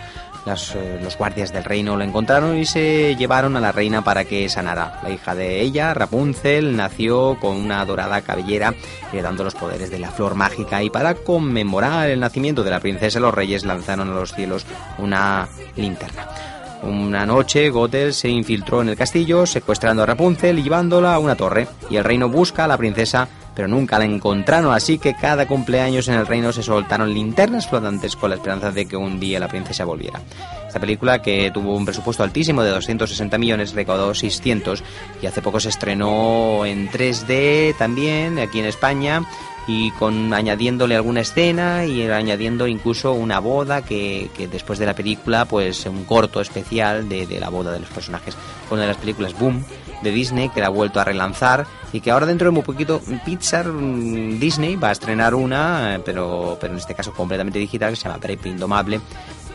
Eh, 0.47 1.01
los 1.03 1.19
guardias 1.19 1.53
del 1.53 1.65
reino 1.65 1.97
lo 1.97 2.05
encontraron 2.05 2.57
y 2.57 2.67
se 2.67 3.17
llevaron 3.17 3.57
a 3.57 3.61
la 3.61 3.73
reina 3.73 4.05
para 4.05 4.25
que 4.25 4.49
sanara. 4.49 5.01
La 5.03 5.11
hija 5.11 5.35
de 5.35 5.61
ella, 5.61 5.93
Rapunzel, 5.93 6.77
nació 6.77 7.37
con 7.41 7.57
una 7.57 7.85
dorada 7.85 8.23
cabellera, 8.23 8.73
heredando 9.13 9.43
los 9.43 9.57
poderes 9.57 9.91
de 9.91 9.99
la 9.99 10.13
flor 10.13 10.37
mágica. 10.37 10.85
Y 10.85 10.91
para 10.91 11.15
conmemorar 11.15 12.11
el 12.11 12.21
nacimiento 12.21 12.63
de 12.63 12.71
la 12.71 12.79
princesa, 12.79 13.19
los 13.19 13.35
reyes 13.35 13.65
lanzaron 13.65 14.09
a 14.09 14.15
los 14.15 14.35
cielos 14.35 14.65
una 14.99 15.49
linterna. 15.75 16.29
Una 16.83 17.27
noche, 17.27 17.69
Gothel 17.71 18.15
se 18.15 18.29
infiltró 18.29 18.83
en 18.83 18.91
el 18.91 18.97
castillo, 18.97 19.47
secuestrando 19.47 20.05
a 20.05 20.07
Rapunzel 20.07 20.61
y 20.61 20.63
llevándola 20.63 21.15
a 21.15 21.19
una 21.19 21.35
torre. 21.35 21.67
Y 21.91 21.97
el 21.97 22.05
reino 22.05 22.29
busca 22.29 22.67
a 22.67 22.69
la 22.69 22.77
princesa, 22.77 23.29
pero 23.57 23.67
nunca 23.67 23.99
la 23.99 24.05
encontraron, 24.05 24.73
así 24.75 24.99
que 24.99 25.15
cada 25.15 25.49
cumpleaños 25.49 26.07
en 26.09 26.15
el 26.15 26.27
reino 26.27 26.53
se 26.53 26.63
soltaron 26.63 27.13
linternas 27.13 27.67
flotantes 27.67 28.15
con 28.15 28.29
la 28.29 28.37
esperanza 28.37 28.71
de 28.71 28.87
que 28.87 28.99
un 28.99 29.19
día 29.19 29.41
la 29.41 29.49
princesa 29.49 29.87
volviera. 29.87 30.21
Esta 30.69 30.79
película, 30.79 31.23
que 31.23 31.51
tuvo 31.53 31.75
un 31.75 31.87
presupuesto 31.87 32.23
altísimo 32.23 32.63
de 32.63 32.71
260 32.71 33.39
millones, 33.39 33.73
recaudó 33.73 34.15
600 34.15 34.85
y 35.23 35.27
hace 35.27 35.41
poco 35.41 35.59
se 35.59 35.71
estrenó 35.71 36.67
en 36.67 36.91
3D 36.91 37.75
también 37.79 38.39
aquí 38.39 38.59
en 38.59 38.67
España 38.67 39.27
y 39.67 39.91
con 39.93 40.33
añadiéndole 40.33 40.95
alguna 40.95 41.21
escena 41.21 41.85
y 41.85 42.09
añadiendo 42.09 42.67
incluso 42.67 43.13
una 43.13 43.41
boda 43.41 43.83
que, 43.83 44.31
que 44.37 44.47
después 44.47 44.79
de 44.79 44.87
la 44.87 44.95
película 44.95 45.45
pues 45.45 45.87
un 45.87 46.05
corto 46.05 46.41
especial 46.41 47.09
de, 47.09 47.27
de 47.27 47.41
la 47.41 47.49
boda 47.49 47.73
de 47.73 47.81
los 47.81 47.89
personajes. 47.89 48.37
Una 48.71 48.83
de 48.83 48.89
las 48.89 48.97
películas 48.97 49.39
Boom 49.39 49.65
de 50.03 50.11
Disney 50.11 50.51
que 50.51 50.61
la 50.61 50.67
ha 50.67 50.71
vuelto 50.71 51.01
a 51.01 51.05
relanzar 51.05 51.67
y 51.93 52.01
que 52.01 52.11
ahora 52.11 52.27
dentro 52.27 52.47
de 52.47 52.53
muy 52.53 52.63
poquito 52.63 53.01
Pixar 53.25 53.67
mm, 53.67 54.39
Disney 54.39 54.77
va 54.77 54.91
a 54.91 54.93
estrenar 54.93 55.35
una 55.35 55.97
eh, 55.97 56.01
pero, 56.05 56.57
pero 56.61 56.73
en 56.73 56.79
este 56.79 56.95
caso 56.95 57.13
completamente 57.13 57.59
digital 57.59 57.91
que 57.91 57.97
se 57.97 58.05
llama 58.05 58.21
Prep 58.21 58.47
Indomable 58.47 59.01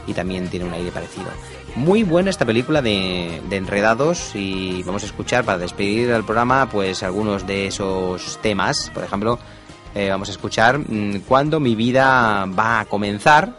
y 0.07 0.13
también 0.13 0.49
tiene 0.49 0.65
un 0.65 0.73
aire 0.73 0.91
parecido. 0.91 1.27
Muy 1.75 2.03
buena 2.03 2.31
esta 2.31 2.43
película 2.43 2.81
de, 2.81 3.41
de 3.47 3.55
Enredados 3.55 4.31
y 4.35 4.83
vamos 4.83 5.03
a 5.03 5.05
escuchar 5.05 5.45
para 5.45 5.57
despedir 5.57 6.09
el 6.09 6.23
programa 6.23 6.67
pues 6.69 7.03
algunos 7.03 7.47
de 7.47 7.67
esos 7.67 8.39
temas. 8.41 8.91
Por 8.93 9.03
ejemplo 9.03 9.39
eh, 9.95 10.09
vamos 10.09 10.29
a 10.29 10.31
escuchar 10.31 10.79
mm, 10.79 11.21
cuando 11.27 11.59
mi 11.59 11.75
vida 11.75 12.45
va 12.45 12.81
a 12.81 12.85
comenzar 12.85 13.53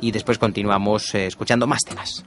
y 0.00 0.10
después 0.10 0.38
continuamos 0.38 1.14
eh, 1.14 1.26
escuchando 1.26 1.66
más 1.66 1.80
temas. 1.86 2.24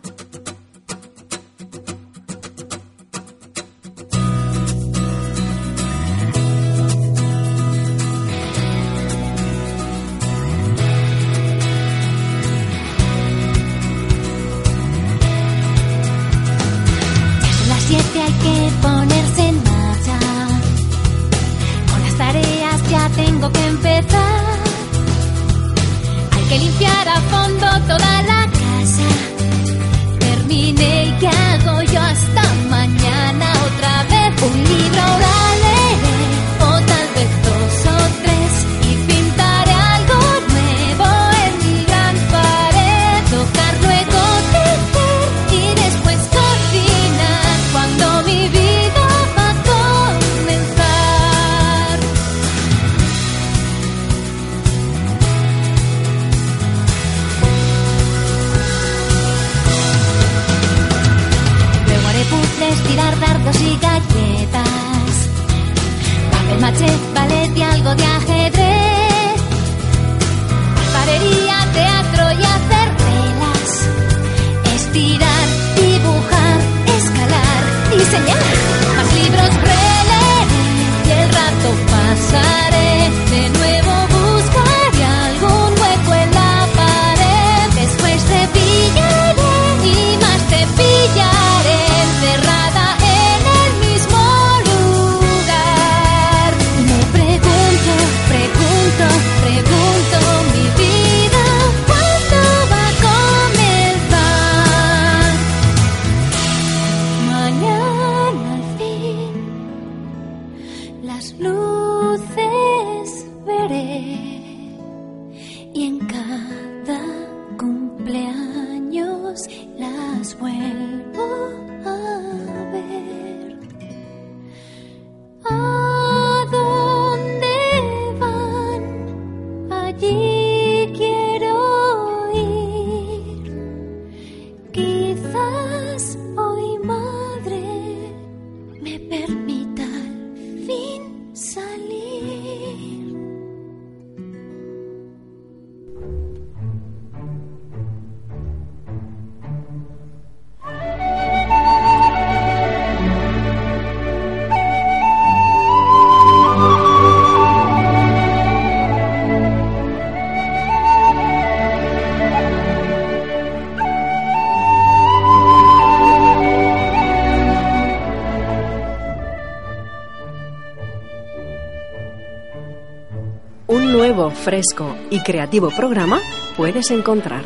Fresco 174.45 174.95
y 175.09 175.21
creativo 175.21 175.71
programa 175.71 176.21
puedes 176.55 176.91
encontrar. 176.91 177.43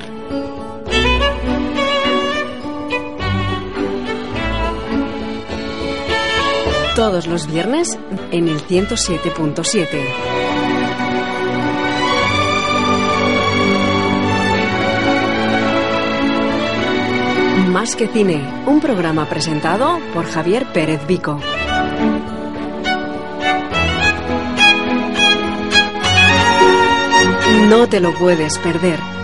Todos 6.97 7.27
los 7.27 7.47
viernes 7.47 7.97
en 8.31 8.49
el 8.49 8.59
107.7. 8.61 9.88
Más 17.69 17.95
que 17.95 18.09
cine, 18.09 18.41
un 18.67 18.81
programa 18.81 19.30
presentado 19.30 19.99
por 20.13 20.26
Javier 20.26 20.65
Pérez 20.73 21.07
Vico. 21.07 21.39
No 27.69 27.87
te 27.87 27.99
lo 27.99 28.11
puedes 28.15 28.57
perder. 28.57 29.18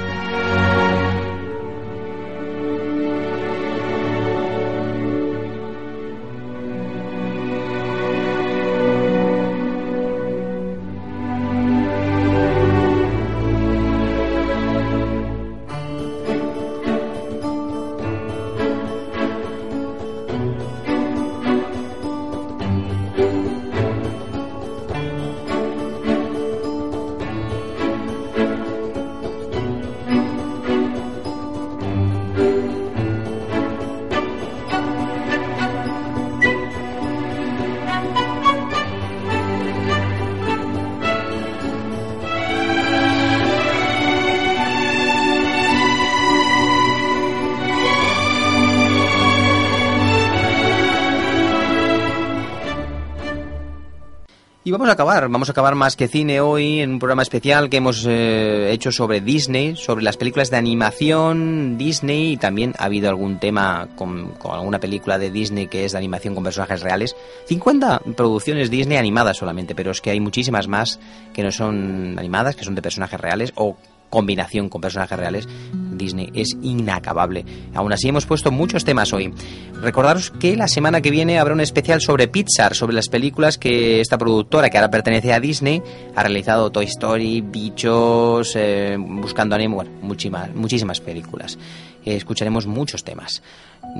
Vamos 54.86 54.99
a 54.99 55.02
acabar, 55.02 55.30
vamos 55.30 55.49
a 55.49 55.52
acabar 55.52 55.74
más 55.74 55.95
que 55.95 56.07
cine 56.07 56.41
hoy 56.41 56.82
en 56.82 56.91
un 56.91 56.99
programa 56.99 57.24
especial 57.24 57.72
que 57.72 57.78
hemos 57.78 58.06
eh, 58.07 58.72
hecho 58.72 58.91
sobre 58.91 59.20
Disney, 59.20 59.76
sobre 59.76 60.03
las 60.03 60.16
películas 60.16 60.52
de 60.52 60.57
animación 60.57 61.76
Disney 61.76 62.34
y 62.34 62.38
también 62.38 62.76
ha 62.78 62.86
habido 62.86 63.10
algún 63.10 63.40
tema 63.40 63.88
con, 63.95 64.34
alguna 64.48 64.80
película 64.80 65.18
de 65.18 65.32
Disney 65.32 65.66
que 65.66 65.86
es 65.86 65.94
de 65.94 65.98
animación 65.98 66.36
con 66.36 66.44
personajes 66.44 66.84
reales. 66.84 67.16
50 67.48 68.02
producciones 68.16 68.70
Disney 68.70 68.99
animadas 68.99 69.38
solamente, 69.38 69.74
pero 69.74 69.90
es 69.90 70.02
que 70.02 70.12
hay 70.12 70.20
muchísimas 70.20 70.68
más 70.68 70.99
que 71.34 71.41
no 71.41 71.52
son 71.52 72.20
animadas, 72.20 72.56
que 72.56 72.64
son 72.64 72.76
de 72.76 72.84
personajes 72.84 73.20
reales 73.20 73.53
o 73.56 73.78
combinación 74.12 74.70
con 74.70 74.82
personajes 74.82 75.18
reales, 75.18 75.48
Disney 75.97 76.31
es 76.34 76.55
inacabable. 76.61 77.45
Aún 77.73 77.91
así 77.93 78.09
hemos 78.09 78.26
puesto 78.26 78.51
muchos 78.51 78.85
temas 78.85 79.13
hoy. 79.13 79.34
Recordaros 79.81 80.31
que 80.31 80.55
la 80.55 80.67
semana 80.67 81.01
que 81.01 81.11
viene 81.11 81.39
habrá 81.39 81.53
un 81.53 81.61
especial 81.61 82.01
sobre 82.01 82.27
Pixar, 82.27 82.76
sobre 82.76 82.95
las 82.95 83.09
películas 83.09 83.57
que 83.57 84.01
esta 84.01 84.17
productora, 84.17 84.69
que 84.69 84.77
ahora 84.77 84.91
pertenece 84.91 85.34
a 85.34 85.39
Disney, 85.39 85.81
ha 86.15 86.22
realizado 86.23 86.72
Toy 86.72 86.85
Story, 86.85 87.41
Bichos, 87.41 88.53
eh, 88.55 88.97
Buscando 88.99 89.55
a 89.55 89.57
Nemo, 89.57 89.76
bueno, 89.77 89.91
muchísimas, 90.01 90.53
muchísimas 90.53 91.01
películas. 91.01 91.57
Eh, 92.05 92.15
escucharemos 92.15 92.67
muchos 92.67 93.03
temas. 93.03 93.41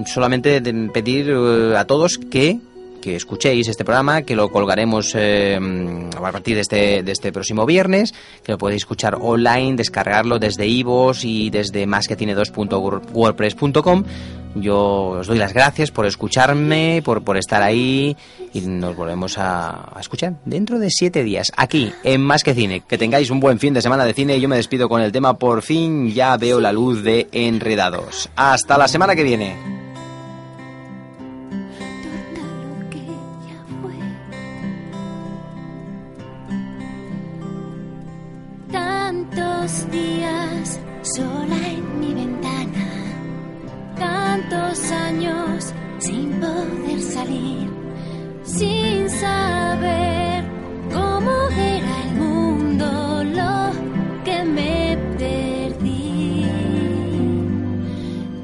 Solamente 0.05 0.61
pedir 0.61 1.30
eh, 1.30 1.77
a 1.77 1.85
todos 1.85 2.17
que 2.17 2.59
que 3.06 3.15
escuchéis 3.15 3.68
este 3.68 3.86
programa, 3.86 4.23
que 4.23 4.36
lo 4.36 4.49
colgaremos 4.49 5.14
eh, 5.14 5.60
a 6.18 6.32
partir 6.32 6.56
de 6.56 6.61
este, 6.61 7.03
de 7.03 7.11
este 7.11 7.32
próximo 7.32 7.68
viernes, 7.68 8.15
que 8.44 8.53
lo 8.53 8.57
podéis 8.57 8.82
escuchar 8.82 9.19
online, 9.22 9.76
descargarlo 9.76 10.40
desde 10.40 10.65
iVoox 10.65 11.23
y 11.23 11.52
desde 11.52 11.86
másquetiene2.wordpress.com. 11.86 14.03
Yo 14.56 15.10
os 15.19 15.27
doy 15.27 15.38
las 15.38 15.53
gracias 15.53 15.91
por 15.91 16.07
escucharme, 16.07 17.03
por, 17.06 17.23
por 17.23 17.38
estar 17.38 17.61
ahí 17.61 18.18
y 18.56 18.61
nos 18.61 18.95
volvemos 18.95 19.38
a, 19.38 19.95
a 19.95 19.99
escuchar 19.99 20.38
dentro 20.44 20.80
de 20.80 20.90
siete 20.90 21.23
días, 21.23 21.52
aquí 21.56 21.94
en 22.03 22.22
Más 22.22 22.41
que 22.41 22.56
Cine. 22.56 22.82
Que 22.88 22.98
tengáis 22.98 23.30
un 23.30 23.40
buen 23.40 23.60
fin 23.60 23.76
de 23.76 23.84
semana 23.84 24.03
de 24.03 24.15
cine 24.15 24.41
yo 24.41 24.49
me 24.49 24.56
despido 24.56 24.90
con 24.90 25.02
el 25.02 25.11
tema 25.11 25.38
Por 25.38 25.61
fin 25.61 26.11
ya 26.11 26.36
veo 26.38 26.60
la 26.60 26.72
luz 26.72 27.03
de 27.03 27.27
Enredados. 27.32 28.32
Hasta 28.36 28.80
la 28.80 28.88
semana 28.88 29.15
que 29.15 29.22
viene. 29.22 29.74
Tantos 39.65 39.91
días 39.91 40.79
sola 41.01 41.57
en 41.67 41.99
mi 41.99 42.13
ventana, 42.13 42.87
tantos 43.97 44.91
años 44.91 45.73
sin 45.97 46.39
poder 46.39 47.01
salir, 47.01 47.67
sin 48.43 49.09
saber 49.09 50.43
cómo 50.93 51.49
era 51.49 52.03
el 52.03 52.11
mundo, 52.13 53.23
lo 53.23 54.23
que 54.23 54.43
me 54.43 54.97
perdí. 55.17 56.45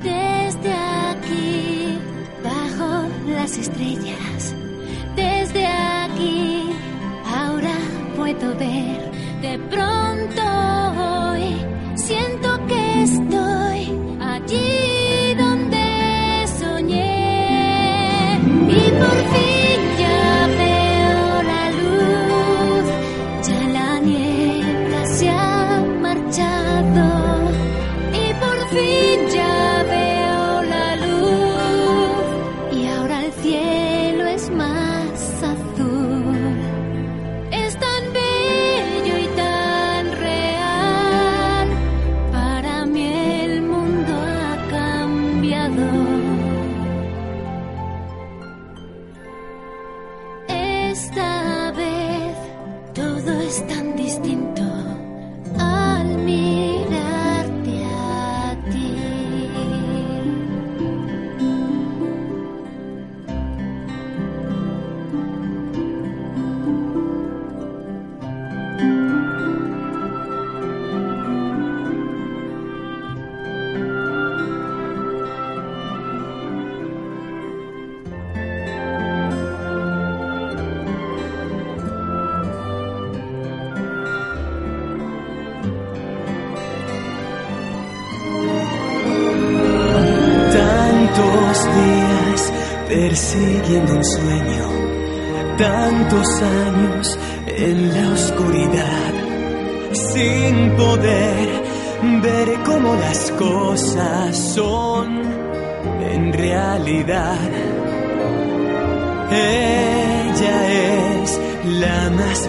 Desde 0.02 0.74
aquí, 0.74 2.00
bajo 2.44 3.08
las 3.28 3.60
estrellas, 3.60 4.56
desde 5.16 5.68
aquí, 5.68 6.72
ahora 7.28 7.78
puedo 8.18 8.56
ver 8.56 9.12
de 9.44 9.60
pronto 9.70 10.11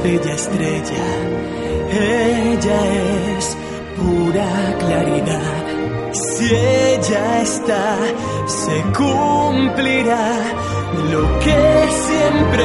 bella 0.03 0.35
estrella 0.35 1.07
Ella 1.91 2.81
es 3.37 3.57
pura 3.97 4.77
claridad. 4.79 5.65
Si 6.13 6.45
ella 6.45 7.43
está, 7.43 7.97
se 8.47 8.77
cumplirá 8.99 10.29
lo 11.13 11.23
que 11.41 11.61
siempre 12.07 12.65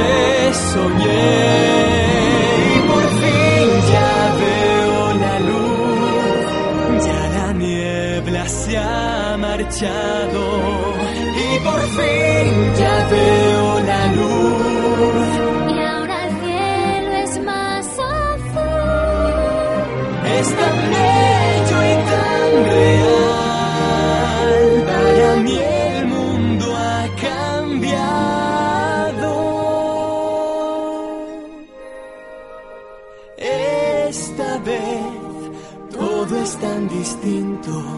soñé. 0.72 1.38
Y 2.74 2.78
por 2.90 3.04
fin 3.20 3.68
ya 3.92 4.12
veo 4.42 4.98
la 5.24 5.34
luz, 5.48 7.04
ya 7.06 7.22
la 7.38 7.52
niebla 7.52 8.48
se 8.48 8.76
ha 8.76 9.36
marchado. 9.38 10.44
Y 11.46 11.58
por 11.66 11.80
fin 11.96 12.74
ya 12.80 13.08
veo 13.10 13.47
distinto. 36.98 37.97